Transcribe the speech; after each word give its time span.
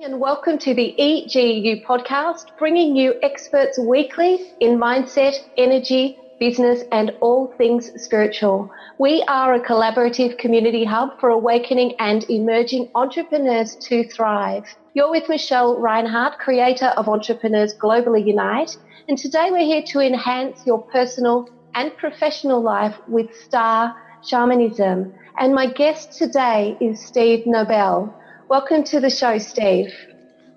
And 0.00 0.20
welcome 0.20 0.58
to 0.58 0.74
the 0.74 0.94
EGU 0.96 1.84
podcast, 1.84 2.56
bringing 2.56 2.94
you 2.94 3.14
experts 3.20 3.80
weekly 3.80 4.38
in 4.60 4.78
mindset, 4.78 5.34
energy, 5.56 6.16
business, 6.38 6.84
and 6.92 7.10
all 7.20 7.52
things 7.58 7.90
spiritual. 8.00 8.70
We 8.98 9.24
are 9.26 9.54
a 9.54 9.60
collaborative 9.60 10.38
community 10.38 10.84
hub 10.84 11.18
for 11.18 11.30
awakening 11.30 11.94
and 11.98 12.24
emerging 12.30 12.90
entrepreneurs 12.94 13.74
to 13.88 14.04
thrive. 14.04 14.62
You're 14.94 15.10
with 15.10 15.28
Michelle 15.28 15.80
Reinhardt, 15.80 16.38
creator 16.38 16.92
of 16.96 17.08
Entrepreneurs 17.08 17.74
Globally 17.82 18.24
Unite, 18.24 18.76
and 19.08 19.18
today 19.18 19.48
we're 19.50 19.66
here 19.66 19.82
to 19.88 19.98
enhance 19.98 20.64
your 20.64 20.80
personal 20.92 21.48
and 21.74 21.94
professional 21.96 22.62
life 22.62 22.96
with 23.08 23.34
star 23.34 23.96
shamanism. 24.24 25.12
And 25.40 25.54
my 25.54 25.66
guest 25.66 26.16
today 26.16 26.76
is 26.80 27.04
Steve 27.04 27.46
Nobel. 27.46 28.14
Welcome 28.48 28.82
to 28.84 29.00
the 29.00 29.10
show, 29.10 29.36
Steve. 29.36 29.92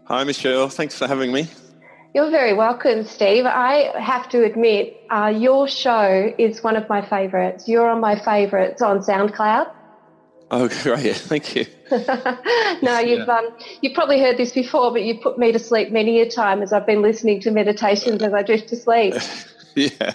Hi, 0.05 0.23
Michelle. 0.23 0.69
Thanks 0.69 0.97
for 0.97 1.07
having 1.07 1.33
me. 1.33 1.49
You're 2.15 2.31
very 2.31 2.53
welcome, 2.53 3.03
Steve. 3.03 3.45
I 3.45 3.91
have 3.99 4.29
to 4.29 4.45
admit, 4.45 4.93
uh, 5.09 5.33
your 5.35 5.67
show 5.67 6.31
is 6.37 6.63
one 6.63 6.77
of 6.77 6.87
my 6.87 7.01
favorites. 7.01 7.67
You're 7.67 7.89
on 7.89 7.99
my 7.99 8.17
favorites 8.17 8.81
on 8.81 8.99
SoundCloud. 8.99 9.69
Oh, 10.51 10.69
great. 10.83 11.17
Thank 11.17 11.53
you. 11.53 11.65
no, 12.81 12.99
you've, 12.99 13.27
yeah. 13.27 13.39
um, 13.39 13.49
you've 13.81 13.93
probably 13.93 14.21
heard 14.21 14.37
this 14.37 14.53
before, 14.53 14.91
but 14.91 15.03
you've 15.03 15.21
put 15.21 15.37
me 15.37 15.51
to 15.51 15.59
sleep 15.59 15.91
many 15.91 16.21
a 16.21 16.29
time 16.29 16.61
as 16.61 16.71
I've 16.71 16.85
been 16.85 17.01
listening 17.01 17.41
to 17.41 17.51
meditations 17.51 18.23
as 18.23 18.33
I 18.33 18.41
drift 18.41 18.69
to 18.69 18.77
sleep. 18.77 19.15
Yeah, 19.75 20.13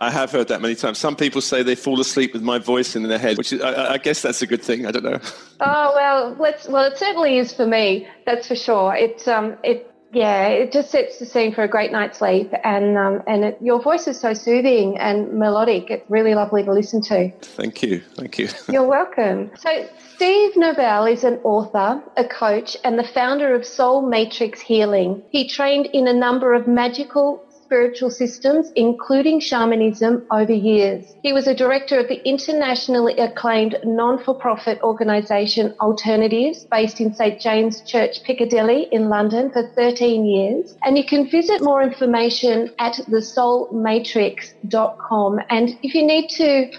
I 0.00 0.10
have 0.10 0.30
heard 0.30 0.48
that 0.48 0.60
many 0.60 0.74
times. 0.74 0.98
Some 0.98 1.16
people 1.16 1.40
say 1.40 1.62
they 1.62 1.74
fall 1.74 2.00
asleep 2.00 2.32
with 2.32 2.42
my 2.42 2.58
voice 2.58 2.94
in 2.94 3.02
their 3.02 3.18
head, 3.18 3.36
which 3.36 3.52
is, 3.52 3.60
I, 3.60 3.94
I, 3.94 3.98
guess 3.98 4.22
that's 4.22 4.42
a 4.42 4.46
good 4.46 4.62
thing. 4.62 4.86
I 4.86 4.90
don't 4.92 5.04
know. 5.04 5.18
Oh 5.60 5.92
well, 5.94 6.36
let's. 6.38 6.68
Well, 6.68 6.84
it 6.84 6.98
certainly 6.98 7.38
is 7.38 7.52
for 7.52 7.66
me. 7.66 8.06
That's 8.26 8.46
for 8.46 8.54
sure. 8.54 8.94
It 8.94 9.26
um, 9.26 9.56
it 9.64 9.92
yeah, 10.12 10.48
it 10.48 10.72
just 10.72 10.90
sets 10.90 11.18
the 11.18 11.24
scene 11.24 11.54
for 11.54 11.64
a 11.64 11.68
great 11.68 11.90
night's 11.90 12.18
sleep, 12.18 12.52
and 12.64 12.98
um, 12.98 13.22
and 13.26 13.44
it, 13.44 13.58
your 13.62 13.80
voice 13.80 14.06
is 14.06 14.20
so 14.20 14.34
soothing 14.34 14.98
and 14.98 15.32
melodic. 15.32 15.90
It's 15.90 16.08
really 16.10 16.34
lovely 16.34 16.62
to 16.64 16.72
listen 16.72 17.00
to. 17.02 17.30
Thank 17.40 17.82
you, 17.82 18.00
thank 18.14 18.38
you. 18.38 18.48
You're 18.68 18.86
welcome. 18.86 19.50
So 19.56 19.88
Steve 20.14 20.52
Nobel 20.56 21.06
is 21.06 21.24
an 21.24 21.40
author, 21.44 22.02
a 22.18 22.24
coach, 22.24 22.76
and 22.84 22.98
the 22.98 23.04
founder 23.04 23.54
of 23.54 23.64
Soul 23.64 24.02
Matrix 24.02 24.60
Healing. 24.60 25.22
He 25.30 25.48
trained 25.48 25.86
in 25.86 26.06
a 26.06 26.12
number 26.12 26.52
of 26.52 26.68
magical 26.68 27.42
spiritual 27.72 28.10
systems, 28.10 28.70
including 28.76 29.40
shamanism, 29.40 30.26
over 30.30 30.52
years. 30.52 31.16
He 31.22 31.32
was 31.32 31.46
a 31.46 31.54
director 31.54 31.98
of 31.98 32.08
the 32.08 32.20
internationally 32.28 33.14
acclaimed 33.14 33.78
non-for-profit 33.82 34.82
organisation 34.82 35.74
Alternatives, 35.80 36.66
based 36.70 37.00
in 37.00 37.14
St 37.14 37.40
James 37.40 37.80
Church, 37.80 38.22
Piccadilly 38.24 38.88
in 38.92 39.08
London 39.08 39.50
for 39.50 39.66
13 39.74 40.26
years. 40.26 40.76
And 40.82 40.98
you 40.98 41.04
can 41.06 41.30
visit 41.30 41.62
more 41.62 41.82
information 41.82 42.68
at 42.78 42.96
thesoulmatrix.com. 43.08 45.40
And 45.48 45.70
if 45.82 45.94
you 45.94 46.06
need 46.06 46.28
to 46.28 46.70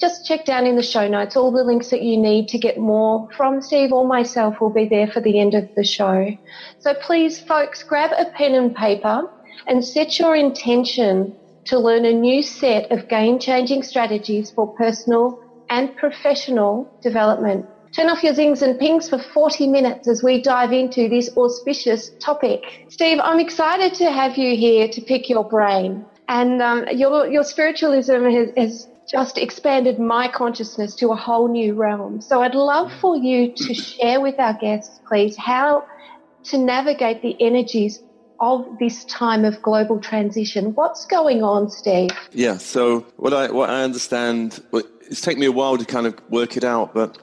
just 0.00 0.26
check 0.26 0.44
down 0.44 0.66
in 0.66 0.74
the 0.74 0.82
show 0.82 1.06
notes 1.06 1.36
all 1.36 1.52
the 1.52 1.62
links 1.62 1.90
that 1.90 2.02
you 2.02 2.16
need 2.16 2.48
to 2.48 2.58
get 2.58 2.76
more 2.76 3.28
from 3.36 3.62
Steve 3.62 3.92
or 3.92 4.04
myself 4.04 4.60
will 4.60 4.70
be 4.70 4.88
there 4.88 5.06
for 5.06 5.20
the 5.20 5.38
end 5.38 5.54
of 5.54 5.72
the 5.76 5.84
show. 5.84 6.36
So 6.80 6.94
please, 6.94 7.38
folks, 7.38 7.84
grab 7.84 8.10
a 8.18 8.24
pen 8.32 8.56
and 8.56 8.74
paper 8.74 9.30
and 9.66 9.84
set 9.84 10.18
your 10.18 10.36
intention 10.36 11.34
to 11.66 11.78
learn 11.78 12.04
a 12.04 12.12
new 12.12 12.42
set 12.42 12.90
of 12.90 13.08
game 13.08 13.38
changing 13.38 13.82
strategies 13.82 14.50
for 14.50 14.72
personal 14.74 15.38
and 15.70 15.94
professional 15.96 16.88
development. 17.02 17.66
Turn 17.94 18.10
off 18.10 18.22
your 18.22 18.34
zings 18.34 18.62
and 18.62 18.78
pings 18.78 19.08
for 19.08 19.18
40 19.18 19.66
minutes 19.68 20.08
as 20.08 20.22
we 20.22 20.40
dive 20.42 20.72
into 20.72 21.08
this 21.08 21.30
auspicious 21.36 22.10
topic. 22.24 22.60
Steve, 22.90 23.18
I'm 23.22 23.40
excited 23.40 23.94
to 23.94 24.10
have 24.10 24.36
you 24.36 24.56
here 24.56 24.88
to 24.88 25.00
pick 25.02 25.28
your 25.28 25.44
brain. 25.44 26.04
And 26.28 26.60
um, 26.60 26.84
your, 26.92 27.26
your 27.26 27.44
spiritualism 27.44 28.24
has, 28.24 28.50
has 28.56 28.86
just 29.10 29.38
expanded 29.38 29.98
my 29.98 30.28
consciousness 30.28 30.94
to 30.96 31.08
a 31.08 31.16
whole 31.16 31.48
new 31.48 31.74
realm. 31.74 32.20
So 32.20 32.42
I'd 32.42 32.54
love 32.54 32.92
for 33.00 33.16
you 33.16 33.52
to 33.56 33.74
share 33.74 34.20
with 34.20 34.38
our 34.38 34.54
guests, 34.60 35.00
please, 35.08 35.36
how 35.38 35.84
to 36.44 36.58
navigate 36.58 37.22
the 37.22 37.36
energies 37.40 38.02
of 38.40 38.78
this 38.78 39.04
time 39.06 39.44
of 39.44 39.60
global 39.62 40.00
transition. 40.00 40.74
What's 40.74 41.06
going 41.06 41.42
on, 41.42 41.70
Steve? 41.70 42.10
Yeah, 42.32 42.56
so 42.58 43.00
what 43.16 43.32
I, 43.32 43.50
what 43.50 43.70
I 43.70 43.82
understand, 43.82 44.62
it's 44.72 45.20
taken 45.20 45.40
me 45.40 45.46
a 45.46 45.52
while 45.52 45.76
to 45.76 45.84
kind 45.84 46.06
of 46.06 46.18
work 46.30 46.56
it 46.56 46.64
out, 46.64 46.94
but 46.94 47.18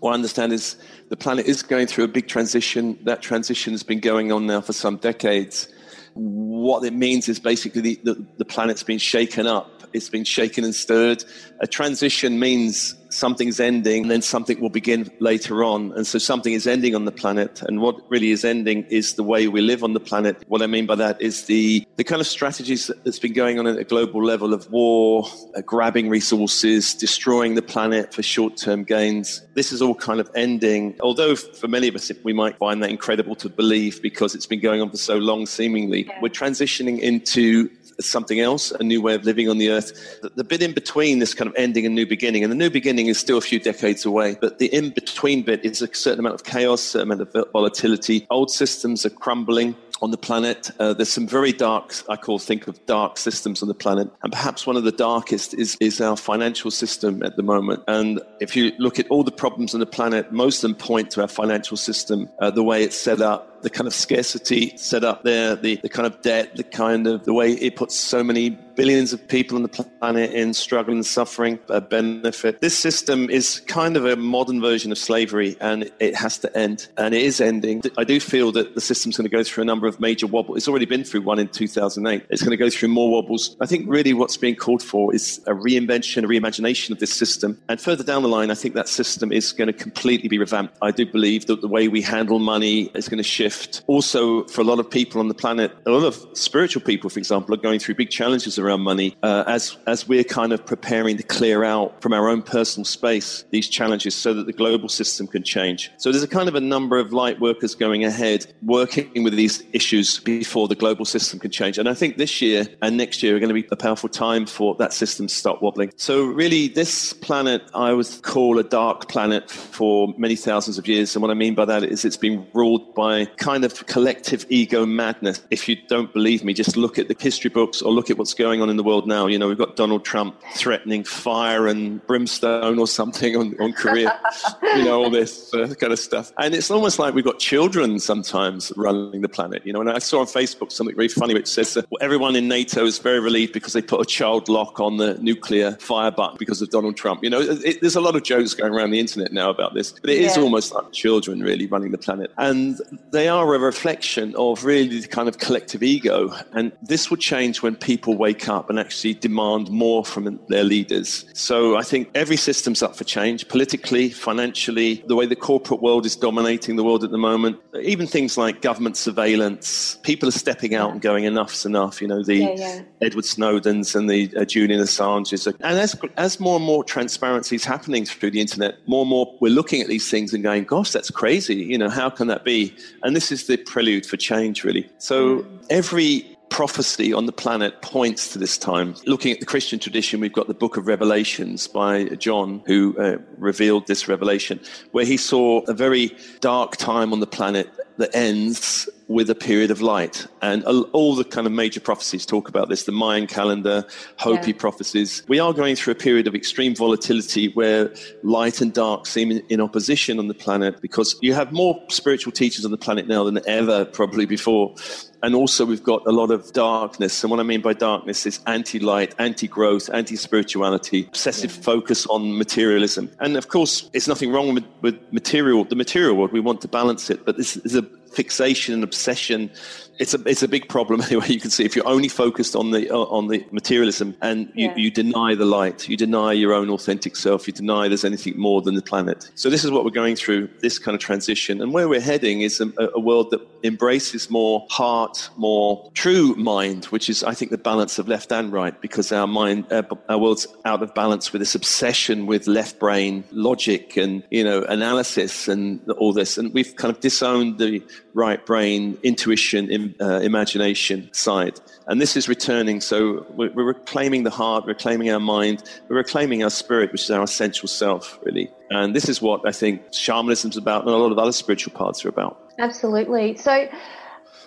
what 0.00 0.12
I 0.12 0.14
understand 0.14 0.52
is 0.52 0.76
the 1.08 1.16
planet 1.16 1.46
is 1.46 1.62
going 1.62 1.86
through 1.86 2.04
a 2.04 2.08
big 2.08 2.28
transition. 2.28 2.98
That 3.02 3.20
transition 3.20 3.72
has 3.72 3.82
been 3.82 4.00
going 4.00 4.32
on 4.32 4.46
now 4.46 4.60
for 4.60 4.72
some 4.72 4.96
decades. 4.96 5.68
What 6.14 6.84
it 6.84 6.92
means 6.92 7.28
is 7.28 7.38
basically 7.38 7.80
the, 7.80 8.00
the, 8.04 8.26
the 8.38 8.44
planet's 8.44 8.82
been 8.82 8.98
shaken 8.98 9.46
up 9.46 9.77
it's 9.92 10.08
been 10.08 10.24
shaken 10.24 10.64
and 10.64 10.74
stirred. 10.74 11.24
A 11.60 11.66
transition 11.66 12.38
means 12.38 12.94
something's 13.10 13.60
ending 13.60 14.02
and 14.02 14.10
then 14.10 14.22
something 14.22 14.60
will 14.60 14.70
begin 14.70 15.10
later 15.20 15.64
on. 15.64 15.92
And 15.92 16.06
so 16.06 16.18
something 16.18 16.52
is 16.52 16.66
ending 16.66 16.94
on 16.94 17.04
the 17.04 17.12
planet. 17.12 17.62
And 17.62 17.80
what 17.80 17.96
really 18.10 18.30
is 18.30 18.44
ending 18.44 18.84
is 18.84 19.14
the 19.14 19.22
way 19.22 19.48
we 19.48 19.60
live 19.60 19.82
on 19.82 19.92
the 19.92 20.00
planet. 20.00 20.44
What 20.48 20.62
I 20.62 20.66
mean 20.66 20.86
by 20.86 20.94
that 20.96 21.20
is 21.20 21.44
the, 21.46 21.86
the 21.96 22.04
kind 22.04 22.20
of 22.20 22.26
strategies 22.26 22.90
that's 23.04 23.18
been 23.18 23.32
going 23.32 23.58
on 23.58 23.66
at 23.66 23.78
a 23.78 23.84
global 23.84 24.22
level 24.22 24.52
of 24.52 24.70
war, 24.70 25.26
uh, 25.56 25.60
grabbing 25.62 26.08
resources, 26.08 26.94
destroying 26.94 27.54
the 27.54 27.62
planet 27.62 28.12
for 28.12 28.22
short 28.22 28.56
term 28.56 28.84
gains. 28.84 29.42
This 29.54 29.72
is 29.72 29.82
all 29.82 29.94
kind 29.94 30.20
of 30.20 30.30
ending. 30.34 30.96
Although 31.00 31.36
for 31.36 31.68
many 31.68 31.88
of 31.88 31.94
us, 31.94 32.10
we 32.24 32.32
might 32.32 32.58
find 32.58 32.82
that 32.82 32.90
incredible 32.90 33.34
to 33.36 33.48
believe 33.48 34.02
because 34.02 34.34
it's 34.34 34.46
been 34.46 34.60
going 34.60 34.80
on 34.80 34.90
for 34.90 34.96
so 34.96 35.16
long, 35.16 35.46
seemingly, 35.46 36.08
we're 36.20 36.28
transitioning 36.28 36.98
into 37.00 37.70
something 38.00 38.40
else, 38.40 38.70
a 38.72 38.82
new 38.82 39.00
way 39.02 39.14
of 39.14 39.24
living 39.24 39.48
on 39.48 39.58
the 39.58 39.70
earth. 39.70 40.20
The, 40.22 40.30
the, 40.30 40.44
bit 40.44 40.62
in 40.62 40.72
between 40.72 41.18
this 41.18 41.34
kind 41.34 41.48
of 41.48 41.54
ending 41.56 41.84
and 41.86 41.94
new 41.94 42.06
beginning, 42.06 42.44
and 42.44 42.50
the 42.50 42.56
new 42.56 42.70
beginning 42.70 43.06
is 43.06 43.18
still 43.18 43.38
a 43.38 43.42
few 43.42 43.58
decades 43.58 44.04
away, 44.04 44.36
but 44.40 44.58
the 44.58 44.66
in 44.66 44.90
between 44.90 45.42
bit 45.42 45.64
is 45.64 45.82
a 45.82 45.92
certain 45.94 46.20
amount 46.20 46.34
of 46.34 46.44
chaos, 46.44 46.80
a 46.80 46.88
certain 46.88 47.10
amount 47.10 47.34
of 47.34 47.46
volatility. 47.52 48.26
Old 48.30 48.50
systems 48.50 49.04
are 49.04 49.10
crumbling 49.10 49.74
on 50.00 50.10
the 50.10 50.16
planet. 50.16 50.70
Uh, 50.78 50.94
there's 50.94 51.08
some 51.08 51.26
very 51.26 51.52
dark, 51.52 51.92
I 52.08 52.16
call 52.16 52.38
think 52.38 52.68
of 52.68 52.84
dark 52.86 53.18
systems 53.18 53.62
on 53.62 53.68
the 53.68 53.74
planet, 53.74 54.10
and 54.22 54.32
perhaps 54.32 54.66
one 54.66 54.76
of 54.76 54.84
the 54.84 54.92
darkest 54.92 55.54
is 55.54 55.76
is 55.80 56.00
our 56.00 56.16
financial 56.16 56.70
system 56.70 57.22
at 57.22 57.36
the 57.36 57.42
moment. 57.42 57.82
And 57.88 58.20
if 58.40 58.56
you 58.56 58.72
look 58.78 58.98
at 58.98 59.08
all 59.08 59.24
the 59.24 59.32
problems 59.32 59.74
on 59.74 59.80
the 59.80 59.86
planet, 59.86 60.32
most 60.32 60.62
of 60.62 60.70
them 60.70 60.76
point 60.76 61.10
to 61.12 61.22
our 61.22 61.28
financial 61.28 61.76
system, 61.76 62.28
uh, 62.38 62.50
the 62.50 62.62
way 62.62 62.84
it's 62.84 62.96
set 62.96 63.20
up, 63.20 63.57
the 63.62 63.70
kind 63.70 63.86
of 63.86 63.94
scarcity 63.94 64.76
set 64.76 65.04
up 65.04 65.22
there, 65.24 65.56
the, 65.56 65.76
the 65.76 65.88
kind 65.88 66.06
of 66.06 66.20
debt, 66.22 66.56
the 66.56 66.64
kind 66.64 67.06
of 67.06 67.24
the 67.24 67.32
way 67.32 67.52
it 67.52 67.76
puts 67.76 67.98
so 67.98 68.22
many 68.22 68.50
billions 68.78 69.12
of 69.12 69.26
people 69.26 69.56
on 69.56 69.62
the 69.62 69.68
planet 69.68 70.32
in 70.32 70.54
struggle 70.54 70.94
and 70.94 71.04
suffering 71.04 71.58
a 71.68 71.80
benefit. 71.80 72.60
This 72.60 72.78
system 72.78 73.28
is 73.28 73.58
kind 73.66 73.96
of 73.96 74.06
a 74.06 74.14
modern 74.14 74.60
version 74.60 74.92
of 74.92 74.98
slavery 74.98 75.56
and 75.60 75.90
it 75.98 76.14
has 76.14 76.38
to 76.38 76.56
end. 76.56 76.86
And 76.96 77.12
it 77.12 77.22
is 77.22 77.40
ending. 77.40 77.82
I 77.96 78.04
do 78.04 78.20
feel 78.20 78.52
that 78.52 78.76
the 78.76 78.80
system's 78.80 79.16
going 79.16 79.28
to 79.28 79.36
go 79.36 79.42
through 79.42 79.62
a 79.62 79.64
number 79.64 79.88
of 79.88 79.98
major 79.98 80.28
wobbles. 80.28 80.58
It's 80.58 80.68
already 80.68 80.86
been 80.86 81.02
through 81.02 81.22
one 81.22 81.40
in 81.40 81.48
2008. 81.48 82.26
It's 82.30 82.40
going 82.40 82.52
to 82.52 82.56
go 82.56 82.70
through 82.70 82.90
more 82.90 83.10
wobbles. 83.10 83.56
I 83.60 83.66
think 83.66 83.88
really 83.88 84.14
what's 84.14 84.36
being 84.36 84.54
called 84.54 84.84
for 84.84 85.12
is 85.12 85.38
a 85.48 85.54
reinvention, 85.54 86.22
a 86.22 86.28
reimagination 86.28 86.90
of 86.90 87.00
this 87.00 87.12
system. 87.12 87.60
And 87.68 87.80
further 87.80 88.04
down 88.04 88.22
the 88.22 88.28
line, 88.28 88.52
I 88.52 88.54
think 88.54 88.76
that 88.76 88.86
system 88.86 89.32
is 89.32 89.50
going 89.50 89.66
to 89.66 89.72
completely 89.72 90.28
be 90.28 90.38
revamped. 90.38 90.78
I 90.82 90.92
do 90.92 91.04
believe 91.04 91.46
that 91.46 91.62
the 91.62 91.68
way 91.68 91.88
we 91.88 92.00
handle 92.00 92.38
money 92.38 92.82
is 92.94 93.08
going 93.08 93.18
to 93.18 93.24
shift 93.24 93.47
shift. 93.48 93.82
Also, 93.86 94.44
for 94.44 94.60
a 94.60 94.64
lot 94.64 94.78
of 94.78 94.90
people 94.90 95.20
on 95.20 95.28
the 95.28 95.34
planet, 95.34 95.72
a 95.86 95.90
lot 95.90 96.04
of 96.04 96.26
spiritual 96.36 96.82
people, 96.82 97.10
for 97.10 97.18
example, 97.18 97.54
are 97.54 97.58
going 97.58 97.78
through 97.78 97.94
big 97.94 98.10
challenges 98.10 98.58
around 98.58 98.80
money 98.80 99.16
uh, 99.22 99.44
as, 99.46 99.76
as 99.86 100.08
we're 100.08 100.24
kind 100.24 100.52
of 100.52 100.64
preparing 100.64 101.16
to 101.16 101.22
clear 101.22 101.64
out 101.64 102.00
from 102.02 102.12
our 102.12 102.28
own 102.28 102.42
personal 102.42 102.84
space 102.84 103.44
these 103.50 103.68
challenges 103.68 104.14
so 104.14 104.34
that 104.34 104.46
the 104.46 104.52
global 104.52 104.88
system 104.88 105.26
can 105.26 105.42
change. 105.42 105.90
So 105.96 106.10
there's 106.10 106.22
a 106.22 106.28
kind 106.28 106.48
of 106.48 106.54
a 106.54 106.60
number 106.60 106.98
of 106.98 107.12
light 107.12 107.40
workers 107.40 107.74
going 107.74 108.04
ahead, 108.04 108.46
working 108.62 109.22
with 109.22 109.34
these 109.34 109.62
issues 109.72 110.18
before 110.20 110.68
the 110.68 110.74
global 110.74 111.04
system 111.04 111.38
can 111.38 111.50
change. 111.50 111.78
And 111.78 111.88
I 111.88 111.94
think 111.94 112.16
this 112.16 112.42
year 112.42 112.66
and 112.82 112.96
next 112.96 113.22
year 113.22 113.36
are 113.36 113.40
going 113.40 113.54
to 113.54 113.62
be 113.62 113.66
a 113.70 113.76
powerful 113.76 114.08
time 114.08 114.46
for 114.46 114.74
that 114.76 114.92
system 114.92 115.26
to 115.26 115.34
start 115.34 115.62
wobbling. 115.62 115.92
So 115.96 116.24
really, 116.24 116.68
this 116.68 117.12
planet 117.12 117.62
I 117.74 117.92
would 117.92 118.08
call 118.22 118.58
a 118.58 118.64
dark 118.64 119.08
planet 119.08 119.50
for 119.50 120.14
many 120.18 120.36
thousands 120.36 120.78
of 120.78 120.86
years. 120.86 121.14
And 121.14 121.22
what 121.22 121.30
I 121.30 121.34
mean 121.34 121.54
by 121.54 121.64
that 121.64 121.82
is 121.82 122.04
it's 122.04 122.16
been 122.16 122.46
ruled 122.52 122.94
by 122.94 123.26
kind 123.38 123.64
of 123.64 123.86
collective 123.86 124.44
ego 124.48 124.84
madness. 124.84 125.42
If 125.50 125.68
you 125.68 125.76
don't 125.88 126.12
believe 126.12 126.44
me, 126.44 126.52
just 126.52 126.76
look 126.76 126.98
at 126.98 127.08
the 127.08 127.16
history 127.18 127.50
books 127.50 127.80
or 127.80 127.92
look 127.92 128.10
at 128.10 128.18
what's 128.18 128.34
going 128.34 128.60
on 128.60 128.68
in 128.68 128.76
the 128.76 128.82
world 128.82 129.06
now. 129.06 129.26
You 129.26 129.38
know, 129.38 129.48
we've 129.48 129.58
got 129.58 129.76
Donald 129.76 130.04
Trump 130.04 130.36
threatening 130.54 131.04
fire 131.04 131.66
and 131.66 132.04
brimstone 132.06 132.78
or 132.78 132.86
something 132.86 133.36
on, 133.36 133.54
on 133.60 133.72
Korea, 133.72 134.18
you 134.62 134.84
know, 134.84 135.02
all 135.02 135.10
this 135.10 135.52
uh, 135.54 135.74
kind 135.80 135.92
of 135.92 135.98
stuff. 135.98 136.32
And 136.38 136.54
it's 136.54 136.70
almost 136.70 136.98
like 136.98 137.14
we've 137.14 137.24
got 137.24 137.38
children 137.38 137.98
sometimes 137.98 138.72
running 138.76 139.22
the 139.22 139.28
planet, 139.28 139.62
you 139.64 139.72
know. 139.72 139.80
And 139.80 139.90
I 139.90 139.98
saw 139.98 140.20
on 140.20 140.26
Facebook 140.26 140.72
something 140.72 140.96
very 140.96 141.08
funny 141.08 141.34
which 141.34 141.46
says 141.46 141.74
that 141.74 141.86
everyone 142.00 142.36
in 142.36 142.48
NATO 142.48 142.84
is 142.84 142.98
very 142.98 143.20
relieved 143.20 143.52
because 143.52 143.72
they 143.72 143.82
put 143.82 144.00
a 144.00 144.04
child 144.04 144.48
lock 144.48 144.80
on 144.80 144.96
the 144.96 145.14
nuclear 145.18 145.72
fire 145.72 146.10
button 146.10 146.36
because 146.38 146.60
of 146.60 146.70
Donald 146.70 146.96
Trump. 146.96 147.22
You 147.22 147.30
know, 147.30 147.40
it, 147.40 147.80
there's 147.80 147.96
a 147.96 148.00
lot 148.00 148.16
of 148.16 148.24
jokes 148.24 148.54
going 148.54 148.74
around 148.74 148.90
the 148.90 149.00
internet 149.00 149.32
now 149.32 149.50
about 149.50 149.74
this, 149.74 149.92
but 149.92 150.10
it 150.10 150.20
yeah. 150.20 150.26
is 150.26 150.36
almost 150.36 150.74
like 150.74 150.92
children 150.92 151.40
really 151.40 151.66
running 151.66 151.92
the 151.92 151.98
planet. 151.98 152.32
And 152.36 152.80
they 153.10 153.27
are 153.28 153.54
a 153.54 153.58
reflection 153.58 154.34
of 154.36 154.64
really 154.64 155.00
the 155.00 155.08
kind 155.08 155.28
of 155.28 155.38
collective 155.38 155.82
ego. 155.82 156.34
And 156.52 156.72
this 156.82 157.10
will 157.10 157.16
change 157.16 157.62
when 157.62 157.76
people 157.76 158.16
wake 158.16 158.48
up 158.48 158.70
and 158.70 158.78
actually 158.78 159.14
demand 159.14 159.70
more 159.70 160.04
from 160.04 160.38
their 160.48 160.64
leaders. 160.64 161.24
So 161.34 161.76
I 161.76 161.82
think 161.82 162.10
every 162.14 162.36
system's 162.36 162.82
up 162.82 162.96
for 162.96 163.04
change 163.04 163.48
politically, 163.48 164.10
financially, 164.10 165.04
the 165.06 165.16
way 165.16 165.26
the 165.26 165.36
corporate 165.36 165.82
world 165.82 166.06
is 166.06 166.16
dominating 166.16 166.76
the 166.76 166.84
world 166.84 167.04
at 167.04 167.10
the 167.10 167.18
moment, 167.18 167.58
even 167.82 168.06
things 168.06 168.36
like 168.36 168.62
government 168.62 168.96
surveillance. 168.96 169.98
People 170.02 170.28
are 170.28 170.32
stepping 170.32 170.74
out 170.74 170.90
and 170.92 171.00
going, 171.00 171.24
enough's 171.24 171.64
enough. 171.64 172.00
You 172.00 172.08
know, 172.08 172.22
the 172.22 172.36
yeah, 172.36 172.54
yeah. 172.56 172.82
Edward 173.00 173.24
Snowdens 173.24 173.94
and 173.94 174.08
the 174.08 174.32
uh, 174.36 174.44
Julian 174.44 174.80
Assanges. 174.80 175.46
And 175.46 175.78
as, 175.78 175.98
as 176.16 176.40
more 176.40 176.56
and 176.56 176.64
more 176.64 176.84
transparency 176.84 177.56
is 177.56 177.64
happening 177.64 178.04
through 178.04 178.30
the 178.30 178.40
internet, 178.40 178.76
more 178.86 179.02
and 179.02 179.10
more 179.10 179.36
we're 179.40 179.52
looking 179.52 179.80
at 179.80 179.88
these 179.88 180.10
things 180.10 180.32
and 180.32 180.42
going, 180.42 180.64
gosh, 180.64 180.92
that's 180.92 181.10
crazy. 181.10 181.56
You 181.56 181.78
know, 181.78 181.88
how 181.88 182.10
can 182.10 182.26
that 182.28 182.44
be? 182.44 182.74
And 183.02 183.14
this 183.18 183.32
is 183.32 183.48
the 183.48 183.56
prelude 183.56 184.06
for 184.06 184.16
change, 184.16 184.62
really. 184.62 184.88
So 184.98 185.44
every 185.70 186.24
prophecy 186.50 187.12
on 187.12 187.26
the 187.26 187.32
planet 187.32 187.82
points 187.82 188.32
to 188.32 188.38
this 188.38 188.56
time. 188.56 188.94
Looking 189.06 189.32
at 189.32 189.40
the 189.40 189.44
Christian 189.44 189.80
tradition, 189.80 190.20
we've 190.20 190.32
got 190.32 190.46
the 190.46 190.54
book 190.54 190.76
of 190.76 190.86
Revelations 190.86 191.66
by 191.66 192.04
John, 192.26 192.62
who 192.64 192.96
uh, 192.96 193.18
revealed 193.36 193.88
this 193.88 194.06
revelation, 194.06 194.60
where 194.92 195.04
he 195.04 195.16
saw 195.16 195.62
a 195.66 195.74
very 195.74 196.16
dark 196.38 196.76
time 196.76 197.12
on 197.12 197.18
the 197.18 197.26
planet 197.26 197.68
that 197.96 198.14
ends 198.14 198.88
with 199.08 199.30
a 199.30 199.34
period 199.34 199.70
of 199.70 199.80
light. 199.80 200.26
And 200.42 200.62
all 200.64 201.14
the 201.14 201.24
kind 201.24 201.46
of 201.46 201.52
major 201.52 201.80
prophecies 201.80 202.26
talk 202.26 202.48
about 202.48 202.68
this 202.68 202.84
the 202.84 202.92
Mayan 202.92 203.26
calendar, 203.26 203.84
Hopi 204.16 204.50
yeah. 204.50 204.56
prophecies. 204.58 205.22
We 205.28 205.40
are 205.40 205.52
going 205.52 205.76
through 205.76 205.92
a 205.92 205.96
period 205.96 206.26
of 206.26 206.34
extreme 206.34 206.74
volatility 206.74 207.48
where 207.48 207.92
light 208.22 208.60
and 208.60 208.72
dark 208.72 209.06
seem 209.06 209.32
in, 209.48 209.58
opposition 209.60 210.18
on 210.20 210.28
the 210.28 210.34
planet 210.34 210.80
because 210.80 211.16
you 211.20 211.34
have 211.34 211.52
more 211.52 211.82
spiritual 211.88 212.32
teachers 212.32 212.64
on 212.64 212.70
the 212.70 212.78
planet 212.78 213.08
now 213.08 213.24
than 213.24 213.40
ever, 213.46 213.84
probably 213.84 214.24
before. 214.24 214.74
And 215.22 215.34
also, 215.34 215.66
we've 215.66 215.82
got 215.82 216.06
a 216.06 216.12
lot 216.12 216.30
of 216.30 216.52
darkness. 216.52 217.24
And 217.24 217.30
what 217.30 217.40
I 217.40 217.42
mean 217.42 217.60
by 217.60 217.72
darkness 217.72 218.24
is 218.24 218.38
anti 218.46 218.78
light, 218.78 219.16
anti 219.18 219.48
growth, 219.48 219.90
anti 219.92 220.14
spirituality, 220.14 221.06
obsessive 221.08 221.56
yeah. 221.56 221.62
focus 221.62 222.06
on 222.06 222.38
materialism. 222.38 223.10
And 223.18 223.36
of 223.36 223.48
course, 223.48 223.90
it's 223.92 224.06
nothing 224.06 224.30
wrong 224.30 224.54
with, 224.54 224.64
with 224.80 225.12
material, 225.12 225.64
the 225.64 225.74
material 225.74 226.14
world. 226.14 226.32
We 226.32 226.38
want 226.40 226.60
to 226.60 226.68
balance 226.68 227.10
it. 227.10 227.24
But 227.24 227.36
this 227.36 227.56
is 227.56 227.74
a 227.74 227.82
fixation 228.12 228.74
and 228.74 228.84
obsession 228.84 229.50
it's 229.98 230.14
a 230.14 230.22
it's 230.26 230.42
a 230.42 230.48
big 230.48 230.68
problem 230.68 231.00
anyway. 231.06 231.26
You 231.28 231.40
can 231.40 231.50
see 231.50 231.64
if 231.64 231.74
you're 231.76 231.86
only 231.86 232.08
focused 232.08 232.54
on 232.56 232.70
the 232.70 232.90
uh, 232.90 232.96
on 232.96 233.28
the 233.28 233.44
materialism 233.50 234.16
and 234.22 234.50
you, 234.54 234.68
yeah. 234.68 234.76
you 234.76 234.90
deny 234.90 235.34
the 235.34 235.44
light, 235.44 235.88
you 235.88 235.96
deny 235.96 236.32
your 236.32 236.52
own 236.52 236.70
authentic 236.70 237.16
self, 237.16 237.46
you 237.46 237.52
deny 237.52 237.88
there's 237.88 238.04
anything 238.04 238.38
more 238.38 238.62
than 238.62 238.74
the 238.74 238.82
planet. 238.82 239.30
So 239.34 239.50
this 239.50 239.64
is 239.64 239.70
what 239.70 239.84
we're 239.84 239.90
going 239.90 240.16
through 240.16 240.48
this 240.60 240.78
kind 240.78 240.94
of 240.94 241.00
transition, 241.00 241.60
and 241.60 241.72
where 241.72 241.88
we're 241.88 242.00
heading 242.00 242.42
is 242.42 242.60
a, 242.60 242.70
a 242.94 243.00
world 243.00 243.30
that 243.30 243.40
embraces 243.64 244.30
more 244.30 244.66
heart, 244.70 245.28
more 245.36 245.90
true 245.94 246.34
mind, 246.36 246.86
which 246.86 247.10
is 247.10 247.24
I 247.24 247.34
think 247.34 247.50
the 247.50 247.58
balance 247.58 247.98
of 247.98 248.08
left 248.08 248.32
and 248.32 248.52
right, 248.52 248.80
because 248.80 249.12
our 249.12 249.26
mind 249.26 249.70
uh, 249.72 249.82
our 250.08 250.18
world's 250.18 250.46
out 250.64 250.82
of 250.82 250.94
balance 250.94 251.32
with 251.32 251.40
this 251.40 251.54
obsession 251.54 252.26
with 252.26 252.46
left 252.46 252.78
brain 252.78 253.24
logic 253.32 253.96
and 253.96 254.22
you 254.30 254.44
know 254.44 254.62
analysis 254.62 255.48
and 255.48 255.80
all 255.92 256.12
this, 256.12 256.38
and 256.38 256.54
we've 256.54 256.76
kind 256.76 256.94
of 256.94 257.00
disowned 257.00 257.58
the 257.58 257.82
right 258.14 258.44
brain 258.46 258.98
intuition. 259.02 259.70
In, 259.70 259.87
uh, 260.00 260.20
imagination 260.20 261.08
side. 261.12 261.60
And 261.86 262.00
this 262.00 262.16
is 262.16 262.28
returning. 262.28 262.80
So 262.80 263.26
we're, 263.30 263.52
we're, 263.52 263.64
reclaiming 263.64 264.22
the 264.24 264.30
heart, 264.30 264.64
reclaiming 264.66 265.10
our 265.10 265.20
mind, 265.20 265.62
we're 265.88 265.96
reclaiming 265.96 266.42
our 266.42 266.50
spirit, 266.50 266.92
which 266.92 267.02
is 267.02 267.10
our 267.10 267.22
essential 267.22 267.68
self, 267.68 268.18
really. 268.22 268.50
And 268.70 268.94
this 268.94 269.08
is 269.08 269.22
what 269.22 269.46
I 269.46 269.52
think 269.52 269.92
shamanism 269.92 270.50
is 270.50 270.56
about 270.56 270.82
and 270.82 270.90
a 270.90 270.96
lot 270.96 271.12
of 271.12 271.18
other 271.18 271.32
spiritual 271.32 271.72
paths 271.72 272.04
are 272.04 272.08
about. 272.08 272.38
Absolutely. 272.58 273.36
So, 273.36 273.68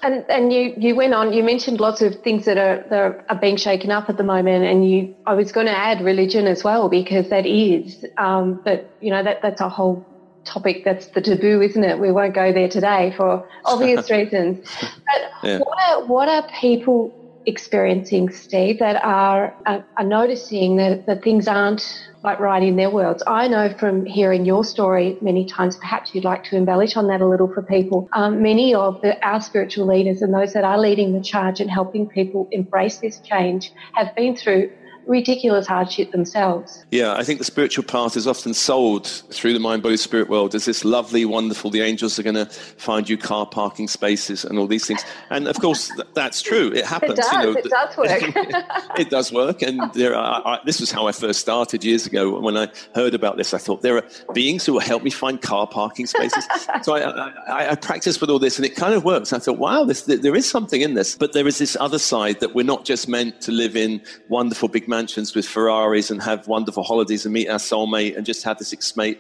and, 0.04 0.26
and 0.30 0.52
you, 0.52 0.74
you 0.78 0.96
went 0.96 1.14
on, 1.14 1.34
you 1.34 1.44
mentioned 1.44 1.80
lots 1.80 2.02
of 2.02 2.22
things 2.22 2.46
that 2.46 2.58
are, 2.58 2.84
that 2.90 3.26
are 3.30 3.40
being 3.40 3.58
shaken 3.58 3.92
up 3.92 4.10
at 4.10 4.18
the 4.18 4.24
moment. 4.24 4.66
And 4.66 4.90
you, 4.90 5.16
I 5.26 5.34
was 5.34 5.52
going 5.52 5.68
to 5.68 5.78
add 5.78 6.02
religion 6.02 6.48
as 6.48 6.64
well, 6.64 6.90
because 6.90 7.30
that 7.30 7.46
is, 7.46 8.06
um, 8.18 8.62
but 8.64 8.90
you 9.00 9.12
know, 9.12 9.24
that, 9.24 9.42
that's 9.42 9.62
a 9.62 9.70
whole 9.70 10.06
topic 10.46 10.84
that's 10.84 11.08
the 11.08 11.22
taboo, 11.22 11.62
isn't 11.62 11.84
it? 11.84 12.00
We 12.00 12.12
won't 12.12 12.34
go 12.34 12.52
there 12.52 12.70
today 12.70 13.14
for 13.16 13.48
obvious 13.66 14.10
reasons. 14.12 14.68
But 14.82 15.32
yeah. 15.44 15.60
what 15.60 15.78
are 15.88 16.06
what 16.06 16.30
are 16.30 16.48
people 16.60 17.18
experiencing, 17.46 18.30
Steve, 18.30 18.80
that 18.80 19.04
are 19.04 19.56
are, 19.66 19.86
are 19.98 20.04
noticing 20.04 20.78
that, 20.78 21.06
that 21.08 21.24
things 21.24 21.48
aren't 21.48 21.84
like 22.24 22.40
right 22.40 22.62
in 22.62 22.76
their 22.76 22.90
worlds? 22.90 23.24
I 23.26 23.48
know 23.48 23.74
from 23.80 24.06
hearing 24.06 24.46
your 24.46 24.64
story 24.64 25.18
many 25.22 25.46
times, 25.46 25.78
perhaps 25.78 26.14
you'd 26.14 26.24
like 26.24 26.44
to 26.46 26.58
embellish 26.58 26.96
on 26.96 27.08
that 27.08 27.22
a 27.22 27.28
little 27.28 27.52
for 27.54 27.64
people. 27.64 28.08
Um, 28.14 28.42
many 28.42 28.74
of 28.76 29.02
the, 29.02 29.24
our 29.26 29.42
spiritual 29.42 29.88
leaders 29.88 30.22
and 30.22 30.34
those 30.34 30.54
that 30.54 30.64
are 30.64 30.80
leading 30.80 31.14
the 31.14 31.22
charge 31.22 31.60
and 31.60 31.70
helping 31.70 32.08
people 32.08 32.48
embrace 32.52 33.00
this 33.00 33.20
change 33.20 33.72
have 33.96 34.16
been 34.16 34.36
through 34.36 34.72
ridiculous 35.08 35.68
hardship 35.68 36.12
themselves. 36.12 36.86
Yeah, 36.92 37.14
I 37.14 37.24
think 37.24 37.40
the 37.40 37.46
spiritual 37.46 37.84
path 37.84 38.16
is 38.16 38.28
often 38.28 38.54
sold 38.54 39.08
through 39.08 39.54
the 39.54 39.60
mind 39.60 39.84
body 39.84 39.98
spirit 39.98 40.30
world 40.30 40.56
as 40.56 40.66
this 40.66 40.86
lovely, 40.86 41.26
wonderful, 41.26 41.70
the 41.70 41.82
angels 41.82 42.20
are 42.20 42.24
going 42.24 42.36
to 42.36 42.46
find 42.46 43.10
you 43.10 43.18
car 43.18 43.46
parking 43.46 43.88
spaces 43.88 44.46
and 44.46 44.58
all 44.58 44.68
these 44.68 44.86
things. 44.86 45.04
And 45.30 45.48
of 45.48 45.60
course, 45.60 45.90
th- 45.90 46.08
that's 46.14 46.42
true. 46.42 46.72
It 46.74 46.86
happens. 46.86 47.14
It 47.14 47.18
does, 47.18 47.32
you 47.32 47.40
know, 47.40 47.52
it 47.52 47.70
does 47.70 47.98
work. 47.98 48.22
it 49.00 49.10
does 49.10 49.32
work. 49.34 49.62
And 49.62 49.94
there 49.94 50.16
are, 50.16 50.42
I, 50.46 50.60
this 50.66 50.80
was 50.80 50.92
how 50.92 51.08
I 51.08 51.12
first 51.12 51.40
started 51.40 51.84
years 51.84 52.06
ago. 52.06 52.40
When 52.40 52.58
I 52.58 52.70
heard 52.96 53.14
about 53.14 53.38
this, 53.38 53.54
I 53.54 53.58
thought 53.58 53.82
there 53.82 53.98
are 53.98 54.34
beings 54.34 54.66
who 54.66 54.74
will 54.74 54.80
help 54.80 55.04
me 55.04 55.10
find 55.10 55.42
car 55.42 55.68
parking 55.68 56.08
spaces. 56.08 56.46
so 56.84 56.96
I, 56.96 57.02
I, 57.02 57.72
I, 57.72 57.76
practiced 57.76 58.22
with 58.22 58.30
all 58.30 58.40
this 58.40 58.58
and 58.58 58.66
it 58.66 58.76
kind 58.76 58.94
of 58.94 59.04
works. 59.04 59.34
I 59.34 59.40
thought, 59.40 59.58
wow, 59.58 59.84
this, 59.84 60.04
there 60.04 60.36
is 60.36 60.50
something 60.50 60.82
in 60.82 60.94
this. 60.94 61.16
But 61.16 61.34
there 61.34 61.48
is 61.48 61.58
this 61.58 61.76
other 61.80 62.00
side 62.00 62.40
that 62.40 62.54
we're 62.54 62.66
not 62.66 62.86
just 62.86 63.08
meant 63.08 63.42
to 63.42 63.52
live 63.52 63.76
in 63.76 64.02
wonderful 64.30 64.70
big 64.70 64.88
mansions 64.92 65.34
with 65.34 65.48
Ferraris 65.48 66.12
and 66.12 66.22
have 66.22 66.48
wonderful 66.48 66.84
holidays 66.84 67.26
and 67.26 67.34
meet 67.34 67.50
our 67.50 67.58
soulmate 67.58 68.16
and 68.16 68.26
just 68.26 68.44
have 68.44 68.60
this 68.60 68.72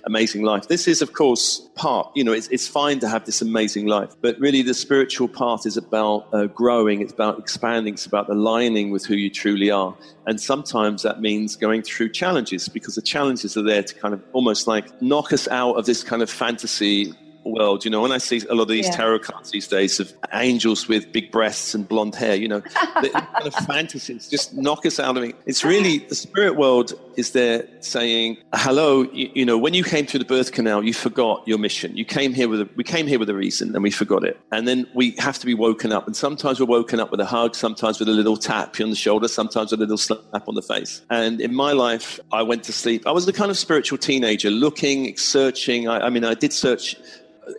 amazing 0.05 0.43
life. 0.43 0.67
This 0.67 0.87
is, 0.87 1.01
of 1.01 1.13
course, 1.13 1.67
part. 1.75 2.11
You 2.15 2.23
know, 2.23 2.33
it's, 2.33 2.47
it's 2.49 2.67
fine 2.67 2.99
to 2.99 3.07
have 3.07 3.25
this 3.25 3.41
amazing 3.41 3.87
life, 3.87 4.11
but 4.21 4.37
really 4.39 4.61
the 4.61 4.73
spiritual 4.73 5.27
part 5.27 5.65
is 5.65 5.77
about 5.77 6.27
uh, 6.33 6.45
growing. 6.47 7.01
It's 7.01 7.13
about 7.13 7.39
expanding. 7.39 7.93
It's 7.95 8.05
about 8.05 8.29
aligning 8.29 8.91
with 8.91 9.05
who 9.05 9.15
you 9.15 9.29
truly 9.29 9.71
are. 9.71 9.95
And 10.27 10.39
sometimes 10.39 11.01
that 11.01 11.21
means 11.21 11.55
going 11.55 11.81
through 11.81 12.09
challenges 12.09 12.69
because 12.69 12.95
the 12.95 13.01
challenges 13.01 13.57
are 13.57 13.63
there 13.63 13.83
to 13.83 13.95
kind 13.95 14.13
of 14.13 14.21
almost 14.33 14.67
like 14.67 15.01
knock 15.01 15.33
us 15.33 15.47
out 15.47 15.73
of 15.73 15.85
this 15.85 16.03
kind 16.03 16.21
of 16.21 16.29
fantasy 16.29 17.13
world. 17.43 17.85
You 17.85 17.91
know, 17.91 18.01
when 18.01 18.11
I 18.11 18.17
see 18.17 18.41
a 18.49 18.53
lot 18.53 18.63
of 18.63 18.69
these 18.69 18.87
yeah. 18.87 18.95
tarot 18.95 19.19
cards 19.19 19.51
these 19.51 19.67
days 19.67 19.99
of 19.99 20.13
angels 20.33 20.87
with 20.87 21.11
big 21.11 21.31
breasts 21.31 21.73
and 21.73 21.87
blonde 21.87 22.15
hair, 22.15 22.35
you 22.35 22.47
know, 22.47 22.59
the 22.59 23.09
kind 23.13 23.47
of 23.47 23.53
fantasies 23.67 24.29
just 24.29 24.53
knock 24.53 24.85
us 24.85 24.99
out 24.99 25.17
of 25.17 25.23
it. 25.23 25.35
It's 25.45 25.63
really 25.63 25.99
the 25.99 26.15
spirit 26.15 26.55
world 26.55 26.93
is 27.17 27.31
there 27.31 27.67
saying, 27.81 28.37
"Hello, 28.53 29.03
you, 29.11 29.29
you, 29.33 29.45
know, 29.45 29.57
when 29.57 29.73
you 29.73 29.83
came 29.83 30.05
through 30.05 30.19
the 30.19 30.25
birth 30.25 30.51
canal, 30.51 30.83
you 30.83 30.93
forgot 30.93 31.47
your 31.47 31.57
mission. 31.57 31.95
You 31.95 32.05
came 32.05 32.33
here 32.33 32.47
with 32.47 32.61
a, 32.61 32.69
we 32.75 32.83
came 32.83 33.07
here 33.07 33.19
with 33.19 33.29
a 33.29 33.35
reason, 33.35 33.73
and 33.75 33.83
we 33.83 33.91
forgot 33.91 34.23
it. 34.23 34.39
And 34.51 34.67
then 34.67 34.87
we 34.93 35.11
have 35.19 35.37
to 35.39 35.45
be 35.45 35.53
woken 35.53 35.91
up. 35.91 36.07
And 36.07 36.15
sometimes 36.15 36.59
we're 36.59 36.65
woken 36.65 36.99
up 36.99 37.11
with 37.11 37.19
a 37.19 37.25
hug, 37.25 37.55
sometimes 37.55 37.99
with 37.99 38.07
a 38.07 38.13
little 38.13 38.37
tap 38.37 38.79
on 38.79 38.89
the 38.89 38.95
shoulder, 38.95 39.27
sometimes 39.27 39.73
a 39.73 39.77
little 39.77 39.97
slap 39.97 40.47
on 40.47 40.55
the 40.55 40.61
face. 40.61 41.01
And 41.09 41.41
in 41.41 41.53
my 41.53 41.73
life, 41.73 42.19
I 42.31 42.43
went 42.43 42.63
to 42.65 42.73
sleep. 42.73 43.05
I 43.05 43.11
was 43.11 43.25
the 43.25 43.33
kind 43.33 43.51
of 43.51 43.57
spiritual 43.57 43.97
teenager, 43.97 44.49
looking, 44.49 45.17
searching. 45.17 45.87
I, 45.87 46.07
I 46.07 46.09
mean, 46.09 46.23
I 46.23 46.33
did 46.33 46.53
search 46.53 46.95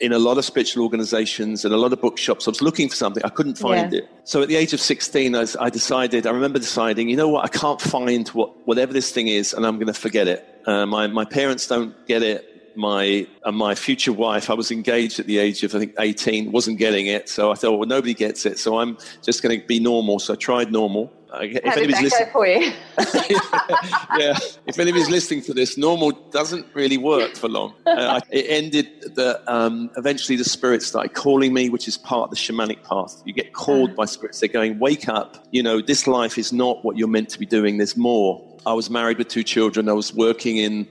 in 0.01 0.13
a 0.13 0.19
lot 0.19 0.39
of 0.39 0.45
spiritual 0.45 0.85
organizations 0.85 1.65
and 1.65 1.75
a 1.75 1.77
lot 1.77 1.93
of 1.93 2.01
bookshops. 2.01 2.47
I 2.47 2.51
was 2.51 2.63
looking 2.63 2.89
for 2.89 2.97
something, 2.97 3.23
I 3.25 3.29
couldn't 3.29 3.59
find 3.59 3.93
yeah. 3.93 4.01
it. 4.01 4.09
So 4.25 4.43
at 4.43 4.49
the 4.49 4.57
age 4.57 4.73
of 4.73 4.81
16, 4.81 5.35
I, 5.35 5.47
I, 5.61 5.71
decided, 5.71 6.27
I 6.27 6.31
remember 6.31 6.59
deciding, 6.59 7.09
you 7.09 7.17
know 7.17 7.29
what, 7.29 7.45
I 7.45 7.49
can't 7.49 7.81
find 7.81 8.29
what, 8.29 8.67
whatever 8.67 8.93
this 8.93 9.11
thing 9.11 9.29
is, 9.29 9.53
and 9.53 9.67
I'm 9.67 9.77
going 9.77 9.93
to 9.93 9.95
forget 9.95 10.29
it. 10.29 10.47
Uh, 10.67 10.87
my, 10.87 11.07
my 11.09 11.25
parents 11.25 11.67
don't 11.67 11.95
get 12.07 12.23
it. 12.23 12.49
My, 12.75 13.27
uh, 13.45 13.53
my 13.53 13.75
future 13.75 14.13
wife, 14.13 14.49
I 14.49 14.55
was 14.55 14.71
engaged 14.71 15.21
at 15.21 15.27
the 15.27 15.39
age 15.39 15.63
of, 15.63 15.75
I 15.75 15.81
think, 15.81 15.95
18, 15.99 16.53
wasn't 16.53 16.79
getting 16.79 17.07
it. 17.07 17.29
So 17.29 17.51
I 17.51 17.55
thought, 17.55 17.79
well, 17.79 17.89
nobody 17.89 18.15
gets 18.15 18.47
it. 18.47 18.59
So 18.59 18.79
I'm 18.79 18.97
just 19.21 19.43
going 19.43 19.61
to 19.61 19.67
be 19.67 19.79
normal. 19.79 20.21
So 20.21 20.33
I 20.33 20.37
tried 20.37 20.73
normal 20.73 21.13
if 21.41 21.65
How 21.65 21.73
anybody's 21.73 22.03
listening, 22.03 22.31
for 22.33 22.47
you? 22.47 22.61
yeah, 24.19 24.37
if 24.67 24.79
anybody's 24.79 25.11
listening 25.11 25.43
to 25.43 25.55
this, 25.55 25.79
normal 25.79 26.13
doesn't 26.31 26.67
really 26.75 26.99
work 26.99 27.37
for 27.37 27.49
long. 27.49 27.75
Uh, 27.87 28.21
it 28.31 28.47
ended 28.49 29.15
that 29.15 29.43
um, 29.53 29.91
eventually 29.97 30.37
the 30.37 30.45
spirits 30.45 30.87
started 30.87 31.15
calling 31.15 31.53
me, 31.55 31.69
which 31.69 31.89
is 31.89 31.97
part 31.97 32.25
of 32.25 32.31
the 32.31 32.37
shamanic 32.37 32.83
path. 32.85 33.23
You 33.25 33.33
get 33.33 33.53
called 33.53 33.91
uh-huh. 33.91 33.97
by 33.97 34.05
spirits. 34.05 34.41
They're 34.41 34.49
going, 34.49 34.79
wake 34.79 35.09
up. 35.09 35.47
You 35.51 35.63
know, 35.63 35.81
this 35.81 36.07
life 36.07 36.39
is 36.39 36.53
not 36.53 36.85
what 36.85 36.97
you're 36.97 37.09
meant 37.09 37.31
to 37.31 37.39
be 37.39 37.47
doing. 37.47 37.79
There's 37.79 37.97
more. 37.97 38.47
I 38.65 38.75
was 38.75 38.91
married 38.91 39.19
with 39.19 39.29
two 39.29 39.43
children. 39.43 39.89
I 39.89 39.93
was 39.93 40.15
working 40.15 40.57
in 40.57 40.87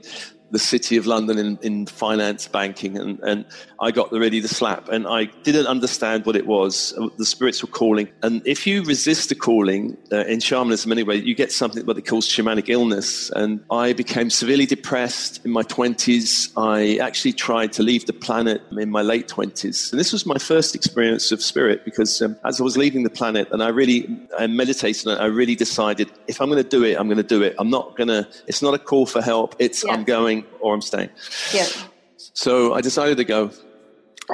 the 0.52 0.58
city 0.58 0.98
of 0.98 1.06
London 1.06 1.38
in, 1.38 1.58
in 1.62 1.86
finance 1.86 2.46
banking, 2.46 2.98
and, 2.98 3.18
and 3.20 3.44
I 3.80 3.90
got 3.90 4.12
ready 4.12 4.40
to 4.40 4.48
slap, 4.48 4.88
and 4.90 5.06
I 5.08 5.24
didn't 5.42 5.66
understand 5.66 6.26
what 6.26 6.36
it 6.36 6.46
was. 6.46 6.94
The 7.16 7.24
spirits 7.24 7.62
were 7.62 7.68
calling, 7.70 8.08
and 8.22 8.46
if 8.46 8.66
you 8.66 8.82
resist 8.84 9.30
the 9.30 9.34
calling 9.34 9.96
uh, 10.12 10.24
in 10.26 10.40
shamanism 10.40 10.92
anyway, 10.92 11.16
you 11.16 11.34
get 11.34 11.50
something 11.52 11.84
what 11.86 11.96
they 11.96 12.02
call 12.02 12.20
shamanic 12.20 12.68
illness. 12.68 13.30
And 13.30 13.64
I 13.70 13.94
became 13.94 14.28
severely 14.28 14.66
depressed 14.66 15.44
in 15.44 15.50
my 15.50 15.62
twenties. 15.62 16.52
I 16.56 16.98
actually 16.98 17.32
tried 17.32 17.72
to 17.72 17.82
leave 17.82 18.04
the 18.04 18.12
planet 18.12 18.60
in 18.72 18.90
my 18.90 19.02
late 19.02 19.28
twenties, 19.28 19.90
and 19.90 19.98
this 19.98 20.12
was 20.12 20.26
my 20.26 20.38
first 20.38 20.74
experience 20.74 21.32
of 21.32 21.42
spirit 21.42 21.84
because 21.84 22.20
um, 22.20 22.36
as 22.44 22.60
I 22.60 22.64
was 22.64 22.76
leaving 22.76 23.04
the 23.04 23.10
planet, 23.10 23.48
and 23.52 23.62
I 23.62 23.68
really 23.68 24.06
I 24.38 24.46
meditated, 24.46 25.06
and 25.06 25.18
I 25.18 25.26
really 25.26 25.54
decided 25.54 26.10
if 26.26 26.42
I'm 26.42 26.50
going 26.50 26.62
to 26.62 26.68
do 26.68 26.84
it, 26.84 26.98
I'm 26.98 27.06
going 27.06 27.16
to 27.16 27.22
do 27.22 27.42
it. 27.42 27.54
I'm 27.58 27.70
not 27.70 27.96
going 27.96 28.08
to. 28.08 28.28
It's 28.46 28.60
not 28.60 28.74
a 28.74 28.78
call 28.78 29.06
for 29.06 29.22
help. 29.22 29.56
It's 29.58 29.82
yeah. 29.82 29.92
I'm 29.92 30.04
going 30.04 30.41
or 30.60 30.74
I'm 30.74 30.82
staying. 30.82 31.10
Yeah. 31.52 31.66
So 32.16 32.74
I 32.74 32.80
decided 32.80 33.16
to 33.18 33.24
go. 33.24 33.50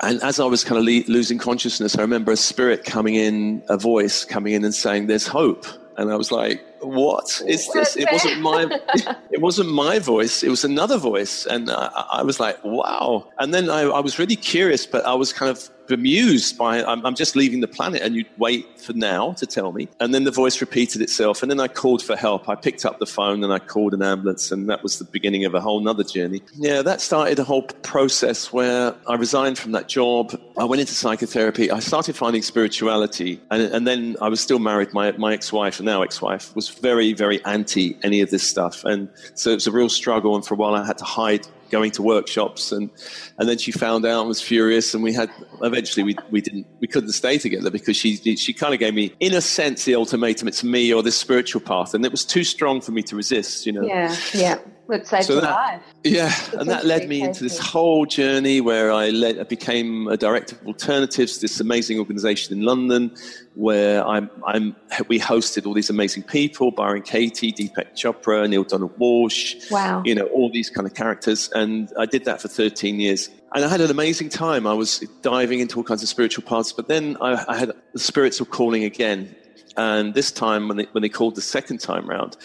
And 0.03 0.23
as 0.23 0.39
I 0.39 0.45
was 0.45 0.65
kind 0.65 0.79
of 0.79 0.85
le- 0.85 1.11
losing 1.13 1.39
consciousness, 1.39 1.97
I 1.97 2.03
remember 2.03 2.33
a 2.33 2.37
spirit 2.37 2.85
coming 2.85 3.15
in, 3.15 3.63
a 3.69 3.77
voice 3.77 4.25
coming 4.25 4.53
in 4.53 4.65
and 4.65 4.75
saying, 4.75 5.07
There's 5.07 5.27
hope. 5.27 5.67
And 5.99 6.13
I 6.13 6.17
was 6.17 6.31
like, 6.31 6.65
what 6.81 7.43
is 7.45 7.69
this? 7.73 7.97
It 7.97 8.09
wasn't 8.13 8.41
my, 8.41 8.69
it 9.33 9.41
wasn't 9.41 9.73
my 9.73 9.99
voice. 9.99 10.45
It 10.45 10.49
was 10.49 10.63
another 10.63 10.97
voice. 10.97 11.45
And 11.45 11.69
I, 11.69 11.87
I 12.13 12.23
was 12.23 12.39
like, 12.39 12.63
wow. 12.65 13.29
And 13.39 13.53
then 13.53 13.69
I, 13.69 13.81
I, 13.81 13.99
was 13.99 14.17
really 14.17 14.37
curious, 14.37 14.87
but 14.87 15.05
I 15.05 15.15
was 15.15 15.33
kind 15.33 15.51
of 15.51 15.69
bemused 15.89 16.57
by 16.57 16.85
I'm, 16.85 17.05
I'm, 17.05 17.15
just 17.15 17.35
leaving 17.35 17.61
the 17.61 17.69
planet 17.69 18.03
and 18.03 18.15
you'd 18.15 18.29
wait 18.37 18.81
for 18.81 18.93
now 18.93 19.33
to 19.33 19.47
tell 19.47 19.73
me. 19.73 19.89
And 19.99 20.15
then 20.15 20.25
the 20.25 20.31
voice 20.31 20.61
repeated 20.61 21.03
itself. 21.03 21.43
And 21.43 21.51
then 21.51 21.59
I 21.59 21.67
called 21.67 22.03
for 22.03 22.15
help. 22.15 22.49
I 22.49 22.55
picked 22.55 22.85
up 22.85 22.99
the 22.99 23.07
phone 23.07 23.43
and 23.43 23.53
I 23.53 23.59
called 23.59 23.95
an 23.95 24.03
ambulance. 24.03 24.53
And 24.53 24.69
that 24.69 24.83
was 24.83 24.99
the 24.99 25.05
beginning 25.05 25.45
of 25.45 25.55
a 25.55 25.61
whole 25.61 25.81
nother 25.81 26.05
journey. 26.05 26.43
Yeah, 26.55 26.83
that 26.83 27.01
started 27.01 27.39
a 27.39 27.45
whole 27.45 27.63
process 27.63 28.53
where 28.53 28.95
I 29.09 29.15
resigned 29.15 29.59
from 29.59 29.73
that 29.73 29.89
job. 29.89 30.39
I 30.57 30.65
went 30.65 30.81
into 30.81 30.95
psychotherapy. 30.95 31.71
I 31.71 31.81
started 31.81 32.15
finding 32.15 32.43
spirituality. 32.43 33.41
And, 33.51 33.63
and 33.63 33.87
then 33.87 34.17
I 34.21 34.29
was 34.29 34.41
still 34.41 34.59
married. 34.59 34.93
My, 34.93 35.13
my 35.13 35.33
ex-wife, 35.33 35.79
and 35.79 35.87
now 35.87 36.03
ex-wife, 36.03 36.55
was 36.55 36.69
very, 36.69 37.15
very 37.15 37.45
anti 37.45 37.99
any 38.03 38.21
of 38.21 38.31
this 38.31 38.49
stuff. 38.49 38.85
And 38.85 39.09
so 39.35 39.51
it 39.51 39.55
was 39.55 39.67
a 39.67 39.73
real 39.73 39.89
struggle. 39.89 40.37
And 40.37 40.45
for 40.45 40.55
a 40.55 40.57
while 40.57 40.75
I 40.75 40.87
had 40.87 40.99
to 40.99 41.05
hide 41.05 41.47
going 41.71 41.91
to 41.93 42.03
workshops 42.03 42.73
and 42.73 42.91
and 43.39 43.49
then 43.49 43.59
she 43.59 43.73
found 43.73 44.05
out 44.05 44.21
and 44.21 44.29
was 44.29 44.41
furious 44.41 44.95
and 44.95 45.03
we 45.03 45.13
had 45.13 45.31
eventually 45.63 46.03
we, 46.03 46.17
we 46.31 46.41
didn't 46.41 46.67
we 46.81 46.87
couldn't 46.87 47.13
stay 47.13 47.39
together 47.39 47.71
because 47.71 47.97
she 47.97 48.17
she 48.37 48.53
kind 48.53 48.75
of 48.75 48.81
gave 48.81 48.95
me 48.95 49.15
in 49.21 49.35
a 49.35 49.41
sense 49.41 49.85
the 49.85 49.95
ultimatum 49.95 50.49
it's 50.49 50.65
me 50.65 50.93
or 50.93 51.03
this 51.03 51.17
spiritual 51.17 51.61
path 51.61 51.95
and 51.95 52.05
it 52.05 52.11
was 52.11 52.25
too 52.25 52.45
strong 52.45 52.81
for 52.81 52.93
me 52.93 53.03
to 53.03 53.17
resist 53.17 53.67
you 53.67 53.73
know? 53.73 53.83
Yeah. 53.83 54.17
Yeah 54.35 54.59
it 54.91 55.07
saved 55.07 55.25
so 55.25 55.41
that, 55.41 55.51
life. 55.51 55.83
Yeah, 56.05 56.33
and 56.59 56.69
that 56.71 56.85
led 56.85 57.09
me 57.09 57.23
into 57.23 57.43
this 57.43 57.59
whole 57.59 58.07
journey 58.07 58.61
where 58.61 58.91
I, 58.91 59.11
led, 59.11 59.39
I 59.39 59.43
became 59.43 60.09
a 60.09 60.17
director 60.17 60.57
of 60.57 60.67
alternatives, 60.67 61.41
this 61.41 61.61
amazing 61.61 61.99
organization 61.99 62.57
in 62.57 62.65
London, 62.65 63.15
where 63.55 64.07
I'm, 64.07 64.31
I'm, 64.47 64.77
we 65.09 65.19
hosted 65.19 65.67
all 65.67 65.75
these 65.75 65.91
amazing 65.91 66.23
people, 66.23 66.71
Byron 66.71 67.03
Katie, 67.03 67.53
Deepak 67.53 67.93
Chopra, 67.95 68.49
Neale 68.49 68.65
Donald 68.65 68.99
Walsch. 68.99 69.71
wow. 69.71 70.03
you 70.05 70.15
know, 70.15 70.27
all 70.27 70.51
these 70.51 70.71
kind 70.71 70.87
of 70.87 70.95
characters. 70.95 71.51
And 71.55 71.93
I 71.99 72.07
did 72.07 72.25
that 72.25 72.41
for 72.41 72.49
13 72.49 73.01
years. 73.01 73.29
And 73.55 73.65
I 73.65 73.69
had 73.69 73.81
an 73.81 73.91
amazing 73.91 74.29
time. 74.29 74.67
I 74.67 74.75
was 74.75 75.01
diving 75.23 75.61
into 75.61 75.79
all 75.79 75.85
kinds 75.85 76.03
of 76.03 76.09
spiritual 76.09 76.45
paths, 76.45 76.73
but 76.73 76.89
then 76.89 77.17
I, 77.21 77.45
I 77.49 77.57
had 77.57 77.73
the 77.93 77.99
spirits 77.99 78.41
were 78.41 78.47
calling 78.47 78.85
again. 78.85 79.35
And 79.77 80.13
this 80.13 80.33
time, 80.33 80.67
when 80.67 80.77
they, 80.77 80.85
when 80.91 81.03
they 81.03 81.09
called 81.09 81.37
the 81.37 81.41
second 81.41 81.79
time 81.79 82.09
round, 82.09 82.37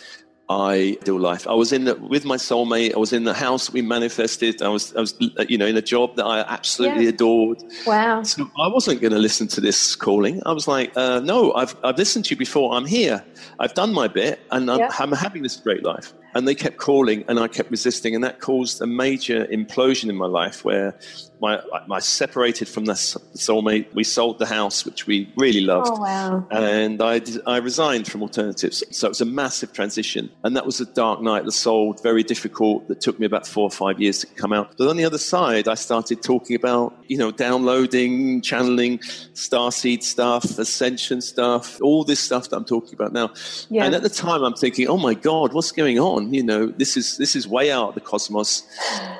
ideal 0.50 1.20
life. 1.20 1.48
I 1.48 1.54
was 1.54 1.72
in 1.72 1.86
the, 1.86 1.96
with 1.96 2.26
my 2.26 2.36
soulmate. 2.36 2.94
I 2.94 2.98
was 2.98 3.14
in 3.14 3.24
the 3.24 3.34
house 3.34 3.72
we 3.72 3.82
manifested. 3.82 4.62
I 4.62 4.68
was, 4.68 4.96
I 4.96 5.00
was, 5.00 5.16
you 5.48 5.58
know, 5.58 5.66
in 5.66 5.78
a 5.78 5.82
job 5.82 6.16
that 6.18 6.26
I 6.26 6.40
absolutely 6.42 7.04
yeah. 7.04 7.10
adored. 7.10 7.64
Wow. 7.86 8.24
So 8.24 8.50
I 8.60 8.68
wasn't 8.68 9.02
going 9.02 9.14
to 9.14 9.20
listen 9.20 9.48
to 9.50 9.62
this 9.62 9.96
calling. 9.96 10.42
I 10.46 10.52
was 10.52 10.68
like, 10.68 10.92
uh, 10.96 11.22
no, 11.22 11.54
I've, 11.54 11.76
I've 11.84 11.98
listened 11.98 12.26
to 12.26 12.32
you 12.32 12.38
before. 12.38 12.74
I'm 12.74 12.86
here. 12.86 13.24
I've 13.60 13.74
done 13.74 13.94
my 13.94 14.08
bit, 14.08 14.42
and 14.52 14.70
I'm, 14.70 14.80
yeah. 14.80 14.92
I'm 15.00 15.12
having 15.12 15.44
this 15.44 15.56
great 15.56 15.84
life. 15.84 16.14
And 16.36 16.48
they 16.48 16.56
kept 16.56 16.78
calling, 16.78 17.24
and 17.28 17.40
I 17.40 17.48
kept 17.48 17.70
resisting, 17.72 18.16
and 18.16 18.24
that 18.24 18.40
caused 18.40 18.82
a 18.82 18.88
major 18.88 19.46
implosion 19.46 20.10
in 20.10 20.16
my 20.16 20.26
life 20.26 20.66
where 20.66 20.98
my, 21.42 21.62
I 21.92 22.00
separated 22.00 22.70
from 22.70 22.86
the 22.86 22.94
soulmate. 22.94 23.94
We 23.94 24.06
sold 24.06 24.40
the 24.40 24.46
house, 24.46 24.86
which 24.86 25.08
we 25.08 25.30
really 25.36 25.60
loved. 25.60 25.92
Oh, 25.92 26.00
wow. 26.00 26.48
And 26.52 27.02
I, 27.02 27.22
I 27.46 27.58
resigned 27.58 28.08
from 28.08 28.22
alternatives. 28.22 28.82
So 28.92 29.08
it 29.08 29.10
was 29.10 29.20
a 29.20 29.26
massive 29.26 29.74
transition. 29.74 30.30
And 30.44 30.56
that 30.56 30.66
was 30.66 30.80
a 30.80 30.86
dark 30.86 31.22
night 31.22 31.44
that 31.44 31.52
sold, 31.52 32.02
very 32.02 32.24
difficult, 32.24 32.88
that 32.88 33.02
took 33.02 33.20
me 33.20 33.26
about 33.26 33.46
four 33.46 33.64
or 33.64 33.72
five 33.72 34.00
years 34.00 34.20
to 34.20 34.28
come 34.28 34.54
out. 34.54 34.74
But 34.78 34.88
on 34.88 34.96
the 34.96 35.04
other 35.04 35.18
side, 35.18 35.68
I 35.68 35.76
started 35.76 36.24
talking 36.24 36.56
about, 36.56 36.96
you 37.08 37.18
know, 37.18 37.32
downloading, 37.32 38.42
channeling, 38.42 39.00
starseed 39.00 40.02
stuff, 40.02 40.58
ascension 40.58 41.20
stuff, 41.20 41.82
all 41.82 42.06
this 42.06 42.22
stuff 42.22 42.50
that 42.50 42.56
I'm 42.56 42.66
talking 42.66 42.94
about 42.94 43.12
now. 43.12 43.34
Yeah. 43.70 43.84
And 43.84 43.94
at 43.94 44.02
the 44.02 44.10
time, 44.10 44.44
I'm 44.44 44.54
thinking, 44.54 44.88
oh 44.88 44.98
my 44.98 45.14
God, 45.14 45.52
what's 45.52 45.74
going 45.74 46.00
on? 46.00 46.23
You 46.32 46.44
know, 46.44 46.68
this 46.68 46.96
is, 46.96 47.18
this 47.18 47.36
is 47.36 47.48
way 47.48 47.72
out 47.72 47.90
of 47.90 47.96
the 47.96 48.02
cosmos. 48.02 48.64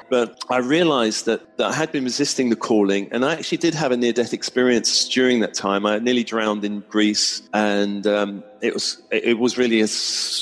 But 0.10 0.44
I 0.50 0.58
realized 0.58 1.26
that, 1.26 1.58
that 1.58 1.72
I 1.72 1.74
had 1.74 1.92
been 1.92 2.04
resisting 2.04 2.50
the 2.50 2.56
calling. 2.56 3.10
And 3.12 3.26
I 3.26 3.34
actually 3.34 3.58
did 3.58 3.74
have 3.74 3.92
a 3.92 3.98
near 3.98 4.14
death 4.14 4.34
experience 4.34 5.08
during 5.10 5.40
that 5.40 5.54
time. 5.54 5.86
I 5.86 6.00
nearly 6.00 6.24
drowned 6.24 6.64
in 6.64 6.82
Greece, 6.90 7.42
and 7.54 8.06
um, 8.06 8.44
it 8.62 8.74
was 8.74 9.02
it 9.12 9.40
was 9.40 9.58
really 9.58 9.82
a 9.82 9.88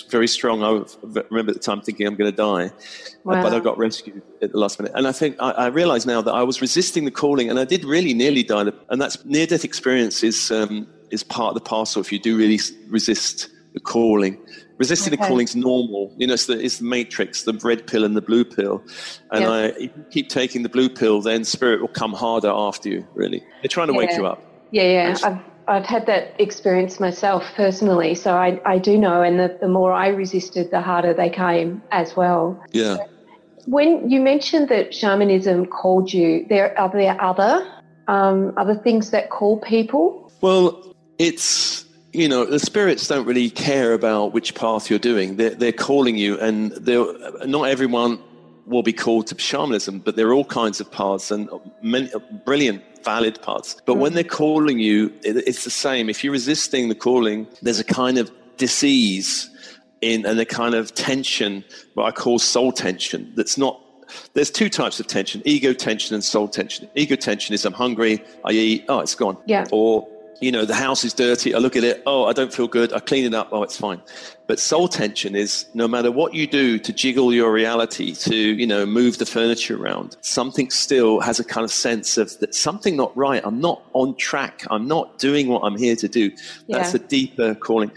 very 0.10 0.28
strong. 0.28 0.64
I 0.64 0.84
remember 1.30 1.52
at 1.52 1.58
the 1.58 1.60
time 1.60 1.82
thinking 1.82 2.08
I'm 2.08 2.16
going 2.16 2.32
to 2.32 2.36
die, 2.36 2.72
wow. 3.24 3.42
but 3.44 3.54
I 3.54 3.60
got 3.60 3.78
rescued 3.78 4.22
at 4.42 4.52
the 4.52 4.58
last 4.58 4.80
minute. 4.80 4.94
And 4.96 5.08
I 5.08 5.12
think 5.12 5.38
I, 5.40 5.52
I 5.52 5.68
realized 5.68 6.08
now 6.08 6.22
that 6.22 6.34
I 6.34 6.44
was 6.44 6.62
resisting 6.62 7.06
the 7.06 7.12
calling, 7.12 7.50
and 7.50 7.60
I 7.60 7.66
did 7.66 7.86
really 7.86 8.14
nearly 8.14 8.44
die. 8.44 8.66
And 8.90 9.02
that's 9.02 9.24
near 9.26 9.48
death 9.48 9.64
experience 9.64 10.24
is 10.24 10.52
um, 10.52 10.88
is 11.12 11.24
part 11.24 11.50
of 11.50 11.56
the 11.56 11.70
parcel. 11.70 12.02
If 12.02 12.12
you 12.12 12.20
do 12.20 12.38
really 12.38 12.60
resist 12.90 13.50
the 13.74 13.80
calling. 13.80 14.38
Resisting 14.82 15.14
okay. 15.14 15.22
the 15.22 15.28
calling 15.28 15.44
is 15.44 15.56
normal. 15.56 16.12
You 16.18 16.26
know, 16.26 16.34
it's 16.34 16.48
the, 16.48 16.60
it's 16.60 16.80
the 16.80 16.86
matrix, 16.86 17.44
the 17.44 17.54
red 17.54 17.86
pill 17.86 18.04
and 18.04 18.18
the 18.18 18.22
blue 18.22 18.44
pill. 18.44 18.84
And 19.30 19.44
yeah. 19.44 19.50
I, 19.52 19.62
if 19.66 19.92
you 19.96 20.06
keep 20.10 20.30
taking 20.30 20.64
the 20.64 20.70
blue 20.70 20.90
pill, 20.90 21.22
then 21.22 21.44
spirit 21.44 21.82
will 21.82 21.88
come 21.88 22.14
harder 22.14 22.50
after 22.50 22.90
you, 22.90 23.08
really. 23.14 23.44
They're 23.62 23.70
trying 23.70 23.88
to 23.88 23.94
yeah. 23.94 24.00
wake 24.00 24.18
you 24.18 24.26
up. 24.26 24.42
Yeah, 24.72 24.84
yeah. 24.84 25.18
I've, 25.24 25.40
I've 25.68 25.86
had 25.86 26.08
that 26.08 26.34
experience 26.42 27.00
myself 27.00 27.44
personally. 27.56 28.16
So 28.16 28.34
I, 28.34 28.60
I 28.66 28.80
do 28.80 28.98
know. 28.98 29.22
And 29.22 29.40
the, 29.40 29.56
the 29.62 29.68
more 29.68 29.94
I 29.94 30.08
resisted, 30.08 30.72
the 30.72 30.82
harder 30.82 31.14
they 31.14 31.30
came 31.30 31.84
as 31.92 32.16
well. 32.16 32.60
Yeah. 32.72 32.98
when 33.66 34.10
you 34.10 34.20
mentioned 34.20 34.70
that 34.70 34.94
shamanism 34.94 35.68
called 35.68 36.12
you, 36.12 36.46
there 36.50 36.78
are 36.80 36.90
there 36.90 37.22
other 37.22 37.72
um, 38.08 38.54
other 38.58 38.76
things 38.76 39.12
that 39.12 39.30
call 39.30 39.60
people? 39.60 40.32
Well, 40.42 40.96
it's 41.18 41.86
you 42.14 42.28
know, 42.28 42.46
the 42.46 42.60
spirits 42.60 43.08
don't 43.08 43.26
really 43.26 43.50
care 43.50 43.94
about 43.94 44.34
which 44.34 44.54
path 44.56 44.90
you're 44.90 45.00
doing. 45.00 45.38
They're, 45.38 45.52
they're 45.52 45.72
calling 45.72 46.18
you, 46.18 46.40
and 46.40 46.86
not 47.46 47.64
everyone 47.64 48.20
will 48.66 48.84
be 48.84 48.94
called 48.94 49.28
to 49.28 49.40
shamanism, 49.40 50.00
but 50.00 50.16
there 50.16 50.28
are 50.28 50.34
all 50.34 50.46
kinds 50.46 50.80
of 50.80 50.92
paths 50.92 51.32
and 51.32 51.50
many, 51.82 52.12
brilliant, 52.46 52.84
valid 53.04 53.42
paths. 53.42 53.78
But 53.86 53.96
when 53.96 54.12
hmm. 54.12 54.16
they're 54.16 54.24
calling 54.24 54.80
you, 54.80 55.14
it, 55.24 55.38
it's 55.48 55.64
the 55.64 55.70
same. 55.70 56.10
If 56.10 56.24
you're 56.24 56.34
resisting 56.34 56.90
the 56.90 56.96
calling, 56.96 57.48
there's 57.62 57.80
a 57.80 57.84
kind 57.84 58.18
of 58.18 58.32
disease 58.58 59.50
in 60.02 60.26
and 60.26 60.40
a 60.40 60.46
kind 60.46 60.76
of 60.76 60.94
tension, 60.94 61.64
what 61.94 62.06
I 62.06 62.12
call 62.12 62.40
soul 62.40 62.72
tension, 62.72 63.32
that's 63.36 63.58
not 63.58 63.80
there's 64.34 64.52
two 64.52 64.70
types 64.70 65.00
of 65.00 65.08
tension 65.08 65.42
ego 65.46 65.72
tension 65.72 66.14
and 66.14 66.22
soul 66.22 66.46
tension 66.46 66.90
ego 66.96 67.16
tension 67.16 67.54
is 67.54 67.64
i'm 67.64 67.72
hungry 67.72 68.22
i 68.44 68.52
eat 68.52 68.84
oh 68.90 69.00
it's 69.00 69.16
gone 69.16 69.38
yeah 69.46 69.66
or 69.72 70.06
you 70.42 70.52
know, 70.52 70.66
the 70.66 70.76
house 70.76 71.06
is 71.06 71.14
dirty. 71.14 71.54
I 71.54 71.60
look 71.60 71.76
at 71.76 71.84
it. 71.84 72.02
Oh, 72.08 72.26
I 72.26 72.34
don't 72.34 72.52
feel 72.52 72.68
good. 72.68 72.92
I 72.92 73.00
clean 73.00 73.26
it 73.26 73.34
up. 73.34 73.50
Oh, 73.52 73.62
it's 73.62 73.78
fine. 73.78 74.02
But 74.48 74.60
soul 74.60 74.88
tension 74.88 75.36
is 75.36 75.68
no 75.76 75.88
matter 75.88 76.12
what 76.12 76.34
you 76.34 76.48
do 76.48 76.80
to 76.80 76.92
jiggle 76.92 77.32
your 77.32 77.54
reality, 77.54 78.16
to, 78.16 78.36
you 78.36 78.66
know, 78.66 78.86
move 78.86 79.20
the 79.20 79.26
furniture 79.26 79.82
around, 79.82 80.18
something 80.22 80.72
still 80.72 81.20
has 81.20 81.40
a 81.40 81.44
kind 81.44 81.64
of 81.64 81.72
sense 81.72 82.18
of 82.18 82.38
that 82.40 82.56
something 82.56 82.98
not 82.98 83.16
right. 83.16 83.42
I'm 83.46 83.62
not 83.62 83.84
on 83.94 84.16
track. 84.16 84.64
I'm 84.72 84.88
not 84.88 85.20
doing 85.20 85.48
what 85.48 85.62
I'm 85.62 85.78
here 85.78 85.96
to 85.96 86.08
do. 86.08 86.32
That's 86.68 86.94
yeah. 86.94 87.00
a 87.00 87.08
deeper 87.08 87.56
calling. 87.56 87.92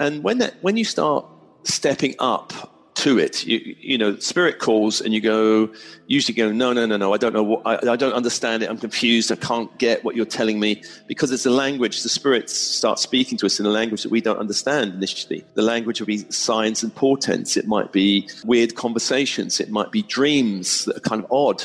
And 0.00 0.24
when 0.24 0.38
that, 0.38 0.54
when 0.62 0.76
you 0.76 0.84
start 0.84 1.24
stepping 1.62 2.16
up 2.18 2.73
to 2.94 3.18
it. 3.18 3.44
You, 3.44 3.76
you 3.78 3.98
know, 3.98 4.16
spirit 4.18 4.58
calls 4.58 5.00
and 5.00 5.12
you 5.12 5.20
go, 5.20 5.68
usually 6.06 6.34
go, 6.34 6.52
no, 6.52 6.72
no, 6.72 6.86
no, 6.86 6.96
no, 6.96 7.12
I 7.12 7.16
don't 7.16 7.32
know 7.32 7.42
what, 7.42 7.62
I, 7.66 7.92
I 7.92 7.96
don't 7.96 8.12
understand 8.12 8.62
it. 8.62 8.70
I'm 8.70 8.78
confused. 8.78 9.32
I 9.32 9.36
can't 9.36 9.76
get 9.78 10.04
what 10.04 10.14
you're 10.16 10.24
telling 10.24 10.60
me 10.60 10.82
because 11.06 11.32
it's 11.32 11.46
a 11.46 11.50
language. 11.50 12.02
The 12.02 12.08
spirits 12.08 12.54
start 12.54 12.98
speaking 12.98 13.36
to 13.38 13.46
us 13.46 13.58
in 13.58 13.66
a 13.66 13.70
language 13.70 14.02
that 14.04 14.10
we 14.10 14.20
don't 14.20 14.38
understand 14.38 14.94
initially. 14.94 15.44
The 15.54 15.62
language 15.62 16.00
will 16.00 16.06
be 16.06 16.18
signs 16.30 16.82
and 16.82 16.94
portents. 16.94 17.56
It 17.56 17.66
might 17.66 17.92
be 17.92 18.28
weird 18.44 18.74
conversations. 18.76 19.60
It 19.60 19.70
might 19.70 19.90
be 19.90 20.02
dreams 20.02 20.84
that 20.84 20.96
are 20.96 21.00
kind 21.00 21.22
of 21.22 21.30
odd 21.32 21.64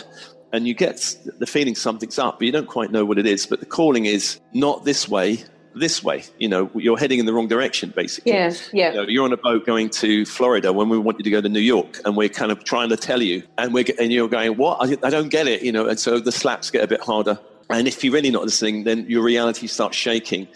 and 0.52 0.68
you 0.68 0.74
get 0.74 1.16
the 1.38 1.46
feeling 1.46 1.76
something's 1.76 2.18
up, 2.18 2.40
but 2.40 2.46
you 2.46 2.52
don't 2.52 2.68
quite 2.68 2.92
know 2.92 3.06
what 3.06 3.20
it 3.20 3.28
is. 3.28 3.46
But 3.46 3.60
the 3.60 3.68
calling 3.68 4.06
is 4.06 4.40
not 4.54 4.84
this 4.84 5.08
way, 5.08 5.44
this 5.76 6.04
way. 6.04 6.24
You 6.38 6.50
know, 6.50 6.70
you're 6.76 6.98
heading 6.98 7.20
in 7.20 7.26
the 7.26 7.34
wrong 7.34 7.48
direction, 7.48 7.94
basically. 7.96 8.32
Yes, 8.32 8.70
yeah. 8.74 8.92
You 8.92 8.96
know, 8.98 9.04
you're 9.04 9.26
on 9.26 9.34
a 9.34 9.38
boat 9.38 9.66
going 9.66 9.90
to 9.92 10.26
Florida 10.26 10.74
when 10.74 10.90
we 10.90 10.98
want 10.98 11.20
you 11.20 11.24
to 11.24 11.30
go 11.30 11.42
to 11.42 11.50
New 11.50 11.60
York, 11.60 12.00
and 12.06 12.16
we're 12.16 12.30
kind 12.30 12.52
of 12.52 12.64
trying 12.64 12.90
to 12.90 12.98
tell 12.98 13.22
you, 13.22 13.44
and 13.58 13.74
we're 13.74 13.86
and 14.00 14.12
you're 14.12 14.30
going, 14.30 14.58
what? 14.58 14.78
I, 14.82 15.08
I 15.08 15.10
don't 15.10 15.30
get 15.30 15.48
it. 15.48 15.62
You 15.62 15.72
know, 15.72 15.88
and 15.88 16.00
so 16.00 16.20
the 16.20 16.32
slaps 16.32 16.72
get 16.72 16.84
a 16.84 16.88
bit 16.88 17.02
harder. 17.02 17.40
And 17.72 17.88
if 17.88 18.04
you're 18.04 18.14
really 18.14 18.32
not 18.32 18.44
listening, 18.44 18.84
then 18.84 19.06
your 19.08 19.24
reality 19.24 19.68
starts 19.68 19.96
shaking 19.96 20.48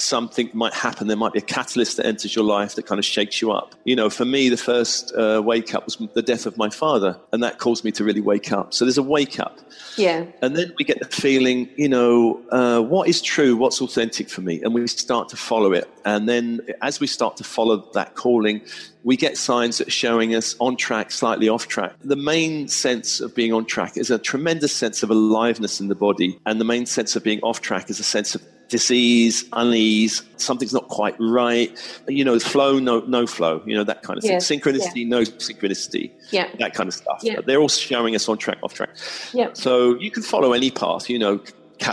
something 0.00 0.50
might 0.52 0.74
happen. 0.74 1.06
There 1.06 1.16
might 1.16 1.32
be 1.32 1.38
a 1.38 1.42
catalyst 1.42 1.96
that 1.96 2.06
enters 2.06 2.34
your 2.34 2.44
life 2.44 2.74
that 2.74 2.86
kind 2.86 2.98
of 2.98 3.04
shakes 3.04 3.40
you 3.40 3.52
up. 3.52 3.74
You 3.84 3.96
know, 3.96 4.10
for 4.10 4.24
me, 4.24 4.48
the 4.48 4.56
first 4.56 5.14
uh, 5.14 5.42
wake 5.44 5.74
up 5.74 5.84
was 5.84 5.96
the 6.14 6.22
death 6.22 6.46
of 6.46 6.56
my 6.56 6.70
father, 6.70 7.18
and 7.32 7.42
that 7.42 7.58
caused 7.58 7.84
me 7.84 7.92
to 7.92 8.04
really 8.04 8.20
wake 8.20 8.52
up. 8.52 8.74
So 8.74 8.84
there's 8.84 8.98
a 8.98 9.02
wake 9.02 9.38
up. 9.38 9.58
Yeah. 9.96 10.24
And 10.42 10.56
then 10.56 10.72
we 10.78 10.84
get 10.84 11.00
the 11.00 11.06
feeling, 11.06 11.68
you 11.76 11.88
know, 11.88 12.40
uh, 12.50 12.80
what 12.80 13.08
is 13.08 13.20
true, 13.20 13.56
what's 13.56 13.80
authentic 13.80 14.28
for 14.28 14.40
me, 14.40 14.62
and 14.62 14.74
we 14.74 14.86
start 14.86 15.28
to 15.30 15.36
follow 15.36 15.72
it. 15.72 15.88
And 16.04 16.28
then 16.28 16.60
as 16.80 17.00
we 17.00 17.06
start 17.06 17.36
to 17.38 17.44
follow 17.44 17.88
that 17.92 18.14
calling, 18.14 18.62
we 19.02 19.16
get 19.16 19.36
signs 19.36 19.78
that 19.78 19.88
are 19.88 19.92
showing 19.92 20.34
us 20.34 20.56
on 20.58 20.76
track, 20.76 21.10
slightly 21.10 21.48
off 21.48 21.68
track. 21.68 21.94
The 22.04 22.16
main 22.16 22.68
sense 22.68 23.20
of 23.20 23.34
being 23.34 23.52
on 23.52 23.64
track 23.64 23.96
is 23.96 24.10
a 24.10 24.18
tremendous 24.18 24.74
sense 24.74 25.02
of 25.02 25.10
aliveness 25.10 25.80
in 25.80 25.88
the 25.88 25.94
body, 25.94 26.38
and 26.46 26.60
the 26.60 26.64
main 26.64 26.86
sense 26.86 27.16
of 27.16 27.24
being 27.24 27.40
off 27.40 27.60
track 27.60 27.90
is 27.90 28.00
a 28.00 28.04
sense 28.04 28.34
of 28.34 28.42
disease, 28.70 29.44
unease, 29.52 30.22
something's 30.36 30.72
not 30.72 30.88
quite 30.88 31.16
right. 31.18 31.70
You 32.08 32.24
know, 32.24 32.38
flow, 32.38 32.78
no, 32.78 33.00
no 33.00 33.26
flow. 33.26 33.62
You 33.66 33.76
know 33.76 33.84
that 33.84 34.02
kind 34.02 34.16
of 34.16 34.24
thing. 34.24 34.38
Synchronicity, 34.38 35.02
yeah. 35.02 35.08
no 35.08 35.20
synchronicity. 35.22 36.10
Yeah, 36.30 36.48
that 36.58 36.74
kind 36.74 36.88
of 36.88 36.94
stuff. 36.94 37.20
Yeah. 37.22 37.40
they're 37.44 37.60
all 37.60 37.68
showing 37.68 38.14
us 38.14 38.28
on 38.28 38.38
track, 38.38 38.58
off 38.62 38.72
track. 38.72 38.90
Yeah. 39.34 39.50
So 39.52 39.98
you 39.98 40.10
can 40.10 40.22
follow 40.22 40.52
any 40.52 40.70
path. 40.70 41.10
You 41.10 41.18
know, 41.18 41.40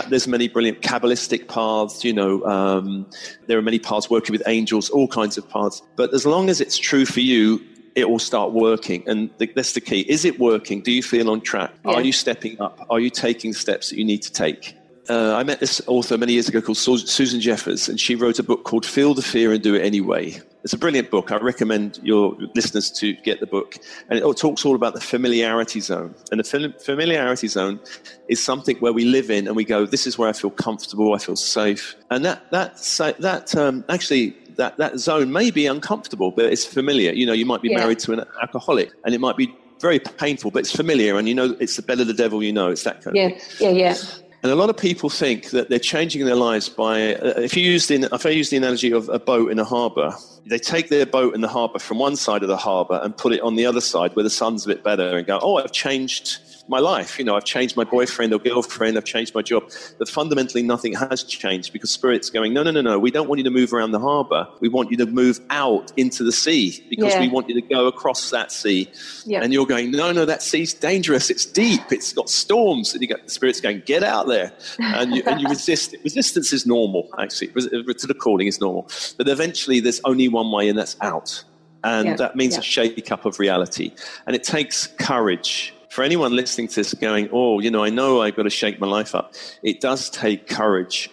there's 0.08 0.28
many 0.28 0.48
brilliant 0.48 0.82
kabbalistic 0.82 1.48
paths 1.48 2.04
you 2.04 2.12
know 2.12 2.44
um, 2.44 3.06
there 3.46 3.56
are 3.56 3.62
many 3.62 3.78
paths 3.78 4.10
working 4.10 4.32
with 4.32 4.42
angels 4.46 4.90
all 4.90 5.08
kinds 5.08 5.38
of 5.38 5.48
paths 5.48 5.80
but 5.96 6.12
as 6.12 6.26
long 6.26 6.50
as 6.50 6.60
it's 6.60 6.76
true 6.76 7.06
for 7.06 7.20
you 7.20 7.58
it 7.94 8.10
will 8.10 8.18
start 8.18 8.52
working 8.52 9.02
and 9.08 9.30
the, 9.38 9.46
that's 9.56 9.72
the 9.72 9.80
key 9.80 10.00
is 10.00 10.26
it 10.26 10.38
working 10.38 10.82
do 10.82 10.92
you 10.92 11.02
feel 11.02 11.30
on 11.30 11.40
track 11.40 11.72
yeah. 11.86 11.92
are 11.92 12.02
you 12.02 12.12
stepping 12.12 12.60
up 12.60 12.86
are 12.90 13.00
you 13.00 13.08
taking 13.08 13.54
steps 13.54 13.88
that 13.88 13.96
you 13.96 14.04
need 14.04 14.20
to 14.20 14.30
take 14.30 14.76
uh, 15.08 15.34
I 15.36 15.42
met 15.42 15.60
this 15.60 15.80
author 15.86 16.18
many 16.18 16.34
years 16.34 16.48
ago 16.48 16.60
called 16.60 16.76
Susan 16.76 17.40
Jeffers, 17.40 17.88
and 17.88 17.98
she 17.98 18.14
wrote 18.14 18.38
a 18.38 18.42
book 18.42 18.64
called 18.64 18.84
Feel 18.84 19.14
the 19.14 19.22
Fear 19.22 19.52
and 19.52 19.62
Do 19.62 19.74
It 19.74 19.82
Anyway. 19.82 20.40
It's 20.64 20.72
a 20.72 20.78
brilliant 20.78 21.10
book. 21.10 21.32
I 21.32 21.36
recommend 21.36 21.98
your 22.02 22.36
listeners 22.54 22.90
to 22.92 23.14
get 23.14 23.40
the 23.40 23.46
book. 23.46 23.76
And 24.10 24.18
it 24.18 24.36
talks 24.36 24.66
all 24.66 24.74
about 24.74 24.92
the 24.92 25.00
familiarity 25.00 25.80
zone. 25.80 26.14
And 26.30 26.40
the 26.40 26.74
familiarity 26.78 27.48
zone 27.48 27.80
is 28.28 28.42
something 28.42 28.76
where 28.78 28.92
we 28.92 29.04
live 29.04 29.30
in 29.30 29.46
and 29.46 29.56
we 29.56 29.64
go, 29.64 29.86
this 29.86 30.06
is 30.06 30.18
where 30.18 30.28
I 30.28 30.32
feel 30.32 30.50
comfortable, 30.50 31.14
I 31.14 31.18
feel 31.18 31.36
safe. 31.36 31.94
And 32.10 32.24
that, 32.24 32.50
that, 32.50 32.76
that 33.20 33.56
um, 33.56 33.84
actually, 33.88 34.36
that, 34.56 34.76
that 34.76 34.98
zone 34.98 35.32
may 35.32 35.50
be 35.50 35.66
uncomfortable, 35.66 36.32
but 36.32 36.46
it's 36.46 36.66
familiar. 36.66 37.12
You 37.12 37.24
know, 37.24 37.32
you 37.32 37.46
might 37.46 37.62
be 37.62 37.70
yeah. 37.70 37.78
married 37.78 38.00
to 38.00 38.12
an 38.12 38.24
alcoholic 38.42 38.92
and 39.04 39.14
it 39.14 39.20
might 39.20 39.36
be 39.36 39.54
very 39.80 40.00
painful, 40.00 40.50
but 40.50 40.60
it's 40.60 40.74
familiar, 40.74 41.16
and 41.16 41.28
you 41.28 41.34
know 41.34 41.56
it's 41.60 41.76
the 41.76 41.82
better 41.82 42.04
the 42.04 42.12
devil 42.12 42.42
you 42.42 42.52
know. 42.52 42.68
It's 42.68 42.82
that 42.82 43.00
kind 43.00 43.14
yeah, 43.14 43.26
of 43.26 43.40
thing. 43.40 43.76
Yeah, 43.76 43.90
yeah, 43.90 43.94
yeah, 43.94 44.27
and 44.42 44.52
a 44.52 44.54
lot 44.54 44.70
of 44.70 44.76
people 44.76 45.10
think 45.10 45.50
that 45.50 45.68
they're 45.68 45.78
changing 45.80 46.24
their 46.24 46.36
lives 46.36 46.68
by, 46.68 47.14
uh, 47.16 47.40
if 47.40 47.56
you 47.56 47.62
use 47.62 47.88
the, 47.88 48.08
if 48.12 48.24
I 48.24 48.30
use 48.30 48.50
the 48.50 48.56
analogy 48.56 48.92
of 48.92 49.08
a 49.08 49.18
boat 49.18 49.50
in 49.50 49.58
a 49.58 49.64
harbour, 49.64 50.14
they 50.46 50.58
take 50.58 50.88
their 50.88 51.06
boat 51.06 51.34
in 51.34 51.40
the 51.40 51.48
harbour 51.48 51.80
from 51.80 51.98
one 51.98 52.14
side 52.14 52.42
of 52.42 52.48
the 52.48 52.56
harbour 52.56 53.00
and 53.02 53.16
put 53.16 53.32
it 53.32 53.40
on 53.40 53.56
the 53.56 53.66
other 53.66 53.80
side 53.80 54.14
where 54.14 54.22
the 54.22 54.30
sun's 54.30 54.64
a 54.64 54.68
bit 54.68 54.84
better 54.84 55.16
and 55.16 55.26
go, 55.26 55.40
oh, 55.42 55.56
I've 55.56 55.72
changed 55.72 56.38
my 56.68 56.78
life. 56.78 57.18
You 57.18 57.24
know, 57.24 57.36
I've 57.36 57.44
changed 57.44 57.76
my 57.76 57.84
boyfriend 57.84 58.32
or 58.32 58.38
girlfriend, 58.38 58.96
I've 58.96 59.04
changed 59.04 59.34
my 59.34 59.42
job. 59.42 59.70
But 59.98 60.08
fundamentally, 60.08 60.62
nothing 60.62 60.94
has 60.94 61.22
changed 61.22 61.72
because 61.72 61.90
Spirit's 61.90 62.30
going, 62.30 62.52
no, 62.52 62.62
no, 62.62 62.70
no, 62.70 62.80
no. 62.80 62.98
We 62.98 63.10
don't 63.10 63.28
want 63.28 63.38
you 63.38 63.44
to 63.44 63.50
move 63.50 63.72
around 63.72 63.92
the 63.92 63.98
harbor. 63.98 64.46
We 64.60 64.68
want 64.68 64.90
you 64.90 64.96
to 64.98 65.06
move 65.06 65.40
out 65.50 65.92
into 65.96 66.22
the 66.24 66.32
sea 66.32 66.84
because 66.88 67.14
yeah. 67.14 67.20
we 67.20 67.28
want 67.28 67.48
you 67.48 67.54
to 67.54 67.62
go 67.62 67.86
across 67.86 68.30
that 68.30 68.52
sea. 68.52 68.90
Yeah. 69.24 69.42
And 69.42 69.52
you're 69.52 69.66
going, 69.66 69.90
no, 69.90 70.12
no, 70.12 70.24
that 70.24 70.42
sea's 70.42 70.74
dangerous. 70.74 71.30
It's 71.30 71.46
deep. 71.46 71.80
It's 71.90 72.12
got 72.12 72.28
storms. 72.28 72.92
And 72.92 73.02
you 73.02 73.08
get 73.08 73.24
the 73.24 73.30
Spirit's 73.30 73.60
going, 73.60 73.82
get 73.86 74.02
out 74.02 74.26
there. 74.28 74.52
And 74.78 75.14
you, 75.14 75.22
and 75.26 75.40
you 75.40 75.48
resist. 75.48 75.96
Resistance 76.04 76.52
is 76.52 76.66
normal, 76.66 77.08
actually. 77.18 77.50
Uh, 77.50 77.92
to 77.92 78.06
the 78.06 78.14
calling 78.14 78.46
is 78.46 78.60
normal. 78.60 78.88
But 79.16 79.28
eventually, 79.28 79.80
there's 79.80 80.00
only 80.04 80.28
one 80.28 80.50
way, 80.52 80.68
and 80.68 80.78
that's 80.78 80.96
out. 81.00 81.44
And 81.84 82.08
yeah. 82.08 82.16
that 82.16 82.36
means 82.36 82.58
a 82.58 82.62
shake 82.62 83.10
up 83.12 83.24
of 83.24 83.38
reality. 83.38 83.92
And 84.26 84.34
it 84.34 84.42
takes 84.42 84.88
courage 84.98 85.72
for 85.98 86.04
anyone 86.04 86.30
listening 86.30 86.68
to 86.68 86.76
this 86.76 86.94
going, 86.94 87.28
oh, 87.32 87.58
you 87.58 87.72
know, 87.72 87.82
I 87.82 87.90
know 87.90 88.22
I've 88.22 88.36
got 88.36 88.44
to 88.44 88.50
shake 88.50 88.78
my 88.78 88.86
life 88.86 89.16
up, 89.16 89.34
it 89.64 89.80
does 89.80 90.08
take 90.08 90.46
courage. 90.46 91.10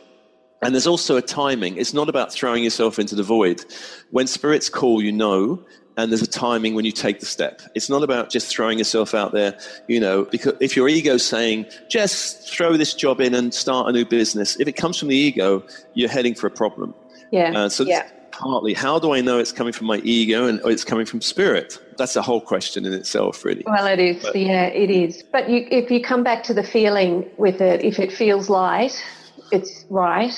And 0.61 0.75
there's 0.75 0.85
also 0.85 1.17
a 1.17 1.23
timing. 1.23 1.77
It's 1.77 1.91
not 1.91 2.07
about 2.07 2.31
throwing 2.31 2.63
yourself 2.63 2.99
into 2.99 3.15
the 3.15 3.23
void. 3.23 3.65
When 4.11 4.27
spirits 4.27 4.69
call, 4.69 5.01
you 5.01 5.11
know, 5.11 5.59
and 5.97 6.11
there's 6.11 6.21
a 6.21 6.27
timing 6.27 6.75
when 6.75 6.85
you 6.85 6.91
take 6.91 7.19
the 7.19 7.25
step. 7.25 7.63
It's 7.73 7.89
not 7.89 8.03
about 8.03 8.29
just 8.29 8.47
throwing 8.47 8.77
yourself 8.77 9.15
out 9.15 9.31
there, 9.31 9.57
you 9.87 9.99
know, 9.99 10.25
because 10.25 10.53
if 10.59 10.75
your 10.75 10.87
ego's 10.87 11.25
saying, 11.25 11.65
just 11.89 12.47
throw 12.47 12.77
this 12.77 12.93
job 12.93 13.19
in 13.21 13.33
and 13.33 13.55
start 13.55 13.89
a 13.89 13.91
new 13.91 14.05
business, 14.05 14.55
if 14.59 14.67
it 14.67 14.73
comes 14.73 14.99
from 14.99 15.07
the 15.07 15.17
ego, 15.17 15.65
you're 15.95 16.09
heading 16.09 16.35
for 16.35 16.45
a 16.45 16.51
problem. 16.51 16.93
Yeah. 17.31 17.53
Uh, 17.59 17.69
so 17.69 17.85
yeah 17.85 18.07
partly 18.39 18.73
how 18.73 18.99
do 18.99 19.13
I 19.13 19.21
know 19.21 19.39
it's 19.39 19.51
coming 19.51 19.73
from 19.73 19.87
my 19.87 19.97
ego 19.97 20.45
and 20.45 20.59
it's 20.65 20.83
coming 20.83 21.05
from 21.05 21.21
spirit? 21.21 21.79
That's 21.97 22.15
a 22.15 22.21
whole 22.21 22.41
question 22.41 22.85
in 22.85 22.93
itself, 22.93 23.45
really. 23.45 23.63
Well, 23.65 23.87
it 23.87 23.99
is. 23.99 24.23
But, 24.23 24.35
yeah, 24.35 24.65
it 24.65 24.89
is. 24.89 25.23
But 25.31 25.49
you, 25.49 25.67
if 25.71 25.89
you 25.91 26.01
come 26.01 26.23
back 26.23 26.43
to 26.43 26.53
the 26.53 26.63
feeling 26.63 27.29
with 27.37 27.61
it, 27.61 27.83
if 27.83 27.99
it 27.99 28.11
feels 28.11 28.49
light, 28.49 29.03
it's 29.51 29.85
right. 29.89 30.33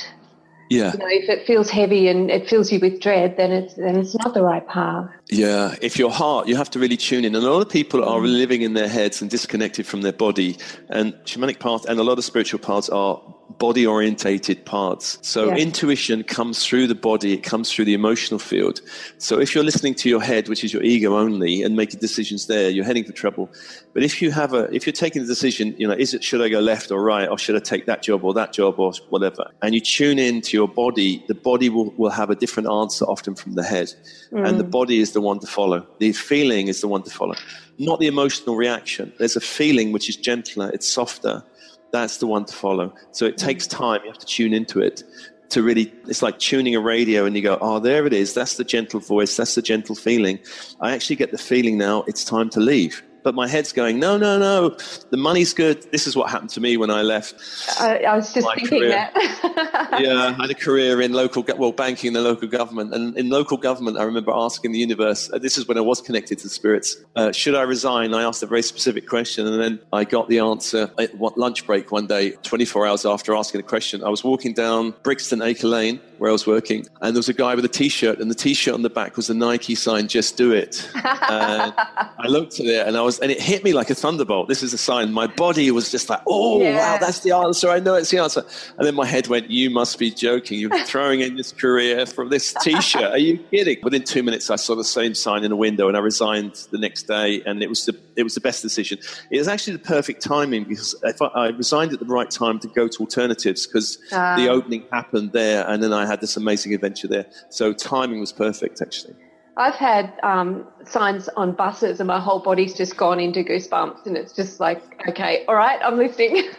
Yeah. 0.69 0.91
You 0.91 0.99
know, 0.99 1.07
if 1.07 1.29
it 1.29 1.47
feels 1.47 1.69
heavy 1.69 2.09
and 2.09 2.29
it 2.29 2.49
fills 2.49 2.71
you 2.71 2.79
with 2.79 2.99
dread, 2.99 3.37
then 3.37 3.51
it's 3.51 3.75
then 3.75 3.95
it's 3.97 4.15
not 4.15 4.33
the 4.33 4.41
right 4.41 4.67
path. 4.67 5.09
Yeah. 5.29 5.75
If 5.81 5.97
your 5.97 6.11
heart, 6.11 6.47
you 6.47 6.57
have 6.57 6.69
to 6.71 6.79
really 6.79 6.97
tune 6.97 7.23
in. 7.23 7.35
And 7.35 7.45
a 7.45 7.49
lot 7.49 7.61
of 7.61 7.69
people 7.69 8.03
are 8.03 8.19
mm. 8.19 8.37
living 8.37 8.61
in 8.63 8.73
their 8.73 8.89
heads 8.89 9.21
and 9.21 9.31
disconnected 9.31 9.87
from 9.87 10.01
their 10.01 10.11
body. 10.11 10.57
And 10.89 11.13
shamanic 11.25 11.59
path 11.59 11.85
and 11.85 11.99
a 11.99 12.03
lot 12.03 12.17
of 12.17 12.25
spiritual 12.25 12.59
paths 12.59 12.89
are 12.89 13.21
body 13.57 13.85
orientated 13.85 14.65
parts. 14.65 15.17
So 15.21 15.47
yeah. 15.47 15.55
intuition 15.55 16.23
comes 16.23 16.65
through 16.65 16.87
the 16.87 16.95
body, 16.95 17.33
it 17.33 17.43
comes 17.43 17.71
through 17.71 17.85
the 17.85 17.93
emotional 17.93 18.39
field. 18.39 18.81
So 19.17 19.39
if 19.39 19.55
you're 19.55 19.63
listening 19.63 19.95
to 19.95 20.09
your 20.09 20.21
head, 20.21 20.49
which 20.49 20.63
is 20.63 20.73
your 20.73 20.83
ego 20.83 21.17
only, 21.17 21.63
and 21.63 21.75
making 21.75 21.99
decisions 21.99 22.47
there, 22.47 22.69
you're 22.69 22.85
heading 22.85 23.03
for 23.03 23.13
trouble. 23.13 23.49
But 23.93 24.03
if 24.03 24.21
you 24.21 24.31
have 24.31 24.53
a, 24.53 24.73
if 24.73 24.85
you're 24.85 24.93
taking 24.93 25.21
the 25.21 25.27
decision, 25.27 25.75
you 25.77 25.87
know, 25.87 25.93
is 25.93 26.13
it, 26.13 26.23
should 26.23 26.41
I 26.41 26.49
go 26.49 26.59
left 26.59 26.91
or 26.91 27.01
right, 27.01 27.27
or 27.27 27.37
should 27.37 27.55
I 27.55 27.59
take 27.59 27.85
that 27.85 28.03
job 28.03 28.23
or 28.23 28.33
that 28.33 28.53
job 28.53 28.79
or 28.79 28.93
whatever, 29.09 29.49
and 29.61 29.73
you 29.73 29.81
tune 29.81 30.19
in 30.19 30.41
to 30.41 30.57
your 30.57 30.67
body, 30.67 31.23
the 31.27 31.35
body 31.35 31.69
will, 31.69 31.91
will 31.91 32.11
have 32.11 32.29
a 32.29 32.35
different 32.35 32.69
answer 32.69 33.05
often 33.05 33.33
from 33.35 33.53
the 33.53 33.63
head. 33.63 33.93
Mm. 34.31 34.47
And 34.47 34.59
the 34.59 34.63
body 34.63 34.99
is 34.99 35.13
the 35.13 35.21
one 35.21 35.39
to 35.39 35.47
follow. 35.47 35.87
The 35.99 36.11
feeling 36.11 36.67
is 36.67 36.81
the 36.81 36.87
one 36.87 37.03
to 37.03 37.09
follow, 37.09 37.35
not 37.79 37.99
the 37.99 38.07
emotional 38.07 38.55
reaction. 38.55 39.13
There's 39.17 39.35
a 39.35 39.41
feeling 39.41 39.91
which 39.93 40.09
is 40.09 40.15
gentler, 40.15 40.69
it's 40.69 40.87
softer 40.87 41.43
that's 41.91 42.17
the 42.17 42.27
one 42.27 42.45
to 42.45 42.53
follow. 42.53 42.93
So 43.11 43.25
it 43.25 43.37
takes 43.37 43.67
mm. 43.67 43.71
time. 43.71 44.01
You 44.03 44.09
have 44.09 44.19
to 44.19 44.25
tune 44.25 44.53
into 44.53 44.81
it 44.81 45.03
to 45.49 45.63
really, 45.63 45.93
it's 46.07 46.21
like 46.21 46.39
tuning 46.39 46.75
a 46.75 46.81
radio 46.81 47.25
and 47.25 47.35
you 47.35 47.41
go, 47.41 47.57
oh, 47.61 47.79
there 47.79 48.05
it 48.05 48.13
is. 48.13 48.33
That's 48.33 48.57
the 48.57 48.63
gentle 48.63 48.99
voice. 48.99 49.37
That's 49.37 49.55
the 49.55 49.61
gentle 49.61 49.95
feeling. 49.95 50.39
I 50.81 50.91
actually 50.91 51.15
get 51.15 51.31
the 51.31 51.37
feeling 51.37 51.77
now 51.77 52.03
it's 52.07 52.25
time 52.25 52.49
to 52.51 52.59
leave 52.59 53.01
but 53.27 53.35
my 53.35 53.45
head's 53.45 53.73
going, 53.73 53.99
no, 53.99 54.17
no, 54.17 54.39
no, 54.39 54.77
the 55.09 55.17
money's 55.17 55.53
good. 55.53 55.85
This 55.91 56.07
is 56.07 56.15
what 56.15 56.29
happened 56.29 56.49
to 56.51 56.61
me 56.61 56.77
when 56.77 56.89
I 56.89 57.01
left. 57.01 57.35
I, 57.77 57.97
I 57.97 58.15
was 58.15 58.33
just 58.33 58.47
thinking 58.55 58.79
career. 58.79 58.91
that. 58.91 59.99
yeah, 60.01 60.27
I 60.27 60.31
had 60.31 60.49
a 60.49 60.55
career 60.55 61.01
in 61.01 61.11
local, 61.11 61.43
well, 61.57 61.73
banking 61.73 62.07
in 62.07 62.13
the 62.13 62.21
local 62.21 62.47
government. 62.47 62.93
And 62.93 63.17
in 63.17 63.29
local 63.29 63.57
government, 63.57 63.97
I 63.97 64.03
remember 64.03 64.31
asking 64.33 64.71
the 64.71 64.79
universe, 64.79 65.29
uh, 65.33 65.39
this 65.39 65.57
is 65.57 65.67
when 65.67 65.77
I 65.77 65.81
was 65.81 65.99
connected 65.99 66.37
to 66.37 66.43
the 66.45 66.49
spirits, 66.49 66.95
uh, 67.17 67.33
should 67.33 67.53
I 67.53 67.63
resign? 67.63 68.13
I 68.13 68.23
asked 68.23 68.41
a 68.43 68.45
very 68.45 68.61
specific 68.61 69.09
question. 69.09 69.45
And 69.45 69.61
then 69.61 69.79
I 69.91 70.05
got 70.05 70.29
the 70.29 70.39
answer 70.39 70.89
at 70.97 71.19
lunch 71.19 71.67
break 71.67 71.91
one 71.91 72.07
day, 72.07 72.31
24 72.43 72.87
hours 72.87 73.05
after 73.05 73.35
asking 73.35 73.59
the 73.59 73.67
question. 73.67 74.05
I 74.05 74.09
was 74.09 74.23
walking 74.23 74.53
down 74.53 74.95
Brixton 75.03 75.41
Acre 75.41 75.67
Lane 75.67 75.99
where 76.17 76.29
I 76.29 76.33
was 76.33 76.47
working, 76.47 76.85
and 77.01 77.15
there 77.15 77.19
was 77.19 77.29
a 77.29 77.33
guy 77.33 77.55
with 77.55 77.65
a 77.65 77.69
T-shirt, 77.69 78.19
and 78.19 78.29
the 78.29 78.35
T-shirt 78.35 78.73
on 78.73 78.81
the 78.81 78.89
back 78.89 79.15
was 79.15 79.27
the 79.27 79.33
Nike 79.33 79.75
sign, 79.75 80.07
"Just 80.07 80.37
Do 80.37 80.51
It." 80.51 80.89
and 80.95 81.73
I 81.77 82.27
looked 82.27 82.59
at 82.59 82.65
it, 82.65 82.87
and 82.87 82.97
I 82.97 83.01
was 83.01 83.16
was, 83.17 83.23
and 83.23 83.31
it 83.31 83.41
hit 83.41 83.63
me 83.63 83.73
like 83.73 83.89
a 83.89 83.95
thunderbolt. 83.95 84.47
This 84.47 84.63
is 84.63 84.73
a 84.73 84.77
sign. 84.77 85.11
My 85.13 85.27
body 85.27 85.69
was 85.71 85.91
just 85.91 86.09
like, 86.09 86.21
oh, 86.27 86.61
Yeah. 86.61 86.77
wow, 86.93 86.97
that's 86.99 87.19
the 87.21 87.31
answer. 87.31 87.69
I 87.69 87.79
know 87.79 87.95
it's 87.95 88.09
the 88.11 88.19
answer. 88.19 88.43
And 88.77 88.85
then 88.85 88.95
my 88.95 89.05
head 89.05 89.27
went, 89.27 89.49
you 89.49 89.69
must 89.69 89.97
be 89.99 90.11
joking. 90.11 90.59
You're 90.59 90.77
throwing 90.85 91.21
in 91.21 91.35
this 91.35 91.51
career 91.51 92.05
from 92.05 92.29
this 92.29 92.53
t-shirt. 92.61 93.03
Are 93.03 93.17
you 93.17 93.37
kidding? 93.51 93.77
Within 93.83 94.03
two 94.03 94.23
minutes, 94.23 94.49
I 94.49 94.55
saw 94.55 94.75
the 94.75 94.83
same 94.83 95.13
sign 95.15 95.43
in 95.43 95.51
a 95.51 95.55
window 95.55 95.87
and 95.87 95.97
I 95.97 95.99
resigned 95.99 96.55
the 96.71 96.77
next 96.77 97.03
day. 97.03 97.41
And 97.45 97.61
it 97.63 97.69
was 97.69 97.85
the, 97.85 97.95
it 98.15 98.23
was 98.23 98.35
the 98.35 98.41
best 98.41 98.61
decision. 98.61 98.99
It 99.31 99.37
was 99.37 99.47
actually 99.47 99.73
the 99.77 99.83
perfect 99.83 100.21
timing 100.21 100.63
because 100.65 100.95
if 101.03 101.21
I, 101.21 101.25
I 101.27 101.47
resigned 101.49 101.93
at 101.93 101.99
the 101.99 102.05
right 102.05 102.29
time 102.29 102.59
to 102.59 102.67
go 102.67 102.87
to 102.87 102.99
alternatives 102.99 103.65
because 103.67 103.97
Ah. 104.11 104.35
the 104.37 104.47
opening 104.49 104.83
happened 104.91 105.31
there. 105.33 105.67
And 105.67 105.81
then 105.83 105.93
I 105.93 106.05
had 106.05 106.21
this 106.21 106.37
amazing 106.37 106.73
adventure 106.73 107.07
there. 107.07 107.25
So 107.49 107.73
timing 107.73 108.19
was 108.19 108.31
perfect, 108.31 108.81
actually. 108.81 109.15
I've 109.57 109.75
had 109.75 110.13
um, 110.23 110.65
signs 110.85 111.29
on 111.35 111.53
buses, 111.53 111.99
and 111.99 112.07
my 112.07 112.19
whole 112.19 112.39
body's 112.41 112.75
just 112.75 112.95
gone 112.97 113.19
into 113.19 113.43
goosebumps, 113.43 114.05
and 114.05 114.15
it's 114.17 114.33
just 114.33 114.59
like, 114.59 114.79
okay, 115.09 115.41
all 115.47 115.55
right, 115.55 115.79
I'm 115.83 115.97
listening. 115.97 116.43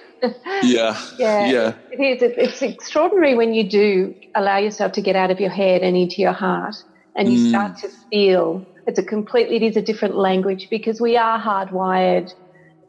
Yeah. 0.64 0.96
Yeah. 1.18 1.48
Yeah. 1.48 1.72
It 1.90 2.00
is. 2.16 2.22
It- 2.22 2.38
It's 2.38 2.62
extraordinary 2.62 3.36
when 3.36 3.54
you 3.54 3.68
do 3.68 4.14
allow 4.36 4.58
yourself 4.58 4.92
to 4.92 5.02
get 5.02 5.16
out 5.16 5.30
of 5.30 5.40
your 5.40 5.50
head 5.50 5.82
and 5.82 5.96
into 5.96 6.16
your 6.18 6.32
heart, 6.32 6.74
and 7.16 7.32
you 7.32 7.38
Mm. 7.38 7.48
start 7.50 7.72
to 7.82 7.88
feel. 8.10 8.64
It's 8.86 8.98
a 8.98 9.04
completely. 9.04 9.56
It 9.56 9.62
is 9.62 9.76
a 9.76 9.82
different 9.82 10.16
language 10.16 10.66
because 10.70 11.00
we 11.00 11.16
are 11.16 11.38
hardwired. 11.40 12.28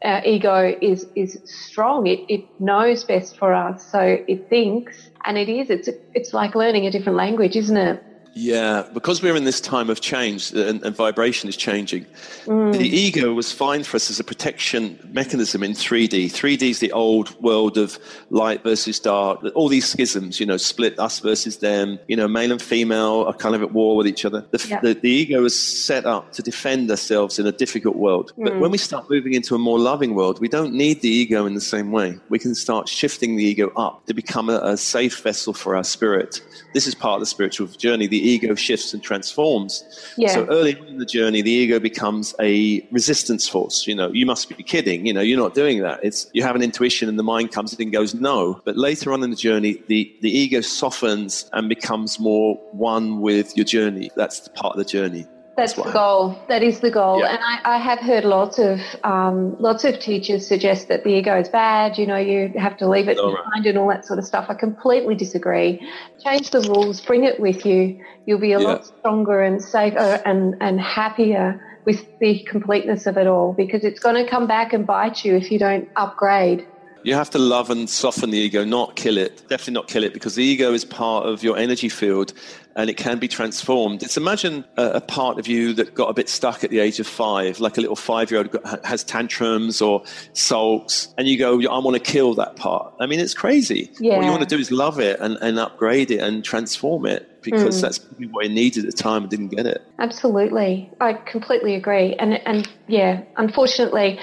Our 0.04 0.22
ego 0.24 0.74
is 0.82 1.06
is 1.14 1.38
strong. 1.44 2.06
It 2.08 2.20
it 2.28 2.42
knows 2.58 3.04
best 3.04 3.36
for 3.38 3.52
us, 3.54 3.86
so 3.90 4.18
it 4.26 4.40
thinks, 4.48 4.96
and 5.26 5.38
it 5.38 5.48
is. 5.48 5.70
It's 5.70 5.88
it's 6.14 6.34
like 6.34 6.54
learning 6.56 6.86
a 6.86 6.90
different 6.90 7.18
language, 7.18 7.56
isn't 7.56 7.76
it? 7.76 8.00
Yeah, 8.32 8.84
because 8.94 9.22
we're 9.22 9.34
in 9.36 9.44
this 9.44 9.60
time 9.60 9.90
of 9.90 10.00
change 10.00 10.52
and, 10.52 10.82
and 10.84 10.94
vibration 10.94 11.48
is 11.48 11.56
changing. 11.56 12.06
Mm. 12.44 12.78
The 12.78 12.88
ego 12.88 13.34
was 13.34 13.50
fine 13.52 13.82
for 13.82 13.96
us 13.96 14.08
as 14.10 14.20
a 14.20 14.24
protection 14.24 14.98
mechanism 15.12 15.62
in 15.62 15.72
3D. 15.72 16.26
3D 16.26 16.62
is 16.70 16.78
the 16.78 16.92
old 16.92 17.38
world 17.42 17.76
of 17.76 17.98
light 18.30 18.62
versus 18.62 19.00
dark. 19.00 19.40
All 19.54 19.68
these 19.68 19.86
schisms, 19.86 20.38
you 20.38 20.46
know, 20.46 20.56
split 20.56 20.98
us 20.98 21.18
versus 21.20 21.58
them. 21.58 21.98
You 22.06 22.16
know, 22.16 22.28
male 22.28 22.52
and 22.52 22.62
female 22.62 23.24
are 23.26 23.34
kind 23.34 23.54
of 23.54 23.62
at 23.62 23.72
war 23.72 23.96
with 23.96 24.06
each 24.06 24.24
other. 24.24 24.46
The, 24.52 24.66
Yeah. 24.68 24.80
the, 24.80 24.94
the 24.94 25.10
ego 25.10 25.44
is 25.44 25.58
set 25.58 26.06
up 26.06 26.32
to 26.32 26.42
defend 26.42 26.88
ourselves 26.90 27.38
in 27.38 27.46
a 27.46 27.52
difficult 27.52 27.96
world. 27.96 28.32
But 28.38 28.52
Mm. 28.54 28.60
when 28.60 28.70
we 28.70 28.78
start 28.78 29.10
moving 29.10 29.34
into 29.34 29.54
a 29.54 29.58
more 29.58 29.78
loving 29.78 30.14
world, 30.14 30.40
we 30.40 30.48
don't 30.48 30.72
need 30.72 31.02
the 31.02 31.08
ego 31.08 31.46
in 31.46 31.54
the 31.54 31.60
same 31.60 31.90
way. 31.90 32.18
We 32.28 32.38
can 32.38 32.54
start 32.54 32.88
shifting 32.88 33.36
the 33.36 33.44
ego 33.44 33.72
up 33.76 34.06
to 34.06 34.14
become 34.14 34.48
a, 34.48 34.60
a 34.62 34.76
safe 34.76 35.20
vessel 35.22 35.52
for 35.52 35.74
our 35.74 35.84
spirit. 35.84 36.40
This 36.74 36.86
is 36.86 36.94
part 36.94 37.14
of 37.14 37.20
the 37.20 37.26
spiritual 37.26 37.66
journey. 37.66 38.06
The 38.06 38.19
ego 38.20 38.54
shifts 38.54 38.94
and 38.94 39.02
transforms. 39.02 39.84
Yeah. 40.16 40.34
So 40.34 40.46
early 40.46 40.78
on 40.78 40.86
in 40.86 40.98
the 40.98 41.06
journey, 41.06 41.42
the 41.42 41.50
ego 41.50 41.78
becomes 41.78 42.34
a 42.40 42.86
resistance 42.90 43.48
force. 43.48 43.86
You 43.86 43.94
know, 43.94 44.10
you 44.12 44.26
must 44.26 44.48
be 44.48 44.62
kidding. 44.62 45.06
You 45.06 45.12
know, 45.12 45.20
you're 45.20 45.38
not 45.38 45.54
doing 45.54 45.80
that. 45.82 46.00
It's 46.02 46.28
you 46.32 46.42
have 46.42 46.56
an 46.56 46.62
intuition, 46.62 47.08
and 47.08 47.18
the 47.18 47.22
mind 47.22 47.52
comes 47.52 47.72
in 47.74 47.82
and 47.82 47.92
goes 47.92 48.14
no. 48.14 48.60
But 48.64 48.76
later 48.76 49.12
on 49.12 49.22
in 49.22 49.30
the 49.30 49.36
journey, 49.36 49.82
the 49.86 50.14
the 50.20 50.30
ego 50.30 50.60
softens 50.60 51.48
and 51.52 51.68
becomes 51.68 52.18
more 52.18 52.56
one 52.72 53.20
with 53.20 53.56
your 53.56 53.64
journey. 53.64 54.10
That's 54.16 54.40
the 54.40 54.50
part 54.50 54.76
of 54.76 54.78
the 54.78 54.90
journey. 54.90 55.26
That's 55.60 55.74
the 55.74 55.92
goal. 55.92 56.36
That 56.48 56.62
is 56.62 56.80
the 56.80 56.90
goal. 56.90 57.20
Yeah. 57.20 57.34
And 57.34 57.38
I, 57.42 57.76
I 57.76 57.78
have 57.78 57.98
heard 57.98 58.24
lots 58.24 58.58
of 58.58 58.80
um, 59.04 59.56
lots 59.58 59.84
of 59.84 59.98
teachers 60.00 60.46
suggest 60.46 60.88
that 60.88 61.04
the 61.04 61.10
ego 61.10 61.38
is 61.38 61.48
bad. 61.50 61.98
You 61.98 62.06
know, 62.06 62.16
you 62.16 62.50
have 62.56 62.76
to 62.78 62.88
leave 62.88 63.08
it 63.08 63.18
All 63.18 63.34
right. 63.34 63.44
behind 63.44 63.66
and 63.66 63.76
all 63.76 63.88
that 63.88 64.06
sort 64.06 64.18
of 64.18 64.24
stuff. 64.24 64.46
I 64.48 64.54
completely 64.54 65.14
disagree. 65.14 65.86
Change 66.24 66.50
the 66.50 66.62
rules. 66.62 67.00
Bring 67.00 67.24
it 67.24 67.38
with 67.38 67.66
you. 67.66 68.00
You'll 68.26 68.40
be 68.40 68.52
a 68.52 68.60
Yeah. 68.60 68.68
lot 68.68 68.86
stronger 68.86 69.42
and 69.42 69.62
safer 69.62 70.22
and 70.24 70.56
and 70.60 70.80
happier 70.80 71.60
with 71.84 72.06
the 72.20 72.42
completeness 72.48 73.06
of 73.06 73.16
it 73.16 73.26
all 73.26 73.52
because 73.52 73.84
it's 73.84 74.00
going 74.00 74.22
to 74.22 74.30
come 74.30 74.46
back 74.46 74.72
and 74.72 74.86
bite 74.86 75.24
you 75.24 75.36
if 75.36 75.50
you 75.50 75.58
don't 75.58 75.88
upgrade. 75.96 76.66
You 77.02 77.14
have 77.14 77.30
to 77.30 77.38
love 77.38 77.70
and 77.70 77.88
soften 77.88 78.30
the 78.30 78.38
ego, 78.38 78.64
not 78.64 78.96
kill 78.96 79.16
it. 79.16 79.42
Definitely 79.48 79.74
not 79.74 79.88
kill 79.88 80.04
it, 80.04 80.12
because 80.12 80.34
the 80.34 80.44
ego 80.44 80.72
is 80.72 80.84
part 80.84 81.26
of 81.26 81.42
your 81.42 81.56
energy 81.56 81.88
field 81.88 82.32
and 82.76 82.88
it 82.88 82.96
can 82.96 83.18
be 83.18 83.26
transformed. 83.26 84.02
It's 84.02 84.16
imagine 84.16 84.64
a, 84.76 84.90
a 84.92 85.00
part 85.00 85.38
of 85.40 85.48
you 85.48 85.72
that 85.74 85.92
got 85.94 86.08
a 86.08 86.12
bit 86.14 86.28
stuck 86.28 86.62
at 86.62 86.70
the 86.70 86.78
age 86.78 87.00
of 87.00 87.06
five, 87.06 87.58
like 87.58 87.76
a 87.76 87.80
little 87.80 87.96
five 87.96 88.30
year 88.30 88.40
old 88.40 88.56
has 88.84 89.02
tantrums 89.02 89.82
or 89.82 90.04
sulks, 90.34 91.12
and 91.18 91.26
you 91.26 91.36
go, 91.36 91.60
I 91.68 91.78
want 91.78 91.96
to 91.96 92.12
kill 92.12 92.34
that 92.34 92.56
part. 92.56 92.94
I 93.00 93.06
mean, 93.06 93.18
it's 93.18 93.34
crazy. 93.34 93.90
What 93.98 94.24
you 94.24 94.30
want 94.30 94.42
to 94.42 94.48
do 94.48 94.58
is 94.58 94.70
love 94.70 95.00
it 95.00 95.18
and, 95.20 95.36
and 95.40 95.58
upgrade 95.58 96.10
it 96.12 96.18
and 96.20 96.44
transform 96.44 97.06
it 97.06 97.42
because 97.42 97.78
Mm. 97.78 97.80
that's 97.80 97.98
what 98.30 98.44
it 98.44 98.50
needed 98.50 98.84
at 98.84 98.90
the 98.90 98.96
time 98.96 99.22
and 99.22 99.30
didn't 99.30 99.48
get 99.48 99.66
it. 99.66 99.82
Absolutely. 99.98 100.90
I 101.00 101.14
completely 101.14 101.74
agree. 101.74 102.14
And 102.16 102.34
and 102.46 102.68
yeah, 102.86 103.22
unfortunately, 103.36 104.20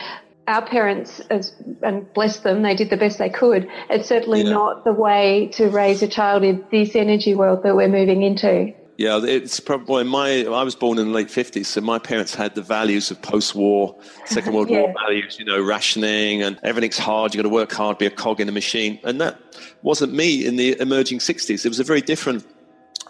our 0.47 0.65
parents 0.65 1.19
as 1.29 1.53
and 1.83 2.11
bless 2.13 2.39
them, 2.39 2.61
they 2.61 2.75
did 2.75 2.89
the 2.89 2.97
best 2.97 3.17
they 3.19 3.29
could. 3.29 3.67
It's 3.89 4.07
certainly 4.07 4.41
Yeah. 4.41 4.51
not 4.51 4.85
the 4.85 4.93
way 4.93 5.49
to 5.53 5.69
raise 5.69 6.01
a 6.01 6.07
child 6.07 6.43
in 6.43 6.63
this 6.71 6.95
energy 6.95 7.35
world 7.35 7.63
that 7.63 7.75
we're 7.75 7.89
moving 7.89 8.23
into. 8.23 8.73
Yeah, 8.97 9.19
it's 9.23 9.59
probably 9.59 10.05
my. 10.05 10.45
I 10.45 10.63
was 10.63 10.73
born 10.73 10.97
in 10.97 11.09
the 11.09 11.13
late 11.13 11.29
fifties, 11.29 11.67
so 11.67 11.81
my 11.81 11.99
parents 11.99 12.33
had 12.33 12.55
the 12.55 12.63
values 12.63 13.11
of 13.11 13.21
post-war, 13.21 13.95
Second 14.25 14.53
World 14.53 14.71
War 14.71 14.91
values. 15.05 15.37
You 15.37 15.45
know, 15.45 15.61
rationing 15.61 16.41
and 16.41 16.57
everything's 16.63 16.97
hard. 16.97 17.35
You 17.35 17.37
got 17.37 17.47
to 17.47 17.53
work 17.53 17.71
hard, 17.71 17.99
be 17.99 18.07
a 18.07 18.09
cog 18.09 18.39
in 18.41 18.49
a 18.49 18.51
machine, 18.51 18.99
and 19.03 19.21
that 19.21 19.37
wasn't 19.83 20.13
me 20.13 20.43
in 20.47 20.55
the 20.55 20.79
emerging 20.79 21.19
sixties. 21.19 21.63
It 21.63 21.69
was 21.69 21.79
a 21.79 21.83
very 21.83 22.01
different 22.01 22.43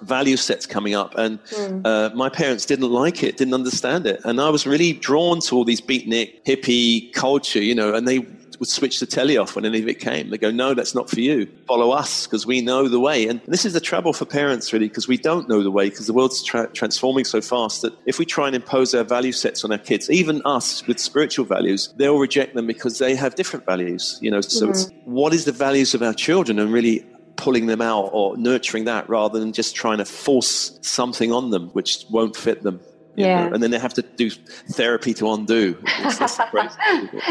value 0.02 0.38
sets 0.38 0.66
coming 0.66 0.96
up, 0.96 1.16
and 1.18 1.40
uh, 1.86 2.10
my 2.14 2.30
parents 2.30 2.66
didn't 2.66 2.90
like 2.90 3.24
it, 3.24 3.38
didn't 3.38 3.54
understand 3.54 4.06
it, 4.06 4.22
and 4.26 4.40
I 4.40 4.50
was 4.50 4.66
really 4.68 4.94
drawn 4.94 5.40
to 5.42 5.56
all 5.56 5.66
these 5.66 5.82
beatnik 5.82 6.44
hippie 6.44 7.12
culture. 7.14 7.62
You 7.62 7.76
know, 7.76 7.94
and 7.94 8.08
they 8.08 8.26
would 8.60 8.70
switch 8.70 9.00
the 9.00 9.06
telly 9.06 9.38
off 9.38 9.56
when 9.56 9.66
any 9.66 9.82
of 9.82 9.88
it 9.88 10.00
came. 10.00 10.30
They 10.30 10.38
go, 10.38 10.52
no, 10.52 10.74
that's 10.74 10.96
not 10.96 11.10
for 11.10 11.20
you. 11.20 11.48
Follow 11.68 11.92
us 11.92 12.26
because 12.26 12.46
we 12.46 12.62
know 12.62 12.88
the 12.88 13.00
way. 13.00 13.28
And 13.28 13.42
this 13.48 13.66
is 13.66 13.74
the 13.74 13.80
trouble 13.80 14.14
for 14.14 14.26
parents, 14.26 14.74
really, 14.74 14.88
because 14.88 15.08
we 15.08 15.18
don't 15.18 15.48
know 15.48 15.64
the 15.64 15.72
way 15.72 15.90
because 15.90 16.08
the 16.08 16.14
world's 16.14 16.44
tra- 16.44 16.68
transforming 16.70 17.26
so 17.26 17.42
fast 17.42 17.82
that 17.82 17.94
if 18.06 18.20
we 18.20 18.26
try 18.26 18.48
and 18.48 18.56
impose 18.56 18.94
our 18.94 19.04
value 19.04 19.32
sets 19.32 19.64
on 19.64 19.72
our 19.72 19.78
kids, 19.78 20.10
even 20.10 20.42
us 20.46 20.86
with 20.88 21.00
spiritual 21.00 21.46
values, 21.46 21.94
they'll 21.98 22.20
reject 22.20 22.56
them 22.56 22.68
because 22.68 23.00
they 23.00 23.16
have 23.16 23.36
different 23.36 23.66
values. 23.66 24.18
You 24.22 24.32
know, 24.32 24.42
so 24.42 24.70
it's 24.70 24.90
what 25.06 25.34
is 25.34 25.46
the 25.46 25.52
values 25.52 25.94
of 25.94 26.02
our 26.02 26.14
children 26.14 26.60
and 26.60 26.72
really 26.72 27.06
pulling 27.38 27.68
them 27.68 27.82
out 27.82 28.10
or 28.14 28.36
nurturing 28.38 28.86
that 28.86 29.08
rather 29.10 29.40
than 29.40 29.54
just 29.54 29.76
trying 29.76 30.00
to 30.00 30.06
force 30.06 30.78
something 30.82 31.32
on 31.32 31.52
them 31.52 31.70
which 31.70 32.06
won't 32.10 32.36
fit 32.36 32.64
them. 32.64 32.80
Yeah. 33.16 33.48
know, 33.48 33.54
And 33.54 33.64
then 33.64 33.72
they 33.72 33.80
have 33.80 33.94
to 33.96 34.04
do 34.04 34.30
therapy 34.30 35.14
to 35.16 35.32
undo. 35.32 35.76
It's, 36.00 36.22
it's 36.22 36.38
crazy. 36.52 36.78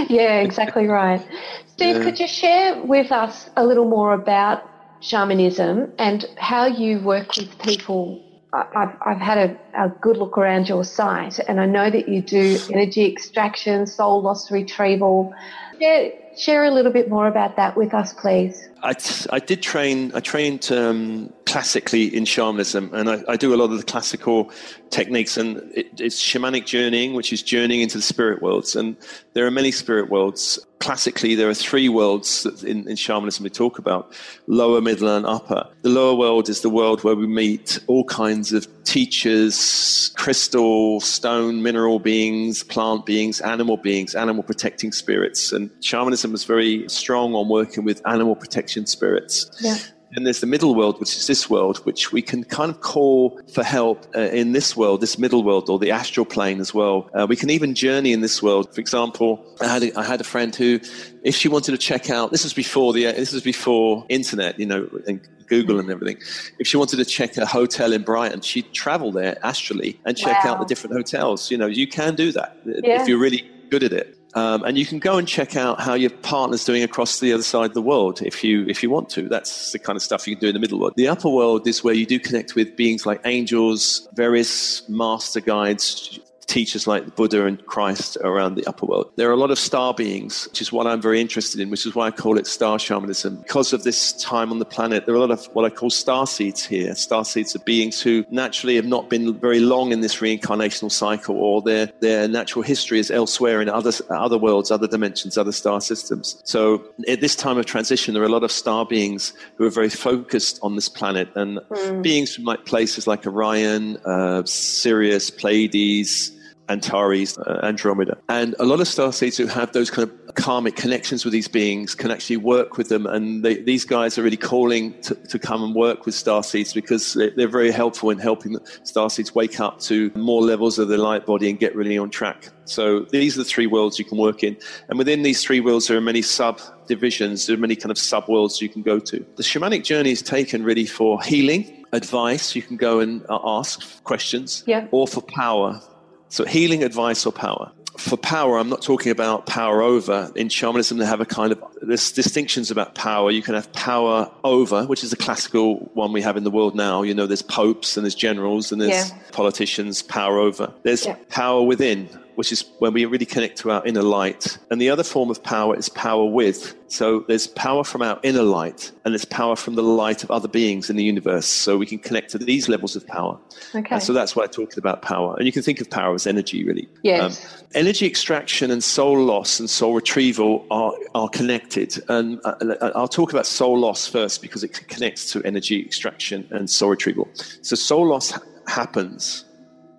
yeah, 0.09 0.41
exactly 0.41 0.87
right. 0.87 1.25
Steve, 1.67 1.97
Yeah. 1.97 2.03
could 2.03 2.19
you 2.19 2.27
share 2.27 2.83
with 2.83 3.13
us 3.13 3.49
a 3.57 3.65
little 3.65 3.85
more 3.89 4.13
about 4.13 4.63
shamanism 5.01 5.93
and 5.99 6.25
how 6.39 6.67
you 6.67 7.01
work 7.01 7.37
with 7.37 7.57
people? 7.61 8.23
I've, 8.53 8.97
I've 9.05 9.19
had 9.19 9.39
a, 9.39 9.85
a 9.85 9.89
good 10.01 10.17
look 10.17 10.39
around 10.39 10.69
your 10.69 10.83
site 10.83 11.39
and 11.47 11.61
I 11.61 11.67
know 11.67 11.91
that 11.91 12.09
you 12.09 12.23
do 12.23 12.59
energy 12.73 13.05
extraction, 13.07 13.87
soul 13.87 14.23
loss 14.23 14.51
retrieval. 14.51 15.35
Share, 15.81 16.11
share 16.37 16.65
a 16.65 16.71
little 16.71 16.93
bit 16.93 17.09
more 17.09 17.27
about 17.27 17.57
that 17.57 17.77
with 17.77 17.95
us, 17.95 18.13
please. 18.13 18.69
I, 18.83 18.95
I 19.31 19.39
did 19.39 19.63
train, 19.63 20.13
I 20.15 20.21
trained 20.21 20.71
um, 20.71 21.33
classically 21.45 22.15
in 22.15 22.25
shamanism, 22.25 22.91
and 22.93 23.09
I, 23.09 23.23
I 23.29 23.37
do 23.37 23.55
a 23.55 23.57
lot 23.57 23.71
of 23.71 23.79
the 23.79 23.85
classical 23.85 24.51
techniques, 24.91 25.37
and 25.37 25.57
it, 25.75 26.01
it's 26.01 26.23
shamanic 26.23 26.67
journeying, 26.67 27.15
which 27.15 27.33
is 27.33 27.43
journeying 27.43 27.81
into 27.81 27.99
the 27.99 28.03
spirit 28.03 28.43
worlds. 28.43 28.77
And 28.77 28.97
there 29.33 29.47
are 29.47 29.51
many 29.51 29.73
spirit 29.73 30.11
worlds. 30.11 30.65
Classically, 30.79 31.35
there 31.35 31.49
are 31.49 31.55
three 31.55 31.89
worlds 31.89 32.43
that 32.43 32.63
in, 32.63 32.89
in 32.89 32.97
shamanism 32.97 33.43
we 33.43 33.51
talk 33.51 33.79
about 33.79 34.13
lower, 34.47 34.81
middle, 34.81 35.09
and 35.09 35.25
upper. 35.25 35.67
The 35.83 35.89
lower 35.89 36.15
world 36.15 36.49
is 36.49 36.61
the 36.61 36.71
world 36.71 37.03
where 37.03 37.17
we 37.17 37.27
meet 37.27 37.81
all 37.87 38.05
kinds 38.05 38.53
of 38.53 38.69
teachers, 38.85 40.13
crystal, 40.17 41.01
stone, 41.01 41.63
mineral 41.63 41.99
beings, 41.99 42.63
plant 42.63 43.05
beings, 43.07 43.41
animal 43.41 43.79
beings, 43.79 44.15
animal 44.15 44.43
protecting 44.43 44.93
spirits. 44.93 45.51
And 45.51 45.71
shamanism 45.83 46.26
was 46.33 46.45
very 46.45 46.89
strong 46.89 47.35
on 47.35 47.49
working 47.49 47.85
with 47.85 48.01
animal 48.07 48.37
protection 48.37 48.87
spirits. 48.87 49.51
Yeah. 49.61 49.77
And 50.13 50.25
there's 50.25 50.41
the 50.41 50.47
middle 50.47 50.75
world, 50.75 50.99
which 51.01 51.15
is 51.17 51.27
this 51.27 51.51
world, 51.51 51.79
which 51.79 52.11
we 52.13 52.23
can 52.23 52.45
kind 52.45 52.71
of 52.71 52.81
call 52.81 53.39
for 53.53 53.63
help 53.63 54.07
uh, 54.17 54.21
in 54.21 54.53
this 54.53 54.75
world, 54.77 55.01
this 55.03 55.19
middle 55.19 55.43
world, 55.43 55.69
or 55.69 55.79
the 55.79 55.91
astral 55.91 56.25
plane 56.25 56.59
as 56.61 56.73
well. 56.73 57.11
Uh, 57.13 57.27
we 57.29 57.37
can 57.37 57.51
even 57.51 57.75
journey 57.75 58.13
in 58.13 58.21
this 58.23 58.43
world. 58.43 58.73
For 58.75 58.81
example, 58.81 59.45
I 59.61 59.67
had 59.67 59.83
a, 59.83 59.99
I 59.99 60.05
had 60.05 60.21
a 60.21 60.25
friend 60.25 60.55
who, 60.55 60.81
if 61.23 61.35
she 61.37 61.49
wanted 61.49 61.73
to 61.73 61.79
check 61.79 62.09
out, 62.09 62.31
this 62.31 62.45
was 62.45 62.55
before 62.55 62.93
the 62.95 63.05
this 63.13 63.33
was 63.33 63.43
before 63.43 64.07
internet, 64.09 64.59
you 64.59 64.65
know, 64.65 64.89
and 65.07 65.21
Google 65.49 65.79
and 65.81 65.91
everything. 65.91 66.19
If 66.59 66.67
she 66.67 66.77
wanted 66.79 66.97
to 66.97 67.05
check 67.05 67.37
a 67.37 67.45
hotel 67.45 67.93
in 67.93 68.03
Brighton, 68.03 68.41
she'd 68.41 68.73
travel 68.73 69.13
there 69.13 69.37
astrally 69.45 70.01
and 70.07 70.17
check 70.17 70.45
Wow. 70.45 70.53
out 70.53 70.59
the 70.61 70.67
different 70.67 70.97
hotels. 70.97 71.51
You 71.51 71.59
know, 71.59 71.67
you 71.67 71.87
can 71.87 72.15
do 72.15 72.33
that 72.33 72.57
Yeah. 72.65 73.03
if 73.03 73.09
you're 73.09 73.19
really 73.19 73.45
good 73.71 73.83
at 73.83 73.93
it. 73.93 74.16
Um, 74.37 74.65
and 74.65 74.77
you 74.77 74.85
can 74.85 74.99
go 74.99 75.17
and 75.17 75.27
check 75.27 75.57
out 75.57 75.81
how 75.81 75.95
your 75.95 76.11
partner's 76.11 76.63
doing 76.63 76.83
across 76.83 77.21
the 77.21 77.33
other 77.33 77.43
side 77.43 77.71
of 77.71 77.75
the 77.75 77.81
world 77.81 78.21
if 78.21 78.45
you 78.45 78.67
if 78.69 78.83
you 78.83 78.91
want 78.91 79.09
to. 79.11 79.23
That's 79.31 79.73
the 79.73 79.79
kind 79.79 79.97
of 79.97 80.03
stuff 80.03 80.29
you 80.29 80.37
can 80.37 80.43
do 80.43 80.49
in 80.49 80.53
the 80.53 80.61
middle 80.61 80.79
world. 80.79 80.93
The 80.95 81.09
upper 81.09 81.31
world 81.31 81.67
is 81.67 81.83
where 81.83 81.95
you 81.95 82.05
do 82.05 82.21
connect 82.21 82.55
with 82.55 82.77
beings 82.77 83.07
like 83.07 83.23
angels, 83.25 84.07
various 84.13 84.87
master 84.91 85.41
guides, 85.41 86.21
teachers 86.47 86.87
like 86.87 87.05
the 87.05 87.11
Buddha 87.11 87.45
and 87.47 87.65
Christ 87.67 88.17
around 88.23 88.55
the 88.55 88.67
upper 88.67 88.87
world. 88.87 89.11
There 89.17 89.29
are 89.29 89.33
a 89.33 89.37
lot 89.37 89.51
of 89.51 89.59
star 89.59 89.93
beings, 89.93 90.47
which 90.49 90.61
is 90.61 90.73
what 90.73 90.87
I'm 90.87 91.03
very 91.03 91.21
interested 91.21 91.61
in, 91.61 91.71
which 91.71 91.87
is 91.87 91.95
why 91.95 92.07
I 92.07 92.11
call 92.11 92.39
it 92.39 92.47
star 92.47 92.79
shamanism. 92.79 93.37
Because 93.37 93.73
of 93.73 93.83
this 93.83 94.13
time 94.13 94.51
on 94.53 94.59
the 94.59 94.65
planet, 94.65 95.07
there 95.07 95.15
are 95.15 95.19
a 95.19 95.21
lot 95.21 95.31
of 95.31 95.45
what 95.55 95.65
I 95.65 95.71
call 95.71 95.91
star 95.91 96.27
seeds 96.27 96.65
here. 96.65 96.95
Star 96.95 97.25
seeds 97.25 97.57
are 97.57 97.61
beings 97.61 98.01
who 98.01 98.25
naturally 98.31 98.77
have 98.77 98.87
not 98.87 99.11
been 99.11 99.39
very 99.39 99.61
long 99.61 99.93
in 99.93 100.01
this 100.01 100.17
reincarnational 100.17 100.91
cycle, 100.91 101.37
or 101.37 101.63
their, 101.63 101.87
their 102.01 102.29
natural 102.29 102.63
history 102.63 103.01
is 103.01 103.11
elsewhere 103.11 103.61
in 103.61 103.69
other, 103.69 103.93
other 104.11 104.39
worlds, 104.39 104.71
other 104.71 104.87
dimensions, 104.87 105.37
other 105.37 105.53
star 105.53 105.81
systems. 105.81 106.41
So 106.45 106.85
at 107.09 107.21
this 107.21 107.35
time 107.35 107.59
of 107.59 107.67
transition, 107.67 108.15
there 108.15 108.23
are 108.23 108.27
a 108.27 108.31
lot 108.31 108.45
of 108.45 108.53
star 108.53 108.87
beings 108.87 109.33
who 109.57 109.67
are 109.67 109.71
very 109.71 109.91
focused 109.91 110.61
on 110.63 110.77
this 110.77 110.89
planet 110.89 111.29
and 111.35 111.59
mm. 111.59 112.03
beings 112.03 112.35
from 112.35 112.45
like 112.45 112.65
places 112.67 113.07
like 113.07 113.27
Orion, 113.27 113.97
uh, 114.05 114.45
Sirius, 114.45 115.31
Pleiades, 115.31 116.36
Antares, 116.69 117.39
uh, 117.39 117.61
Andromeda. 117.63 118.19
And 118.29 118.55
a 118.59 118.65
lot 118.65 118.81
of 118.81 118.89
star 118.89 119.13
seeds 119.13 119.37
who 119.37 119.47
have 119.47 119.73
those 119.73 119.91
kind 119.91 120.09
of 120.09 120.35
karmic 120.35 120.77
connections 120.77 121.25
with 121.25 121.33
these 121.33 121.49
beings 121.49 121.95
can 121.95 122.11
actually 122.11 122.37
work 122.37 122.77
with 122.77 122.89
them. 122.89 123.07
And 123.07 123.45
they, 123.45 123.63
these 123.63 123.85
guys 123.85 124.19
are 124.19 124.23
really 124.23 124.37
calling 124.37 125.01
to, 125.03 125.15
to, 125.15 125.39
come 125.39 125.63
and 125.63 125.75
work 125.75 126.07
with 126.07 126.15
star 126.15 126.43
seeds 126.43 126.73
because 126.73 127.15
they're 127.15 127.49
very 127.49 127.71
helpful 127.71 128.11
in 128.11 128.19
helping 128.19 128.53
the 128.53 128.61
star 128.85 129.09
seeds 129.11 129.35
wake 129.35 129.61
up 129.61 129.81
to 129.81 130.11
more 130.15 130.43
levels 130.43 130.79
of 130.79 130.89
the 130.89 130.99
light 130.99 131.25
body 131.25 131.49
and 131.49 131.59
get 131.59 131.75
really 131.75 131.97
on 131.97 132.11
track. 132.11 132.51
So 132.65 133.01
these 133.01 133.37
are 133.37 133.41
the 133.41 133.45
three 133.45 133.67
worlds 133.67 133.99
you 133.99 134.05
can 134.05 134.19
work 134.19 134.43
in. 134.43 134.57
And 134.89 134.99
within 134.99 135.23
these 135.23 135.43
three 135.43 135.61
worlds, 135.61 135.89
there 135.89 135.97
are 135.97 136.03
many 136.03 136.23
sub 136.23 136.61
divisions, 136.89 137.47
there 137.47 137.55
are 137.55 137.61
many 137.61 137.77
kind 137.77 137.91
of 137.91 137.99
sub 137.99 138.29
worlds 138.29 138.61
you 138.61 138.69
can 138.69 138.83
go 138.83 138.99
to. 138.99 139.25
The 139.37 139.43
shamanic 139.43 139.85
journey 139.85 140.11
is 140.11 140.23
taken 140.23 140.65
really 140.65 140.87
for 140.87 141.23
healing, 141.23 141.85
advice, 141.93 142.55
you 142.55 142.63
can 142.63 142.77
go 142.77 143.01
and 143.01 143.25
ask 143.29 144.03
questions, 144.05 144.65
yeah. 144.67 144.89
or 144.91 145.07
for 145.07 145.23
power 145.23 145.81
so 146.29 146.45
healing, 146.45 146.83
advice, 146.83 147.27
or 147.27 147.33
power. 147.33 147.73
For 147.97 148.19
power, 148.19 148.59
I'm 148.59 148.69
not 148.69 148.83
talking 148.83 149.11
about 149.11 149.47
power 149.47 149.81
over. 149.81 150.31
In 150.37 150.51
shamanism, 150.51 150.99
they 150.99 151.07
have 151.07 151.23
a 151.23 151.25
kind 151.25 151.51
of 151.51 151.63
there's 151.81 152.13
distinctions 152.13 152.71
about 152.71 152.95
power. 152.95 153.31
You 153.31 153.41
can 153.41 153.55
have 153.55 153.73
power 153.73 154.31
over, 154.45 154.85
which 154.85 155.03
is 155.03 155.15
a 155.15 155.17
classical 155.17 155.91
one 155.95 156.13
we 156.13 156.21
have 156.21 156.37
in 156.37 156.45
the 156.45 156.51
world 156.51 156.75
now. 156.75 157.03
You 157.03 157.15
know, 157.15 157.27
there's 157.27 157.41
popes 157.41 157.97
and 157.97 158.05
there's 158.05 158.15
generals 158.15 158.71
and 158.71 158.83
there's 158.83 159.11
yeah. 159.11 159.19
politicians. 159.33 160.03
Power 160.03 160.39
over. 160.39 160.75
There's 160.83 161.07
yeah. 161.07 161.17
power 161.31 161.63
within, 161.63 162.11
which 162.37 162.53
is 162.53 162.65
when 162.79 162.93
we 162.93 163.05
really 163.05 163.27
connect 163.27 163.59
to 163.59 163.71
our 163.71 163.85
inner 163.85 164.03
light. 164.03 164.59
And 164.71 164.81
the 164.81 164.91
other 164.91 165.03
form 165.03 165.31
of 165.31 165.43
power 165.43 165.77
is 165.77 165.89
power 165.89 166.25
with. 166.25 166.75
So 166.89 167.25
there's 167.27 167.47
power 167.49 167.83
from 167.83 168.03
our 168.03 168.21
inner 168.23 168.43
light, 168.43 168.93
and 169.05 169.13
there's 169.13 169.25
power 169.25 169.57
from 169.57 169.75
the 169.75 169.83
light 169.83 170.23
of 170.23 170.31
other 170.31 170.47
beings 170.47 170.89
in 170.89 170.97
the 170.97 171.03
universe. 171.03 171.47
So 171.47 171.77
we 171.77 171.87
can 171.87 171.99
connect 171.99 172.31
to 172.31 172.39
these 172.39 172.69
levels 172.69 172.95
of 172.95 173.07
power. 173.07 173.39
Okay. 173.75 173.99
so 173.99 174.13
that's 174.13 174.37
why 174.37 174.45
I 174.45 174.47
talked 174.47 174.77
about 174.77 175.03
power. 175.03 175.35
And 175.37 175.47
you 175.47 175.53
can 175.53 175.63
think 175.63 175.81
of 175.81 175.91
power 175.91 176.15
as 176.15 176.27
energy, 176.27 176.65
really. 176.65 176.89
Yes. 177.03 177.63
Um, 177.63 177.69
energy 177.75 178.07
extraction 178.07 178.71
and 178.71 178.85
soul 178.85 179.21
loss 179.25 179.59
and 179.59 179.69
soul 179.69 179.95
retrieval 179.95 180.67
are, 180.71 180.93
are 181.15 181.29
connected. 181.29 181.99
And 182.09 182.41
uh, 182.45 182.55
uh, 182.61 182.93
I'll 182.95 183.09
talk 183.09 183.33
about 183.33 183.47
soul 183.47 183.79
loss 183.79 184.07
first 184.07 184.43
because 184.43 184.63
it 184.63 184.87
connects 184.89 185.33
to 185.33 185.43
energy 185.45 185.81
extraction 185.81 186.47
and 186.51 186.69
soul 186.71 186.91
retrieval. 186.91 187.29
So 187.63 187.75
soul 187.77 188.07
loss 188.07 188.39
happens 188.67 189.45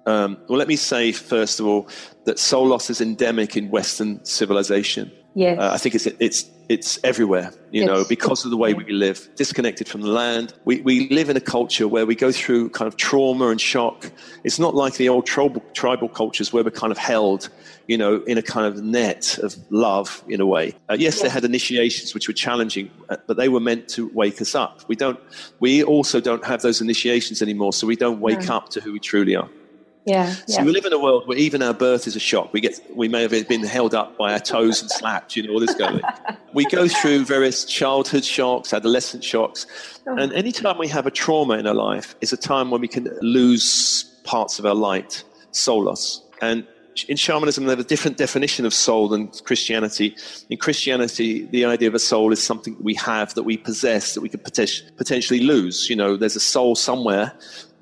um, 0.08 0.38
well, 0.48 0.58
let 0.58 0.68
me 0.68 0.78
say, 0.78 1.12
first 1.12 1.60
of 1.60 1.68
all, 1.68 1.88
that 2.24 2.40
soul 2.40 2.68
loss 2.68 2.90
is 2.90 3.02
endemic 3.02 3.58
in 3.58 3.70
Western 3.70 4.24
civilization. 4.26 5.12
Yes. 5.36 5.60
Uh, 5.60 5.70
I 5.72 5.78
think 5.78 5.94
it's, 5.94 6.06
it's, 6.06 6.50
it's 6.70 7.00
everywhere, 7.04 7.54
you 7.72 7.82
yes. 7.82 7.88
know, 7.88 8.06
because 8.10 8.44
of 8.44 8.50
the 8.50 8.58
way 8.58 8.74
we 8.74 8.92
live, 8.92 9.30
disconnected 9.36 9.88
from 9.88 10.02
the 10.02 10.08
land. 10.08 10.54
We, 10.66 10.82
we 10.82 11.10
live 11.10 11.30
in 11.30 11.38
a 11.38 11.42
culture 11.42 11.88
where 11.88 12.06
we 12.06 12.16
go 12.16 12.32
through 12.32 12.70
kind 12.70 12.88
of 12.88 12.98
trauma 12.98 13.50
and 13.50 13.62
shock. 13.62 14.12
It's 14.44 14.60
not 14.60 14.76
like 14.76 14.96
the 14.96 15.10
old 15.10 15.26
tribal, 15.26 15.64
tribal 15.74 16.10
cultures 16.10 16.52
where 16.52 16.64
we're 16.64 16.72
kind 16.72 16.92
of 16.92 16.98
held, 16.98 17.50
you 17.88 17.98
know, 17.98 18.24
in 18.24 18.38
a 18.38 18.42
kind 18.42 18.66
of 18.66 18.84
net 18.84 19.38
of 19.40 19.56
love 19.70 20.24
in 20.28 20.42
a 20.42 20.46
way. 20.46 20.74
Uh, 20.90 20.96
yes, 20.98 21.22
they 21.22 21.30
had 21.30 21.46
initiations 21.46 22.14
which 22.14 22.28
were 22.28 22.34
challenging, 22.34 22.90
uh, 23.10 23.18
but 23.28 23.38
they 23.38 23.50
were 23.50 23.60
meant 23.60 23.88
to 23.90 24.10
wake 24.14 24.42
us 24.42 24.56
up. 24.56 24.82
We 24.88 24.96
don't, 24.96 25.20
we 25.60 25.84
also 25.84 26.20
don't 26.20 26.46
have 26.46 26.62
those 26.64 26.82
initiations 26.82 27.42
anymore, 27.42 27.74
so 27.74 27.86
we 27.86 27.96
don't 27.96 28.20
wake 28.20 28.48
no. 28.48 28.56
up 28.56 28.70
to 28.70 28.82
who 28.82 28.94
we 28.94 29.00
truly 29.00 29.36
are. 29.36 29.50
Yeah, 30.08 30.34
so 30.48 30.64
we 30.64 30.72
live 30.72 30.86
in 30.86 30.94
a 30.94 31.00
world 31.00 31.28
where 31.28 31.38
even 31.38 31.62
our 31.62 31.74
birth 31.74 32.08
is 32.08 32.16
a 32.16 32.20
shock. 32.20 32.54
We 32.54 32.62
get, 32.62 32.80
we 32.96 33.10
may 33.10 33.24
have 33.24 33.48
been 33.50 33.66
held 33.66 33.94
up 33.94 34.18
by 34.18 34.32
our 34.32 34.40
toes 34.40 34.82
and 34.82 34.90
slapped, 34.90 35.36
you 35.36 35.44
know, 35.44 35.52
all 35.52 35.60
this 35.60 35.76
going. 35.76 36.02
we 36.54 36.64
go 36.66 36.88
through 36.88 37.26
various 37.26 37.66
childhood 37.66 38.24
shocks, 38.24 38.72
adolescent 38.72 39.26
shocks, 39.26 39.68
oh. 40.08 40.16
and 40.16 40.32
any 40.32 40.54
time 40.54 40.78
we 40.78 40.88
have 40.88 41.08
a 41.08 41.12
trauma 41.12 41.56
in 41.58 41.68
our 41.68 41.74
life 41.74 42.16
is 42.22 42.32
a 42.32 42.38
time 42.38 42.72
when 42.72 42.80
we 42.80 42.88
can 42.88 43.10
lose 43.22 44.06
parts 44.24 44.60
of 44.60 44.66
our 44.66 44.76
light, 44.76 45.26
soul 45.52 45.84
loss. 45.84 46.22
And 46.42 46.66
in 47.10 47.18
shamanism, 47.18 47.66
they 47.66 47.72
have 47.72 47.80
a 47.80 47.84
different 47.84 48.16
definition 48.16 48.66
of 48.66 48.74
soul 48.74 49.10
than 49.10 49.28
Christianity. 49.44 50.16
In 50.50 50.58
Christianity, 50.58 51.46
the 51.48 51.66
idea 51.66 51.90
of 51.90 51.96
a 51.96 52.00
soul 52.00 52.32
is 52.32 52.42
something 52.42 52.78
we 52.80 52.94
have, 52.96 53.34
that 53.34 53.44
we 53.44 53.58
possess, 53.58 54.14
that 54.14 54.22
we 54.22 54.30
could 54.30 54.44
potentially 54.44 55.42
lose. 55.42 55.90
You 55.90 55.96
know, 55.96 56.16
there's 56.16 56.36
a 56.36 56.42
soul 56.42 56.76
somewhere 56.76 57.34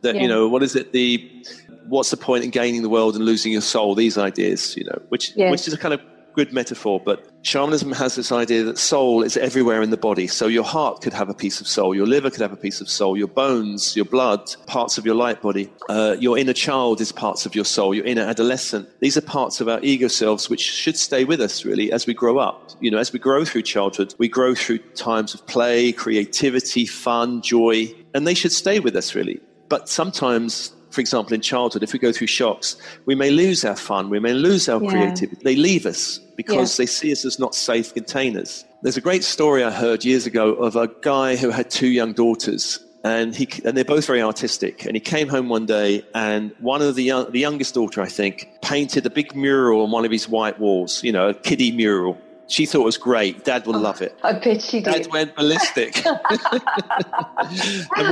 that, 0.01 0.15
yeah. 0.15 0.21
you 0.21 0.27
know, 0.27 0.47
what 0.47 0.63
is 0.63 0.75
it? 0.75 0.91
The 0.91 1.45
what's 1.87 2.11
the 2.11 2.17
point 2.17 2.43
in 2.43 2.49
gaining 2.49 2.81
the 2.81 2.89
world 2.89 3.15
and 3.15 3.25
losing 3.25 3.51
your 3.51 3.61
soul? 3.61 3.95
These 3.95 4.17
ideas, 4.17 4.75
you 4.77 4.83
know, 4.85 5.01
which 5.09 5.33
yes. 5.35 5.51
which 5.51 5.67
is 5.67 5.73
a 5.73 5.77
kind 5.77 5.93
of 5.93 6.01
good 6.35 6.53
metaphor. 6.53 7.01
But 7.03 7.31
shamanism 7.41 7.91
has 7.93 8.15
this 8.15 8.31
idea 8.31 8.63
that 8.63 8.77
soul 8.77 9.23
is 9.23 9.37
everywhere 9.37 9.81
in 9.81 9.89
the 9.89 9.97
body. 9.97 10.27
So 10.27 10.47
your 10.47 10.63
heart 10.63 11.01
could 11.01 11.13
have 11.13 11.29
a 11.29 11.33
piece 11.33 11.61
of 11.61 11.67
soul, 11.67 11.95
your 11.95 12.05
liver 12.05 12.29
could 12.29 12.41
have 12.41 12.51
a 12.51 12.57
piece 12.57 12.81
of 12.81 12.89
soul, 12.89 13.17
your 13.17 13.27
bones, 13.27 13.95
your 13.95 14.05
blood, 14.05 14.53
parts 14.67 14.97
of 14.97 15.05
your 15.05 15.15
light 15.15 15.41
body, 15.41 15.71
uh, 15.89 16.17
your 16.19 16.37
inner 16.37 16.53
child 16.53 17.01
is 17.01 17.11
parts 17.11 17.45
of 17.45 17.55
your 17.55 17.65
soul, 17.65 17.95
your 17.95 18.05
inner 18.05 18.23
adolescent. 18.23 18.87
These 18.99 19.17
are 19.17 19.21
parts 19.21 19.61
of 19.61 19.69
our 19.69 19.79
ego 19.81 20.07
selves 20.07 20.49
which 20.49 20.61
should 20.61 20.97
stay 20.97 21.23
with 21.23 21.41
us 21.41 21.65
really 21.65 21.91
as 21.91 22.05
we 22.05 22.13
grow 22.13 22.37
up. 22.37 22.71
You 22.81 22.91
know, 22.91 22.97
as 22.97 23.13
we 23.13 23.19
grow 23.19 23.45
through 23.45 23.63
childhood, 23.63 24.13
we 24.17 24.27
grow 24.27 24.53
through 24.53 24.79
times 24.93 25.33
of 25.33 25.45
play, 25.47 25.91
creativity, 25.91 26.85
fun, 26.85 27.41
joy, 27.41 27.93
and 28.13 28.27
they 28.27 28.33
should 28.33 28.51
stay 28.51 28.79
with 28.79 28.95
us 28.95 29.15
really. 29.15 29.39
But 29.67 29.89
sometimes 29.89 30.74
for 30.95 31.01
example, 31.01 31.33
in 31.33 31.41
childhood, 31.41 31.83
if 31.83 31.91
we 31.91 31.99
go 31.99 32.13
through 32.13 32.27
shocks, 32.27 32.77
we 33.05 33.13
may 33.13 33.29
lose 33.29 33.65
our 33.65 33.75
fun, 33.75 34.09
we 34.09 34.19
may 34.19 34.33
lose 34.33 34.69
our 34.69 34.81
yeah. 34.81 34.89
creativity. 34.89 35.41
They 35.43 35.57
leave 35.57 35.85
us 35.85 36.19
because 36.37 36.79
yeah. 36.79 36.83
they 36.83 36.87
see 36.87 37.11
us 37.11 37.25
as 37.25 37.37
not 37.37 37.53
safe 37.53 37.93
containers. 37.93 38.65
There's 38.81 38.97
a 38.97 39.01
great 39.01 39.23
story 39.23 39.63
I 39.63 39.71
heard 39.71 40.05
years 40.05 40.25
ago 40.25 40.53
of 40.53 40.75
a 40.75 40.87
guy 41.01 41.35
who 41.35 41.49
had 41.49 41.69
two 41.69 41.87
young 41.87 42.13
daughters. 42.13 42.79
And, 43.03 43.35
he, 43.35 43.47
and 43.63 43.77
they're 43.77 43.85
both 43.85 44.07
very 44.07 44.21
artistic. 44.21 44.85
And 44.85 44.95
he 44.95 44.99
came 44.99 45.27
home 45.27 45.47
one 45.47 45.67
day, 45.67 46.03
and 46.15 46.51
one 46.59 46.81
of 46.81 46.95
the, 46.95 47.03
young, 47.03 47.31
the 47.31 47.39
youngest 47.39 47.75
daughter, 47.75 48.01
I 48.01 48.07
think, 48.07 48.49
painted 48.63 49.05
a 49.05 49.11
big 49.11 49.35
mural 49.35 49.83
on 49.83 49.91
one 49.91 50.05
of 50.05 50.11
his 50.11 50.27
white 50.27 50.59
walls, 50.59 51.03
you 51.03 51.11
know, 51.11 51.29
a 51.29 51.33
kiddie 51.33 51.71
mural. 51.71 52.17
She 52.47 52.65
thought 52.65 52.81
it 52.81 52.85
was 52.85 52.97
great. 52.97 53.43
Dad 53.43 53.67
will 53.67 53.75
oh, 53.75 53.79
love 53.79 54.01
it. 54.01 54.17
Oh, 54.23 54.29
I 54.29 54.39
bet 54.39 54.61
she 54.61 54.81
did. 54.81 54.91
Dad 54.91 55.07
went 55.11 55.35
ballistic. 55.35 56.03
and 56.05 56.13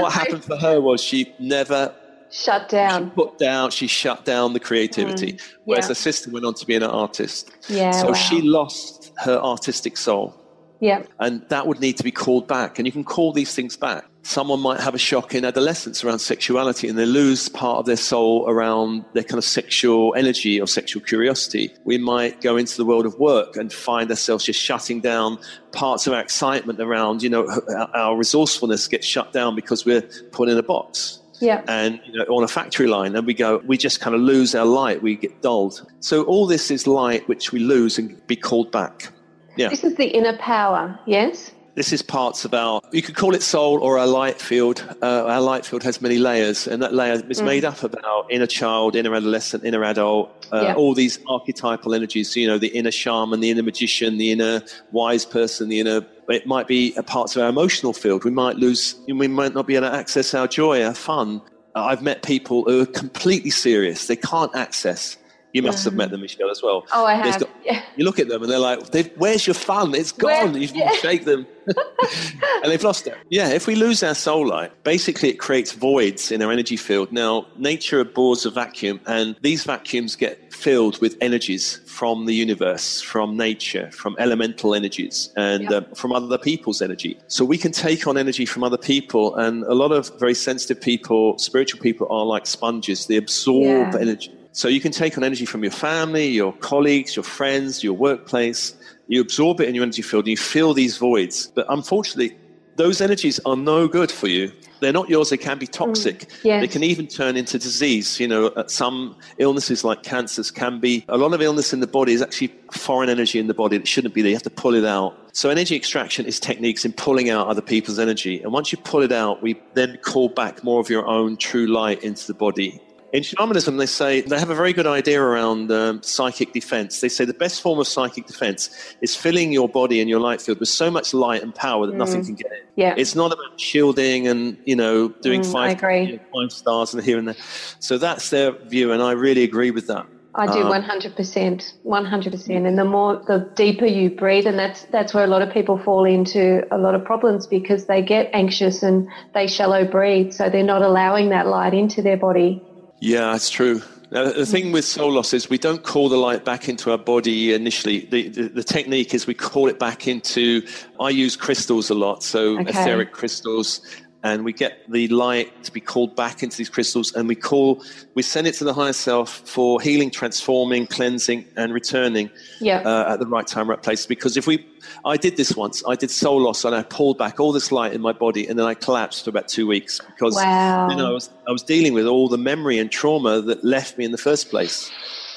what 0.02 0.14
happened 0.14 0.44
for 0.44 0.58
her 0.58 0.80
was 0.82 1.02
she 1.02 1.34
never 1.40 1.94
shut 2.34 2.70
down. 2.70 3.06
She 3.06 3.16
put 3.16 3.38
down. 3.38 3.72
She 3.72 3.88
shut 3.88 4.26
down 4.26 4.54
the 4.54 4.60
creativity. 4.60 5.34
Mm, 5.34 5.40
yeah. 5.40 5.46
Whereas 5.66 5.88
her 5.88 5.96
sister 5.96 6.32
went 6.32 6.46
on 6.46 6.56
to 6.56 6.66
be 6.66 6.76
an 6.76 6.84
artist. 6.84 7.52
Yeah. 7.68 7.92
So 7.92 8.08
wow. 8.08 8.14
she 8.14 8.42
lost 8.42 9.14
her 9.18 9.38
artistic 9.38 9.98
soul. 9.98 10.40
Yeah. 10.80 11.04
And 11.18 11.48
that 11.48 11.66
would 11.66 11.80
need 11.80 11.96
to 11.98 12.04
be 12.04 12.12
called 12.12 12.46
back. 12.46 12.78
And 12.78 12.86
you 12.86 12.92
can 12.92 13.06
call 13.06 13.32
these 13.32 13.56
things 13.56 13.78
back. 13.78 14.04
Someone 14.24 14.60
might 14.60 14.82
have 14.82 14.94
a 14.94 14.98
shock 14.98 15.34
in 15.34 15.46
adolescence 15.46 16.04
around 16.04 16.20
sexuality 16.20 16.90
and 16.90 16.98
they 16.98 17.06
lose 17.06 17.48
part 17.48 17.78
of 17.80 17.86
their 17.86 17.98
soul 17.98 18.50
around 18.50 19.06
their 19.14 19.24
kind 19.24 19.38
of 19.38 19.46
sexual 19.46 20.14
energy 20.16 20.60
or 20.60 20.68
sexual 20.68 21.02
curiosity. 21.02 21.74
We 21.86 21.98
might 21.98 22.42
go 22.42 22.58
into 22.58 22.76
the 22.76 22.84
world 22.84 23.06
of 23.06 23.18
work 23.18 23.56
and 23.56 23.72
find 23.72 24.10
ourselves 24.10 24.44
just 24.44 24.62
shutting 24.62 25.00
down 25.00 25.40
parts 25.72 26.06
of 26.06 26.14
our 26.14 26.22
excitement 26.22 26.82
around, 26.82 27.24
you 27.24 27.30
know, 27.30 27.48
our 27.94 28.18
resourcefulness 28.18 28.88
gets 28.90 29.06
shut 29.06 29.32
down 29.32 29.56
because 29.56 29.86
we're 29.86 30.02
put 30.32 30.50
in 30.50 30.58
a 30.58 30.64
box 30.64 31.22
yeah. 31.44 31.64
and 31.68 32.00
you 32.06 32.14
know, 32.14 32.24
on 32.26 32.44
a 32.44 32.48
factory 32.48 32.88
line, 32.88 33.16
and 33.16 33.28
we 33.28 33.34
go, 33.34 33.58
we 33.66 33.78
just 33.78 34.02
kind 34.02 34.16
of 34.16 34.22
lose 34.22 34.56
our 34.56 34.66
light, 34.66 35.02
we 35.02 35.16
get 35.16 35.42
dulled. 35.42 35.86
So 36.00 36.24
all 36.24 36.48
this 36.48 36.72
is 36.72 36.88
light 36.88 37.28
which 37.28 37.52
we 37.52 37.60
lose 37.60 37.98
and 37.98 38.26
be 38.28 38.36
called 38.36 38.72
back. 38.72 39.10
Yeah. 39.56 39.70
This 39.70 39.84
is 39.84 39.96
the 39.96 40.08
inner 40.08 40.38
power, 40.38 41.00
yes? 41.06 41.52
This 41.76 41.92
is 41.92 42.04
parts 42.04 42.46
of 42.46 42.54
our, 42.54 42.82
you 42.92 43.02
could 43.02 43.16
call 43.16 43.34
it 43.34 43.42
soul 43.42 43.82
or 43.82 43.98
our 43.98 44.06
light 44.06 44.40
field. 44.40 44.86
Uh, 45.02 45.26
our 45.26 45.42
light 45.42 45.66
field 45.66 45.82
has 45.82 46.02
many 46.02 46.20
layers, 46.20 46.68
and 46.68 46.84
that 46.84 46.94
layer 46.94 47.14
is 47.14 47.42
mm. 47.42 47.46
made 47.46 47.66
up 47.66 47.82
of 47.82 47.96
our 48.04 48.28
inner 48.30 48.46
child, 48.46 48.96
inner 48.96 49.16
adolescent, 49.16 49.64
inner 49.64 49.84
adult, 49.84 50.48
uh, 50.54 50.62
yeah. 50.62 50.76
all 50.76 50.94
these 50.94 51.18
archetypal 51.28 51.96
energies, 51.96 52.36
you 52.36 52.46
know, 52.46 52.60
the 52.60 52.68
inner 52.68 52.92
shaman, 52.92 53.40
the 53.40 53.50
inner 53.50 53.64
magician, 53.64 54.20
the 54.20 54.32
inner 54.32 54.62
wise 54.92 55.26
person, 55.26 55.68
the 55.68 55.80
inner, 55.80 56.06
it 56.30 56.46
might 56.46 56.68
be 56.68 56.94
a 56.96 57.02
parts 57.02 57.36
of 57.36 57.42
our 57.42 57.50
emotional 57.50 57.94
field. 57.94 58.24
We 58.24 58.30
might 58.30 58.58
lose, 58.58 58.96
we 59.08 59.28
might 59.28 59.56
not 59.56 59.66
be 59.66 59.76
able 59.76 59.90
to 59.90 59.96
access 59.96 60.36
our 60.36 60.48
joy, 60.48 60.84
our 60.84 60.94
fun. 60.94 61.42
I've 61.74 62.04
met 62.04 62.22
people 62.22 62.66
who 62.66 62.82
are 62.82 62.86
completely 62.86 63.50
serious. 63.50 64.06
They 64.06 64.16
can't 64.16 64.56
access 64.56 65.18
You 65.54 65.62
must 65.62 65.86
have 65.86 65.94
met 65.94 66.10
them, 66.10 66.22
Michelle, 66.22 66.50
as 66.50 66.64
well. 66.64 66.86
Oh, 66.92 67.06
I 67.06 67.14
have. 67.14 67.40
Got, 67.40 67.50
yeah. 67.64 67.84
You 67.96 68.06
look 68.06 68.18
at 68.18 68.28
them 68.28 68.42
and 68.42 68.52
they're 68.52 68.58
like, 68.58 68.80
"Where's 69.18 69.46
your 69.46 69.54
fun? 69.54 69.94
It's 69.94 70.12
gone." 70.12 70.54
Where? 70.54 70.62
You 70.62 70.68
yeah. 70.74 70.92
shake 70.94 71.26
them, 71.26 71.46
and 71.68 72.66
they've 72.66 72.84
lost 72.84 73.06
it. 73.06 73.16
Yeah, 73.30 73.50
if 73.50 73.68
we 73.68 73.76
lose 73.76 74.02
our 74.02 74.16
soul 74.16 74.48
light, 74.48 74.72
basically 74.84 75.30
it 75.30 75.40
creates 75.40 75.72
voids 75.72 76.32
in 76.32 76.42
our 76.42 76.52
energy 76.52 76.76
field. 76.76 77.12
Now, 77.12 77.46
nature 77.56 78.00
abhors 78.00 78.48
a 78.48 78.50
vacuum, 78.50 79.00
and 79.06 79.36
these 79.42 79.64
vacuums 79.64 80.16
get 80.16 80.52
filled 80.52 81.00
with 81.02 81.16
energies 81.22 81.82
from 81.86 82.26
the 82.26 82.34
universe, 82.34 83.02
from 83.02 83.38
nature, 83.38 83.92
from 83.92 84.16
elemental 84.18 84.74
energies, 84.74 85.32
and 85.36 85.70
yep. 85.70 85.92
uh, 85.92 85.96
from 85.96 86.14
other 86.14 86.40
people's 86.40 86.82
energy. 86.82 87.20
So 87.28 87.46
we 87.46 87.60
can 87.60 87.72
take 87.72 88.08
on 88.08 88.18
energy 88.18 88.48
from 88.48 88.64
other 88.64 88.78
people, 88.78 89.36
and 89.36 89.64
a 89.66 89.76
lot 89.76 89.92
of 89.92 90.12
very 90.20 90.34
sensitive 90.34 90.82
people, 90.82 91.38
spiritual 91.38 91.80
people, 91.80 92.08
are 92.10 92.26
like 92.26 92.48
sponges. 92.48 93.06
They 93.06 93.18
absorb 93.18 93.94
yeah. 93.94 94.00
energy. 94.00 94.32
So 94.54 94.68
you 94.68 94.80
can 94.80 94.92
take 94.92 95.18
on 95.18 95.24
energy 95.24 95.46
from 95.46 95.64
your 95.64 95.72
family, 95.72 96.28
your 96.28 96.54
colleagues, 96.54 97.16
your 97.16 97.24
friends, 97.24 97.84
your 97.84 97.94
workplace. 97.94 98.76
You 99.08 99.20
absorb 99.20 99.60
it 99.60 99.68
in 99.68 99.76
your 99.76 99.84
energy 99.84 100.04
field 100.04 100.26
and 100.26 100.30
you 100.30 100.38
fill 100.38 100.74
these 100.74 100.98
voids. 100.98 101.52
But 101.56 101.66
unfortunately, 101.70 102.38
those 102.76 103.02
energies 103.02 103.40
are 103.46 103.56
no 103.56 103.88
good 103.88 104.12
for 104.12 104.28
you. 104.28 104.52
They're 104.80 104.94
not 104.94 105.10
yours. 105.10 105.30
They 105.30 105.38
can 105.38 105.58
be 105.58 105.66
toxic. 105.66 106.20
Mm, 106.20 106.44
yes. 106.44 106.62
They 106.62 106.68
can 106.68 106.84
even 106.84 107.08
turn 107.08 107.36
into 107.36 107.58
disease. 107.58 108.20
You 108.20 108.28
know, 108.28 108.52
some 108.68 109.16
illnesses 109.38 109.84
like 109.84 110.04
cancers 110.04 110.52
can 110.52 110.80
be. 110.80 111.06
A 111.10 111.18
lot 111.18 111.34
of 111.34 111.42
illness 111.42 111.74
in 111.74 111.80
the 111.80 111.88
body 111.88 112.14
is 112.14 112.22
actually 112.22 112.54
foreign 112.72 113.10
energy 113.10 113.40
in 113.40 113.48
the 113.48 113.54
body 113.54 113.78
that 113.78 113.88
shouldn't 113.88 114.14
be 114.14 114.22
there. 114.22 114.30
You 114.30 114.36
have 114.36 114.44
to 114.44 114.50
pull 114.50 114.76
it 114.76 114.86
out. 114.86 115.18
So 115.36 115.50
energy 115.50 115.76
extraction 115.76 116.26
is 116.26 116.40
techniques 116.40 116.86
in 116.86 116.94
pulling 116.94 117.30
out 117.30 117.48
other 117.48 117.62
people's 117.62 117.98
energy. 117.98 118.42
And 118.44 118.52
once 118.52 118.72
you 118.72 118.78
pull 118.78 119.02
it 119.02 119.12
out, 119.12 119.42
we 119.42 119.60
then 119.74 119.98
call 120.04 120.30
back 120.30 120.64
more 120.64 120.80
of 120.80 120.90
your 120.90 121.08
own 121.08 121.38
true 121.38 121.66
light 121.68 122.04
into 122.04 122.28
the 122.28 122.34
body. 122.36 122.80
In 123.14 123.22
shamanism, 123.22 123.78
they 123.78 123.86
say 123.86 124.22
they 124.22 124.40
have 124.40 124.50
a 124.50 124.56
very 124.56 124.74
good 124.74 124.88
idea 124.88 125.22
around 125.22 125.72
um, 125.72 126.02
psychic 126.02 126.52
defense. 126.52 127.00
They 127.00 127.10
say 127.10 127.26
the 127.26 127.34
best 127.36 127.62
form 127.62 127.78
of 127.80 127.88
psychic 127.88 128.26
defense 128.26 128.96
is 129.02 129.16
filling 129.16 129.54
your 129.54 129.70
body 129.70 130.02
and 130.02 130.10
your 130.10 130.20
light 130.20 130.42
field 130.42 130.60
with 130.60 130.70
so 130.70 130.90
much 130.90 131.14
light 131.14 131.44
and 131.44 131.54
power 131.54 131.86
that 131.86 131.94
mm. 131.94 132.00
nothing 132.00 132.26
can 132.26 132.34
get 132.34 132.52
in. 132.52 132.58
Yeah. 132.76 132.96
It's 132.98 133.14
not 133.14 133.32
about 133.32 133.60
shielding 133.60 134.28
and, 134.28 134.58
you 134.66 134.76
know, 134.76 135.10
doing 135.10 135.42
mm, 135.42 135.52
five, 135.52 135.80
you 136.10 136.18
know, 136.18 136.24
five 136.34 136.52
stars 136.52 136.96
and 136.96 137.04
here 137.04 137.20
and 137.20 137.28
there. 137.28 137.36
So 137.80 138.00
that's 138.00 138.32
their 138.32 138.52
view, 138.52 138.92
and 138.92 139.04
I 139.04 139.12
really 139.12 139.44
agree 139.44 139.70
with 139.70 139.86
that. 139.88 140.08
I 140.34 140.48
do 140.48 140.64
um, 140.64 140.70
one 140.70 140.82
hundred 140.82 141.16
percent, 141.16 141.76
one 141.84 142.06
hundred 142.06 142.32
percent. 142.32 142.66
And 142.66 142.80
the 142.80 142.86
more, 142.86 143.22
the 143.28 143.48
deeper 143.54 143.86
you 143.86 144.10
breathe, 144.10 144.48
and 144.48 144.58
that's 144.58 144.86
that's 144.86 145.14
where 145.14 145.24
a 145.24 145.28
lot 145.28 145.44
of 145.44 145.54
people 145.54 145.78
fall 145.78 146.04
into 146.04 146.66
a 146.72 146.80
lot 146.80 146.96
of 146.96 147.06
problems 147.06 147.46
because 147.46 147.86
they 147.86 148.02
get 148.02 148.32
anxious 148.34 148.82
and 148.82 149.08
they 149.36 149.46
shallow 149.46 149.86
breathe, 149.86 150.34
so 150.34 150.50
they're 150.50 150.64
not 150.64 150.82
allowing 150.82 151.30
that 151.30 151.46
light 151.46 151.76
into 151.76 152.02
their 152.02 152.18
body. 152.18 152.60
Yeah, 153.04 153.34
that's 153.34 153.50
true. 153.50 153.82
Now, 154.12 154.32
the 154.32 154.46
thing 154.46 154.72
with 154.72 154.86
soul 154.86 155.12
loss 155.12 155.34
is 155.34 155.50
we 155.50 155.58
don't 155.58 155.84
call 155.84 156.08
the 156.08 156.16
light 156.16 156.46
back 156.46 156.70
into 156.70 156.90
our 156.90 156.98
body 156.98 157.54
initially. 157.54 158.06
The, 158.06 158.30
the, 158.30 158.48
the 158.48 158.64
technique 158.64 159.14
is 159.14 159.28
we 159.28 159.34
call 159.34 159.68
it 159.68 159.78
back 159.78 160.08
into, 160.08 160.66
I 161.02 161.10
use 161.10 161.36
crystals 161.36 161.90
a 161.90 161.96
lot, 161.96 162.24
so 162.24 162.58
okay. 162.60 162.70
etheric 162.70 163.12
crystals, 163.12 163.82
and 164.24 164.46
we 164.46 164.54
get 164.54 164.90
the 164.90 165.08
light 165.10 165.64
to 165.66 165.72
be 165.72 165.82
called 165.82 166.16
back 166.16 166.42
into 166.42 166.58
these 166.58 166.70
crystals 166.70 167.14
and 167.14 167.28
we 167.28 167.36
call 167.36 167.84
we 168.16 168.22
send 168.22 168.48
it 168.48 168.54
to 168.56 168.64
the 168.64 168.74
higher 168.74 168.94
self 168.94 169.30
for 169.48 169.82
healing 169.82 170.10
transforming 170.10 170.88
cleansing 170.88 171.46
and 171.58 171.74
returning 171.74 172.30
yeah. 172.60 172.80
uh, 172.80 173.14
at 173.14 173.20
the 173.20 173.28
right 173.28 173.46
time 173.46 173.70
right 173.70 173.84
place 173.84 174.06
because 174.06 174.38
if 174.38 174.48
we 174.48 174.66
i 175.06 175.18
did 175.18 175.38
this 175.38 175.56
once 175.56 175.84
i 175.88 175.96
did 175.96 176.10
soul 176.10 176.42
loss 176.42 176.64
and 176.66 176.74
i 176.74 176.82
pulled 176.84 177.18
back 177.18 177.40
all 177.40 177.52
this 177.52 177.72
light 177.72 177.94
in 177.94 178.02
my 178.02 178.14
body 178.14 178.48
and 178.48 178.58
then 178.58 178.66
i 178.66 178.74
collapsed 178.74 179.26
for 179.26 179.30
about 179.30 179.48
two 179.48 179.68
weeks 179.68 180.00
because 180.08 180.36
wow. 180.36 180.90
you 180.90 180.96
know, 180.96 181.10
I, 181.10 181.14
was, 181.14 181.30
I 181.48 181.52
was 181.52 181.64
dealing 181.64 181.94
with 181.94 182.08
all 182.08 182.28
the 182.28 182.38
memory 182.38 182.80
and 182.80 182.90
trauma 182.90 183.42
that 183.42 183.64
left 183.64 183.98
me 183.98 184.06
in 184.06 184.12
the 184.12 184.18
first 184.18 184.50
place 184.50 184.90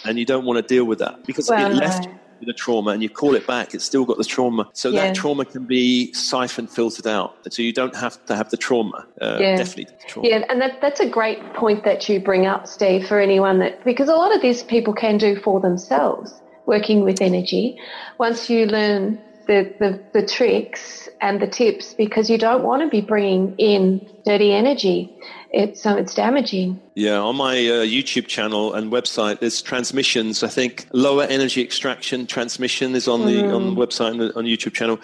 and 0.04 0.18
you 0.18 0.24
don't 0.24 0.44
want 0.44 0.56
to 0.56 0.74
deal 0.74 0.84
with 0.84 1.00
that 1.00 1.24
because 1.26 1.50
well, 1.50 1.70
it 1.70 1.74
left 1.74 2.06
no 2.06 2.18
with 2.40 2.48
a 2.48 2.52
trauma 2.52 2.90
and 2.90 3.02
you 3.02 3.08
call 3.08 3.34
it 3.34 3.46
back, 3.46 3.74
it's 3.74 3.84
still 3.84 4.04
got 4.04 4.18
the 4.18 4.24
trauma. 4.24 4.68
So 4.72 4.90
yeah. 4.90 5.06
that 5.06 5.16
trauma 5.16 5.44
can 5.44 5.64
be 5.64 6.12
siphoned, 6.12 6.70
filtered 6.70 7.06
out. 7.06 7.36
So 7.50 7.62
you 7.62 7.72
don't 7.72 7.96
have 7.96 8.24
to 8.26 8.36
have 8.36 8.50
the 8.50 8.56
trauma. 8.56 9.06
Uh, 9.20 9.38
yeah. 9.40 9.56
Definitely 9.56 9.88
trauma. 10.08 10.28
Yeah, 10.28 10.44
and 10.48 10.60
that, 10.60 10.80
that's 10.80 11.00
a 11.00 11.08
great 11.08 11.54
point 11.54 11.84
that 11.84 12.08
you 12.08 12.20
bring 12.20 12.46
up, 12.46 12.66
Steve, 12.66 13.06
for 13.06 13.20
anyone 13.20 13.58
that, 13.60 13.84
because 13.84 14.08
a 14.08 14.14
lot 14.14 14.34
of 14.34 14.42
this 14.42 14.62
people 14.62 14.92
can 14.92 15.18
do 15.18 15.36
for 15.36 15.60
themselves, 15.60 16.34
working 16.66 17.02
with 17.02 17.20
energy. 17.20 17.78
Once 18.18 18.50
you 18.50 18.66
learn 18.66 19.18
the, 19.46 19.72
the, 19.78 20.00
the 20.12 20.26
tricks 20.26 21.08
and 21.20 21.40
the 21.40 21.46
tips, 21.46 21.94
because 21.94 22.28
you 22.28 22.36
don't 22.36 22.64
want 22.64 22.82
to 22.82 22.88
be 22.88 23.00
bringing 23.00 23.54
in 23.56 24.06
dirty 24.24 24.52
energy 24.52 25.16
it's 25.52 25.86
um, 25.86 25.98
it's 25.98 26.14
damaging. 26.14 26.80
Yeah, 26.94 27.18
on 27.18 27.36
my 27.36 27.54
uh, 27.54 27.84
YouTube 27.84 28.26
channel 28.26 28.74
and 28.74 28.90
website, 28.90 29.40
there's 29.40 29.62
transmissions. 29.62 30.42
I 30.42 30.48
think 30.48 30.86
lower 30.92 31.24
energy 31.24 31.62
extraction 31.62 32.26
transmission 32.26 32.94
is 32.94 33.08
on 33.08 33.26
the 33.26 33.42
mm. 33.42 33.54
on 33.54 33.74
the 33.74 33.86
website 33.86 34.10
and 34.12 34.20
the, 34.20 34.36
on 34.36 34.44
the 34.44 34.56
YouTube 34.56 34.74
channel, 34.74 34.98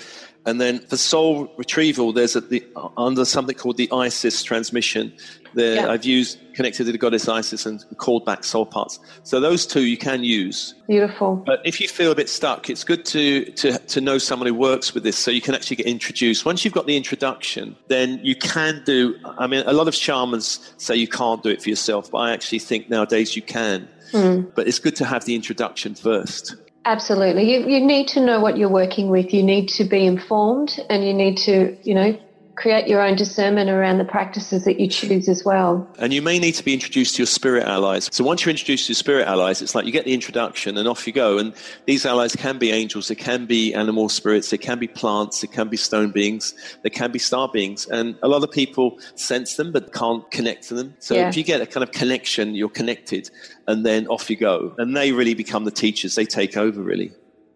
and 0.46 0.61
then 0.61 0.81
for 0.81 0.96
soul 0.96 1.52
retrieval, 1.57 2.12
there's 2.12 2.37
a, 2.37 2.40
the 2.40 2.64
under 2.96 3.24
something 3.24 3.57
called 3.57 3.76
the 3.76 3.88
Isis 3.92 4.42
transmission, 4.42 5.12
there, 5.55 5.76
yeah. 5.76 5.90
I've 5.90 6.05
used 6.05 6.38
connected 6.55 6.85
to 6.85 6.92
the 6.92 6.98
goddess 6.98 7.28
Isis 7.28 7.66
and 7.66 7.85
called 7.98 8.24
back 8.24 8.44
soul 8.44 8.66
parts. 8.66 8.98
So 9.22 9.40
those 9.40 9.66
two 9.66 9.83
you 9.83 9.96
can 9.96 10.24
use. 10.24 10.74
Beautiful. 10.87 11.37
But 11.37 11.61
if 11.64 11.81
you 11.81 11.88
feel 11.88 12.12
a 12.12 12.14
bit 12.14 12.28
stuck, 12.28 12.68
it's 12.68 12.85
good 12.85 13.05
to, 13.07 13.44
to, 13.52 13.78
to 13.78 14.00
know 14.00 14.18
someone 14.18 14.46
who 14.46 14.55
works 14.55 14.94
with 14.94 15.02
this 15.02 15.16
so 15.16 15.31
you 15.31 15.40
can 15.40 15.55
actually 15.55 15.76
get 15.76 15.87
introduced. 15.87 16.44
Once 16.44 16.64
you've 16.64 16.74
got 16.74 16.87
the 16.87 16.96
introduction, 16.96 17.76
then 17.88 18.20
you 18.22 18.37
can 18.37 18.83
do, 18.85 19.16
I 19.24 19.46
mean, 19.46 19.62
a 19.66 19.72
lot 19.72 19.88
of 19.88 19.94
shamans 19.94 20.74
say 20.76 20.96
you 20.96 21.09
can't 21.09 21.42
do 21.42 21.50
it 21.50 21.62
for 21.62 21.68
yourself, 21.68 22.11
but 22.11 22.18
I 22.18 22.33
actually 22.33 22.59
think 22.59 22.90
nowadays 22.90 23.37
you 23.37 23.42
can. 23.42 23.88
Mm. 24.12 24.55
But 24.55 24.68
it's 24.68 24.78
good 24.78 24.96
to 24.96 25.07
have 25.07 25.24
the 25.24 25.35
introduction 25.35 25.94
first. 25.94 26.57
Absolutely. 26.84 27.52
You, 27.52 27.68
you 27.68 27.80
need 27.80 28.08
to 28.08 28.20
know 28.20 28.40
what 28.40 28.56
you're 28.56 28.68
working 28.68 29.08
with. 29.08 29.32
You 29.32 29.42
need 29.42 29.68
to 29.70 29.84
be 29.84 30.04
informed 30.04 30.80
and 30.90 31.04
you 31.04 31.14
need 31.14 31.36
to, 31.38 31.76
you 31.82 31.94
know, 31.94 32.18
create 32.54 32.86
your 32.86 33.00
own 33.00 33.16
discernment 33.16 33.70
around 33.70 33.98
the 33.98 34.04
practices 34.04 34.64
that 34.64 34.78
you 34.78 34.86
choose 34.86 35.28
as 35.28 35.44
well. 35.44 35.88
And 35.98 36.12
you 36.12 36.20
may 36.20 36.38
need 36.38 36.52
to 36.52 36.64
be 36.64 36.74
introduced 36.74 37.16
to 37.16 37.22
your 37.22 37.26
spirit 37.26 37.64
allies. 37.64 38.08
So 38.12 38.24
once 38.24 38.44
you're 38.44 38.50
introduced 38.50 38.86
to 38.86 38.90
your 38.90 38.96
spirit 38.96 39.26
allies, 39.26 39.62
it's 39.62 39.74
like 39.74 39.86
you 39.86 39.92
get 39.92 40.04
the 40.04 40.12
introduction 40.12 40.76
and 40.76 40.86
off 40.86 41.06
you 41.06 41.12
go. 41.12 41.38
And 41.38 41.54
these 41.86 42.04
allies 42.04 42.36
can 42.36 42.58
be 42.58 42.70
angels, 42.70 43.08
they 43.08 43.14
can 43.14 43.46
be 43.46 43.72
animal 43.74 44.08
spirits, 44.08 44.50
they 44.50 44.58
can 44.58 44.78
be 44.78 44.86
plants, 44.86 45.40
they 45.40 45.46
can 45.46 45.68
be 45.68 45.76
stone 45.76 46.10
beings, 46.10 46.54
they 46.82 46.90
can 46.90 47.10
be 47.10 47.18
star 47.18 47.48
beings. 47.48 47.86
And 47.86 48.16
a 48.22 48.28
lot 48.28 48.44
of 48.44 48.50
people 48.50 48.98
sense 49.14 49.56
them 49.56 49.72
but 49.72 49.92
can't 49.92 50.30
connect 50.30 50.68
to 50.68 50.74
them. 50.74 50.94
So 50.98 51.14
yeah. 51.14 51.28
if 51.28 51.36
you 51.36 51.44
get 51.44 51.60
a 51.60 51.66
kind 51.66 51.82
of 51.82 51.92
connection, 51.92 52.54
you're 52.54 52.68
connected 52.68 53.30
and 53.66 53.86
then 53.86 54.06
off 54.08 54.28
you 54.28 54.36
go. 54.36 54.74
And 54.78 54.96
they 54.96 55.12
really 55.12 55.34
become 55.34 55.64
the 55.64 55.70
teachers, 55.70 56.14
they 56.14 56.26
take 56.26 56.56
over 56.56 56.82
really. 56.82 57.12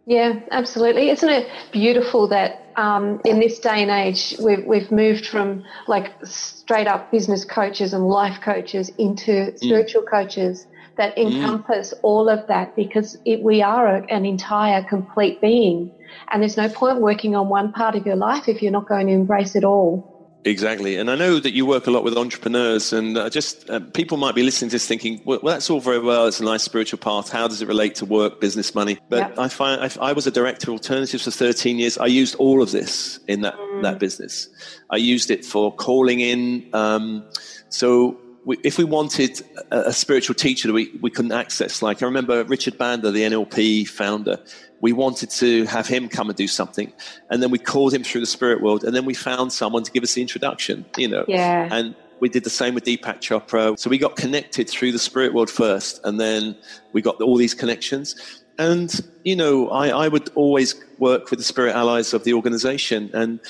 Yeah, 0.06 0.38
absolutely. 0.52 1.10
Isn't 1.10 1.28
it 1.28 1.48
beautiful 1.72 2.28
that 2.28 2.62
um, 2.76 3.20
in 3.24 3.40
this 3.40 3.58
day 3.58 3.82
and 3.82 3.90
age 3.90 4.36
we've, 4.40 4.64
we've 4.64 4.92
moved 4.92 5.26
from 5.26 5.64
like 5.88 6.12
straight 6.24 6.86
up 6.86 7.10
business 7.10 7.44
coaches 7.44 7.92
and 7.92 8.06
life 8.06 8.40
coaches 8.40 8.88
into 8.98 9.32
mm. 9.32 9.58
spiritual 9.58 10.02
mm. 10.02 10.10
coaches 10.10 10.68
that 10.96 11.16
mm. 11.16 11.26
encompass 11.26 11.92
mm. 11.92 11.98
all 12.04 12.28
of 12.28 12.46
that 12.46 12.76
because 12.76 13.18
it, 13.24 13.42
we 13.42 13.62
are 13.62 13.96
a, 13.96 14.06
an 14.06 14.24
entire 14.24 14.84
complete 14.84 15.40
being. 15.40 15.90
And 16.30 16.40
there's 16.40 16.56
no 16.56 16.68
point 16.68 17.00
working 17.00 17.34
on 17.34 17.48
one 17.48 17.72
part 17.72 17.96
of 17.96 18.06
your 18.06 18.16
life 18.16 18.44
if 18.46 18.62
you're 18.62 18.70
not 18.70 18.88
going 18.88 19.08
to 19.08 19.12
embrace 19.12 19.56
it 19.56 19.64
all. 19.64 20.15
Exactly. 20.46 20.94
And 20.94 21.10
I 21.10 21.16
know 21.16 21.40
that 21.40 21.54
you 21.54 21.66
work 21.66 21.88
a 21.88 21.90
lot 21.90 22.04
with 22.04 22.16
entrepreneurs, 22.16 22.92
and 22.92 23.18
uh, 23.18 23.28
just 23.28 23.68
uh, 23.68 23.80
people 23.80 24.16
might 24.16 24.36
be 24.36 24.44
listening 24.44 24.68
to 24.68 24.76
this 24.76 24.86
thinking, 24.86 25.20
well, 25.24 25.40
well, 25.42 25.52
that's 25.52 25.68
all 25.68 25.80
very 25.80 25.98
well. 25.98 26.28
It's 26.28 26.38
a 26.38 26.44
nice 26.44 26.62
spiritual 26.62 27.00
path. 27.00 27.30
How 27.30 27.48
does 27.48 27.62
it 27.62 27.66
relate 27.66 27.96
to 27.96 28.04
work, 28.04 28.40
business, 28.40 28.72
money? 28.72 28.96
But 29.08 29.36
I 29.36 29.48
find 29.48 29.82
I, 29.82 29.90
I, 30.00 30.12
was 30.12 30.28
a 30.28 30.30
director 30.30 30.70
of 30.70 30.74
alternatives 30.74 31.24
for 31.24 31.32
13 31.32 31.80
years. 31.80 31.98
I 31.98 32.06
used 32.06 32.36
all 32.36 32.62
of 32.62 32.70
this 32.70 33.18
in 33.26 33.40
that, 33.40 33.56
mm. 33.56 33.82
that 33.82 33.98
business. 33.98 34.48
I 34.88 34.98
used 34.98 35.32
it 35.32 35.44
for 35.44 35.74
calling 35.74 36.20
in. 36.20 36.70
Um, 36.72 37.28
so 37.68 38.16
we, 38.44 38.56
if 38.62 38.78
we 38.78 38.84
wanted 38.84 39.42
a, 39.72 39.88
a, 39.88 39.92
spiritual 39.92 40.36
teacher 40.36 40.68
that 40.68 40.74
we, 40.74 40.92
we 41.00 41.10
couldn't 41.10 41.32
access, 41.32 41.82
like 41.82 42.04
I 42.04 42.06
remember 42.06 42.44
Richard 42.44 42.78
Bandler, 42.78 43.12
the 43.12 43.22
NLP 43.22 43.88
founder, 43.88 44.38
we 44.86 44.92
wanted 44.92 45.28
to 45.28 45.64
have 45.64 45.88
him 45.88 46.08
come 46.08 46.28
and 46.28 46.36
do 46.36 46.46
something. 46.46 46.92
And 47.28 47.42
then 47.42 47.50
we 47.50 47.58
called 47.58 47.92
him 47.92 48.04
through 48.04 48.20
the 48.20 48.32
spirit 48.38 48.62
world. 48.62 48.84
And 48.84 48.94
then 48.94 49.04
we 49.04 49.14
found 49.14 49.52
someone 49.52 49.82
to 49.82 49.90
give 49.90 50.04
us 50.04 50.14
the 50.14 50.22
introduction, 50.22 50.84
you 50.96 51.08
know. 51.08 51.24
Yeah. 51.26 51.68
And 51.72 51.96
we 52.20 52.28
did 52.28 52.44
the 52.44 52.50
same 52.50 52.72
with 52.72 52.84
Deepak 52.84 53.18
Chopra. 53.18 53.76
So 53.76 53.90
we 53.90 53.98
got 53.98 54.14
connected 54.14 54.70
through 54.70 54.92
the 54.92 55.00
spirit 55.00 55.34
world 55.34 55.50
first. 55.50 55.98
And 56.04 56.20
then 56.20 56.56
we 56.92 57.02
got 57.02 57.20
all 57.20 57.36
these 57.36 57.52
connections. 57.52 58.14
And, 58.60 58.88
you 59.24 59.34
know, 59.34 59.70
I, 59.70 59.88
I 59.88 60.06
would 60.06 60.30
always 60.36 60.76
work 61.00 61.30
with 61.30 61.40
the 61.40 61.44
spirit 61.44 61.74
allies 61.74 62.14
of 62.14 62.22
the 62.22 62.34
organization. 62.34 63.10
And 63.12 63.40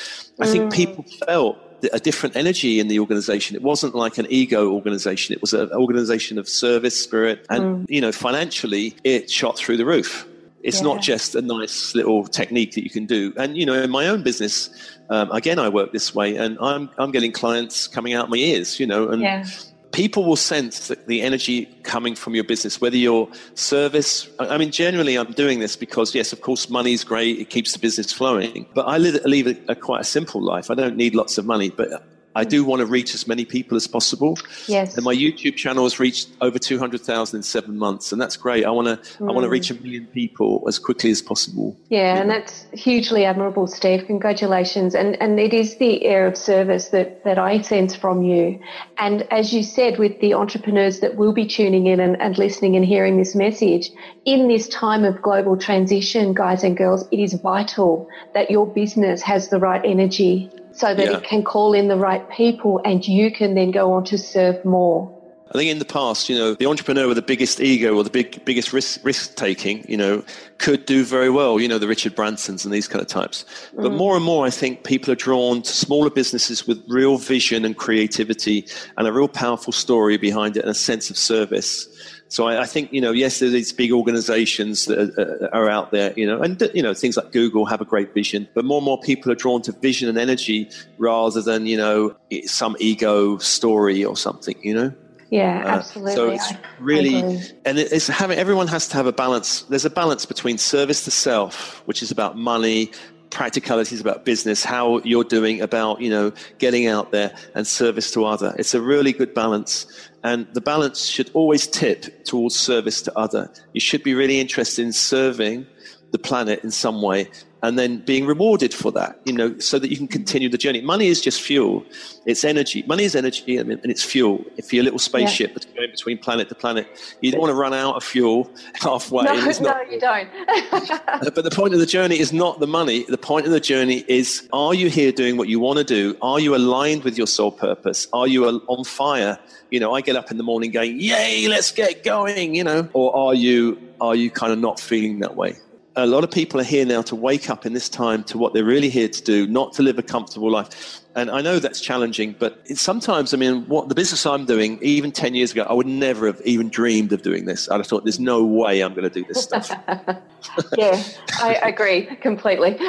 I 0.41 0.47
think 0.47 0.73
mm. 0.73 0.73
people 0.73 1.05
felt 1.27 1.59
a 1.93 2.01
different 2.01 2.35
energy 2.35 2.81
in 2.81 2.89
the 2.89 2.99
organization. 2.99 3.57
It 3.57 3.63
wasn't 3.63 3.95
like 3.95 4.17
an 4.17 4.27
ego 4.31 4.73
organization. 4.73 5.35
It 5.35 5.43
was 5.43 5.53
an 5.53 5.71
organization 5.73 6.39
of 6.39 6.49
service, 6.49 6.99
spirit, 6.99 7.45
and 7.51 7.63
mm. 7.87 7.91
you 7.91 8.01
know, 8.01 8.11
financially, 8.11 8.97
it 9.05 9.31
shot 9.31 9.59
through 9.59 9.77
the 9.77 9.85
roof. 9.85 10.27
It's 10.67 10.79
yeah. 10.79 10.89
not 10.89 11.01
just 11.01 11.35
a 11.35 11.43
nice 11.43 11.95
little 11.95 12.25
technique 12.25 12.75
that 12.75 12.83
you 12.83 12.91
can 12.91 13.07
do. 13.07 13.33
And 13.37 13.57
you 13.57 13.65
know, 13.65 13.81
in 13.81 13.91
my 13.91 14.09
own 14.09 14.23
business, 14.23 14.69
um, 15.11 15.31
again, 15.31 15.59
I 15.59 15.69
work 15.69 15.93
this 15.93 16.15
way, 16.15 16.37
and 16.37 16.59
I'm 16.61 16.91
I'm 16.99 17.13
getting 17.13 17.33
clients 17.33 17.87
coming 17.87 18.15
out 18.15 18.29
my 18.29 18.37
ears. 18.37 18.81
You 18.81 18.87
know, 18.87 19.09
and. 19.09 19.23
Yeah 19.23 19.47
people 19.93 20.27
will 20.27 20.37
sense 20.37 20.93
the 21.07 21.23
energy 21.23 21.65
coming 21.83 22.15
from 22.15 22.35
your 22.35 22.45
business, 22.45 22.83
whether 22.83 22.99
your 22.99 23.31
service. 23.55 24.29
I 24.39 24.59
mean, 24.59 24.71
generally, 24.71 25.17
I'm 25.17 25.33
doing 25.33 25.59
this 25.61 25.75
because, 25.75 26.15
yes, 26.15 26.35
of 26.35 26.43
course, 26.43 26.69
money 26.69 26.93
is 26.93 27.03
great; 27.03 27.39
it 27.39 27.49
keeps 27.49 27.73
the 27.73 27.79
business 27.79 28.13
flowing. 28.13 28.67
But 28.75 28.87
I 28.89 28.99
live, 28.99 29.25
live 29.25 29.47
a, 29.47 29.73
a 29.73 29.75
quite 29.75 30.03
a 30.03 30.05
simple 30.05 30.43
life. 30.43 30.71
I 30.71 30.75
don't 30.75 30.97
need 30.97 31.15
lots 31.15 31.39
of 31.39 31.47
money, 31.47 31.71
but 31.71 32.05
I 32.37 32.45
do 32.45 32.65
want 32.65 32.81
to 32.81 32.87
reach 32.87 33.15
as 33.15 33.27
many 33.27 33.47
people 33.47 33.79
as 33.79 33.87
possible. 33.87 34.39
Yes. 34.69 34.95
And 34.95 35.05
my 35.05 35.15
YouTube 35.15 35.57
channel 35.57 35.85
has 35.85 35.99
reached 35.99 36.29
over 36.43 36.59
200,000 36.59 37.39
in 37.39 37.43
seven 37.43 37.79
months. 37.79 38.13
And 38.13 38.21
that's 38.21 38.37
great. 38.37 38.67
I 38.67 38.71
want 38.71 38.89
to, 38.89 38.97
mm. 39.19 39.31
I 39.31 39.33
want 39.33 39.45
to 39.45 39.49
reach 39.49 39.71
a 39.71 39.75
million 39.75 40.07
people 40.09 40.63
as 40.69 40.79
quickly 40.79 41.11
as 41.11 41.23
possible. 41.23 41.75
Yeah. 41.89 42.19
And 42.19 42.29
that's 42.29 42.67
hugely 42.75 43.25
admirable, 43.25 43.67
Steve. 43.67 44.05
Congratulations. 44.07 44.95
And, 44.95 45.21
and 45.21 45.41
it 45.41 45.55
is 45.55 45.79
the 45.79 46.05
air 46.05 46.27
of 46.27 46.37
service 46.37 46.89
that, 46.89 47.25
that 47.25 47.39
I 47.39 47.63
sense 47.63 47.97
from 47.97 48.23
you. 48.23 48.61
And 48.99 49.23
as 49.33 49.55
you 49.55 49.63
said, 49.63 49.99
with 49.99 50.21
the 50.21 50.35
entrepreneurs 50.35 51.01
that 51.01 51.17
will 51.17 51.33
be 51.33 51.47
tuning 51.47 51.87
in 51.87 52.01
and, 52.01 52.21
and 52.21 52.37
listening 52.37 52.77
and 52.77 52.85
hearing 52.85 53.17
this 53.17 53.35
message, 53.35 53.91
in 54.27 54.47
this 54.47 54.69
time 54.69 55.07
of 55.07 55.23
global 55.23 55.57
transition, 55.57 56.35
guys 56.35 56.65
and 56.65 56.77
girls, 56.77 57.09
it 57.11 57.19
is 57.19 57.33
vital 57.33 58.11
that 58.35 58.51
your 58.51 58.67
business 58.67 59.23
has 59.23 59.49
the 59.49 59.59
right 59.59 59.81
energy 59.87 60.51
so 60.77 60.95
that 60.95 61.07
yeah. 61.07 61.17
it 61.17 61.25
can 61.25 61.43
call 61.43 61.73
in 61.73 61.89
the 61.89 61.97
right 61.97 62.29
people 62.31 62.81
and 62.85 63.07
you 63.07 63.33
can 63.33 63.55
then 63.55 63.71
go 63.71 63.93
on 63.93 64.05
to 64.05 64.19
serve 64.19 64.63
more. 64.65 65.13
I 65.49 65.53
think 65.53 65.71
in 65.71 65.79
the 65.79 65.85
past, 65.85 66.29
you 66.29 66.37
know, 66.37 66.55
the 66.55 66.67
entrepreneur 66.67 67.07
with 67.07 67.17
the 67.17 67.23
biggest 67.23 67.61
ego 67.61 67.97
or 67.97 68.03
the 68.03 68.11
big, 68.11 68.45
biggest 68.45 68.73
risk, 68.73 69.01
risk 69.05 69.37
taking, 69.37 69.89
you 69.89 69.97
know, 69.97 70.25
could 70.59 70.87
do 70.87 71.05
very 71.05 71.31
well, 71.31 71.61
you 71.61 71.69
know, 71.69 71.79
the 71.79 71.87
Richard 71.87 72.17
Bransons 72.17 72.65
and 72.65 72.75
these 72.75 72.89
kind 72.89 73.01
of 73.01 73.07
types. 73.07 73.45
But 73.75 73.93
mm. 73.93 73.97
more 73.97 74.17
and 74.17 74.25
more, 74.25 74.45
I 74.45 74.51
think 74.51 74.83
people 74.83 75.13
are 75.13 75.17
drawn 75.17 75.63
to 75.63 75.73
smaller 75.73 76.11
businesses 76.11 76.67
with 76.67 76.83
real 76.89 77.17
vision 77.17 77.65
and 77.65 77.77
creativity 77.77 78.67
and 78.97 79.07
a 79.07 79.13
real 79.13 79.29
powerful 79.29 79.73
story 79.73 80.17
behind 80.17 80.57
it 80.57 80.61
and 80.61 80.71
a 80.71 80.75
sense 80.75 81.11
of 81.11 81.17
service. 81.17 81.87
So 82.29 82.49
I, 82.49 82.63
I, 82.63 82.67
think 82.67 82.93
you 82.93 83.01
know, 83.01 83.13
yes, 83.13 83.39
there's 83.39 83.53
these 83.53 83.73
big 83.73 83.93
organisations 83.93 84.87
that 84.87 84.99
are, 85.17 85.55
are, 85.55 85.71
out 85.71 85.93
there, 85.93 86.13
you 86.17 86.27
know, 86.27 86.43
and 86.43 86.61
you 86.75 86.83
know, 86.83 86.93
things 86.93 87.17
like 87.17 87.31
Google 87.33 87.67
have 87.67 87.81
a 87.81 87.85
great 87.85 88.13
vision, 88.15 88.49
but 88.55 88.65
more 88.65 88.79
and 88.79 88.85
more 88.85 89.01
people 89.01 89.31
are 89.31 89.37
drawn 89.37 89.63
to 89.63 89.73
vision 89.73 90.09
and 90.09 90.19
energy 90.19 90.69
rather 90.99 91.41
than 91.41 91.67
you 91.67 91.77
know 91.77 92.17
some 92.45 92.77
ego 92.81 93.39
story 93.39 94.05
or 94.05 94.17
something, 94.17 94.57
you 94.63 94.75
know. 94.75 94.93
Yeah, 95.31 95.63
uh, 95.65 95.79
absolutely. 95.79 96.15
so 96.15 96.31
it's 96.31 96.53
really, 96.79 97.17
and 97.65 97.79
it's 97.79 98.07
having 98.07 98.39
everyone 98.39 98.69
has 98.69 98.89
to 98.89 98.97
have 98.97 99.07
a 99.07 99.13
balance. 99.13 99.63
There's 99.63 99.85
a 99.85 99.91
balance 99.91 100.25
between 100.25 100.57
service 100.57 101.05
to 101.05 101.11
self, 101.11 101.83
which 101.87 102.03
is 102.03 102.11
about 102.11 102.37
money, 102.37 102.93
practicalities 103.31 104.01
about 104.01 104.25
business, 104.25 104.65
how 104.65 104.99
you're 104.99 105.25
doing 105.25 105.61
about, 105.61 106.01
you 106.01 106.11
know, 106.11 106.33
getting 106.59 106.87
out 106.87 107.13
there 107.13 107.35
and 107.55 107.67
service 107.67 108.11
to 108.13 108.25
other. 108.25 108.55
It's 108.59 108.75
a 108.75 108.81
really 108.81 109.13
good 109.13 109.35
balance. 109.35 109.87
And 110.23 110.47
the 110.55 110.61
balance 110.61 111.05
should 111.05 111.31
always 111.35 111.67
tip 111.67 112.25
towards 112.25 112.57
service 112.57 113.03
to 113.03 113.19
other. 113.19 113.51
You 113.73 113.81
should 113.81 114.03
be 114.03 114.15
really 114.15 114.41
interested 114.41 114.85
in 114.85 114.93
serving 114.93 115.67
the 116.13 116.19
planet 116.19 116.63
in 116.65 116.71
some 116.71 117.03
way 117.03 117.29
and 117.67 117.79
then 117.79 117.99
being 117.99 118.27
rewarded 118.27 118.73
for 118.73 118.93
that, 118.93 119.21
you 119.25 119.33
know, 119.33 119.59
so 119.59 119.79
that 119.79 119.91
you 119.91 119.97
can 119.97 120.07
continue 120.07 120.49
the 120.49 120.59
journey. 120.59 120.81
Money 120.81 121.09
is 121.09 121.21
just 121.21 121.41
fuel. 121.41 121.85
It's 122.27 122.45
energy. 122.45 122.85
Money 122.87 123.05
is 123.05 123.17
energy 123.17 123.57
and 123.57 123.73
it's 123.85 124.05
fuel. 124.05 124.45
If 124.57 124.73
you're 124.73 124.83
a 124.83 124.85
little 124.85 124.99
spaceship 124.99 125.49
yeah. 125.49 125.55
that's 125.55 125.67
going 125.67 125.91
between 125.91 126.19
planet 126.19 126.49
to 126.51 126.55
planet, 126.55 126.87
you 127.23 127.33
don't 127.33 127.41
want 127.41 127.51
to 127.51 127.57
run 127.57 127.75
out 127.75 127.97
of 127.97 128.05
fuel 128.05 128.51
halfway. 128.75 129.25
No, 129.25 129.35
not, 129.35 129.61
no 129.61 129.81
you 129.91 130.01
don't. 130.01 130.29
Uh, 131.07 131.31
but 131.31 131.45
the 131.45 131.51
point 131.51 131.73
of 131.73 131.81
the 131.81 131.87
journey 131.87 132.19
is 132.19 132.33
not 132.33 132.61
the 132.61 132.67
money. 132.67 133.05
The 133.09 133.19
point 133.19 133.47
of 133.47 133.53
the 133.53 133.61
journey 133.61 134.05
is, 134.07 134.47
are 134.53 134.75
you 134.75 134.91
here 134.91 135.11
doing 135.13 135.37
what 135.37 135.49
you 135.49 135.59
want 135.59 135.79
to 135.79 135.85
do? 135.85 136.17
Are 136.21 136.39
you 136.39 136.55
aligned 136.55 137.05
with 137.05 137.17
your 137.17 137.27
soul 137.27 137.51
purpose? 137.51 138.07
Are 138.13 138.27
you 138.27 138.45
on 138.47 138.85
fire? 138.85 139.39
You 139.71 139.81
know, 139.81 139.95
I 139.95 140.01
get 140.03 140.17
up 140.17 140.31
in 140.31 140.37
the 140.37 140.43
morning 140.43 140.71
going, 140.73 141.01
yay, 141.01 141.49
let's 141.49 141.73
get 141.73 142.05
going, 142.05 142.55
you 142.55 142.65
know, 142.65 142.89
or 142.93 143.17
are 143.17 143.35
you, 143.35 143.81
are 144.01 144.15
you 144.15 144.31
kind 144.31 144.53
of 144.53 144.59
not 144.59 144.79
feeling 144.79 145.21
that 145.21 145.37
way? 145.37 145.57
A 145.97 146.07
lot 146.07 146.25
of 146.25 146.31
people 146.31 146.61
are 146.61 146.65
here 146.65 146.85
now 146.85 147.01
to 147.03 147.17
wake 147.17 147.49
up 147.49 147.65
in 147.65 147.73
this 147.73 147.89
time 147.89 148.23
to 148.25 148.37
what 148.37 148.53
they're 148.53 148.65
really 148.65 148.91
here 148.91 149.09
to 149.09 149.23
do, 149.23 149.47
not 149.47 149.73
to 149.75 149.83
live 149.83 149.99
a 149.99 150.03
comfortable 150.03 150.51
life. 150.51 151.01
And 151.15 151.31
I 151.31 151.41
know 151.41 151.59
that's 151.59 151.81
challenging, 151.81 152.37
but 152.39 152.61
sometimes, 152.77 153.33
I 153.33 153.39
mean, 153.39 153.65
what 153.67 153.89
the 153.89 153.95
business 153.95 154.27
I'm 154.27 154.45
doing, 154.45 154.79
even 154.83 155.11
10 155.11 155.35
years 155.35 155.53
ago, 155.53 155.67
I 155.69 155.73
would 155.73 155.87
never 155.87 156.27
have 156.27 156.41
even 156.45 156.69
dreamed 156.69 157.13
of 157.15 157.23
doing 157.23 157.47
this. 157.47 157.71
I'd 157.71 157.79
have 157.79 157.87
thought, 157.87 158.05
there's 158.05 158.21
no 158.21 158.45
way 158.45 158.83
I'm 158.83 158.93
going 158.93 159.09
to 159.09 159.11
do 159.11 159.25
this 159.25 159.43
stuff. 159.43 159.71
yeah, 160.77 161.03
I 161.41 161.55
agree 161.65 162.07
completely. 162.17 162.77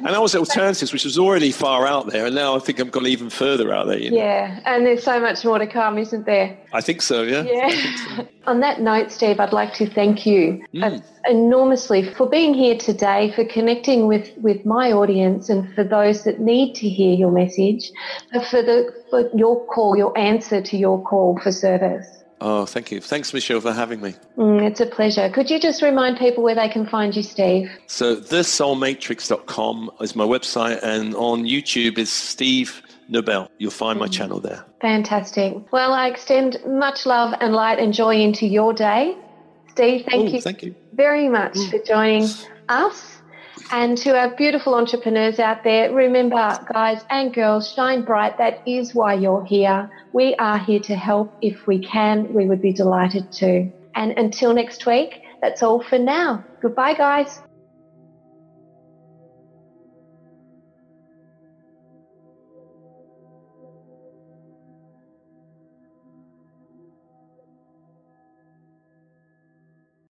and 0.00 0.08
I 0.08 0.18
was 0.18 0.34
alternatives, 0.34 0.92
which 0.92 1.04
was 1.04 1.18
already 1.18 1.52
far 1.52 1.86
out 1.86 2.08
there, 2.08 2.26
and 2.26 2.34
now 2.34 2.56
I 2.56 2.58
think 2.58 2.80
I've 2.80 2.90
gone 2.90 3.06
even 3.06 3.30
further 3.30 3.72
out 3.72 3.86
there. 3.86 3.98
You 3.98 4.10
know? 4.10 4.16
Yeah, 4.16 4.60
and 4.64 4.84
there's 4.86 5.02
so 5.02 5.20
much 5.20 5.44
more 5.44 5.58
to 5.58 5.66
come, 5.66 5.98
isn't 5.98 6.26
there? 6.26 6.58
I 6.72 6.80
think 6.80 7.02
so, 7.02 7.22
yeah. 7.22 7.42
Yeah. 7.42 7.68
So. 8.16 8.28
On 8.46 8.60
that 8.60 8.80
note, 8.80 9.12
Steve, 9.12 9.38
I'd 9.38 9.52
like 9.52 9.74
to 9.74 9.88
thank 9.88 10.24
you 10.24 10.64
mm. 10.74 11.04
enormously 11.28 12.12
for 12.14 12.28
being 12.28 12.54
here 12.54 12.76
today, 12.76 13.32
for 13.32 13.44
connecting 13.44 14.06
with, 14.06 14.30
with 14.38 14.64
my 14.64 14.90
audience 14.92 15.50
and 15.50 15.72
for 15.74 15.84
those 15.84 16.24
that 16.24 16.40
need 16.40 16.74
to 16.76 16.88
hear 16.88 17.14
your 17.14 17.30
message, 17.30 17.92
for 18.50 18.62
the 18.62 18.92
for 19.10 19.28
your 19.36 19.66
call, 19.66 19.96
your 19.96 20.16
answer 20.16 20.62
to 20.62 20.76
your 20.76 21.02
call 21.02 21.38
for 21.42 21.52
service. 21.52 22.19
Oh, 22.40 22.64
thank 22.64 22.90
you. 22.90 23.00
Thanks, 23.00 23.34
Michelle, 23.34 23.60
for 23.60 23.72
having 23.72 24.00
me. 24.00 24.14
Mm, 24.36 24.62
it's 24.62 24.80
a 24.80 24.86
pleasure. 24.86 25.28
Could 25.28 25.50
you 25.50 25.60
just 25.60 25.82
remind 25.82 26.18
people 26.18 26.42
where 26.42 26.54
they 26.54 26.68
can 26.68 26.86
find 26.86 27.14
you, 27.14 27.22
Steve? 27.22 27.70
So, 27.86 28.16
thesoulmatrix.com 28.16 29.90
is 30.00 30.16
my 30.16 30.24
website, 30.24 30.82
and 30.82 31.14
on 31.16 31.44
YouTube 31.44 31.98
is 31.98 32.10
Steve 32.10 32.82
Nobel. 33.08 33.50
You'll 33.58 33.70
find 33.70 33.98
my 33.98 34.08
mm. 34.08 34.12
channel 34.12 34.40
there. 34.40 34.64
Fantastic. 34.80 35.70
Well, 35.70 35.92
I 35.92 36.08
extend 36.08 36.58
much 36.66 37.04
love 37.04 37.34
and 37.40 37.52
light 37.52 37.78
and 37.78 37.92
joy 37.92 38.16
into 38.16 38.46
your 38.46 38.72
day. 38.72 39.16
Steve, 39.68 40.06
thank 40.08 40.30
Ooh, 40.30 40.32
you 40.32 40.40
thank 40.40 40.62
you 40.62 40.74
very 40.94 41.28
much 41.28 41.56
for 41.70 41.78
joining 41.78 42.28
us 42.68 43.19
and 43.72 43.96
to 43.98 44.18
our 44.18 44.34
beautiful 44.36 44.74
entrepreneurs 44.74 45.38
out 45.38 45.62
there, 45.62 45.92
remember, 45.92 46.58
guys 46.72 47.04
and 47.10 47.32
girls, 47.32 47.72
shine 47.72 48.04
bright. 48.04 48.36
That 48.38 48.58
is 48.66 48.94
why 48.94 49.14
you're 49.14 49.44
here. 49.44 49.88
We 50.12 50.34
are 50.36 50.58
here 50.58 50.80
to 50.80 50.96
help. 50.96 51.32
If 51.40 51.66
we 51.66 51.80
can, 51.80 52.32
we 52.34 52.46
would 52.46 52.60
be 52.62 52.72
delighted 52.72 53.30
to. 53.32 53.70
And 53.94 54.18
until 54.18 54.54
next 54.54 54.86
week, 54.86 55.20
that's 55.40 55.62
all 55.62 55.82
for 55.82 55.98
now. 55.98 56.44
Goodbye, 56.62 56.94
guys. 56.94 57.40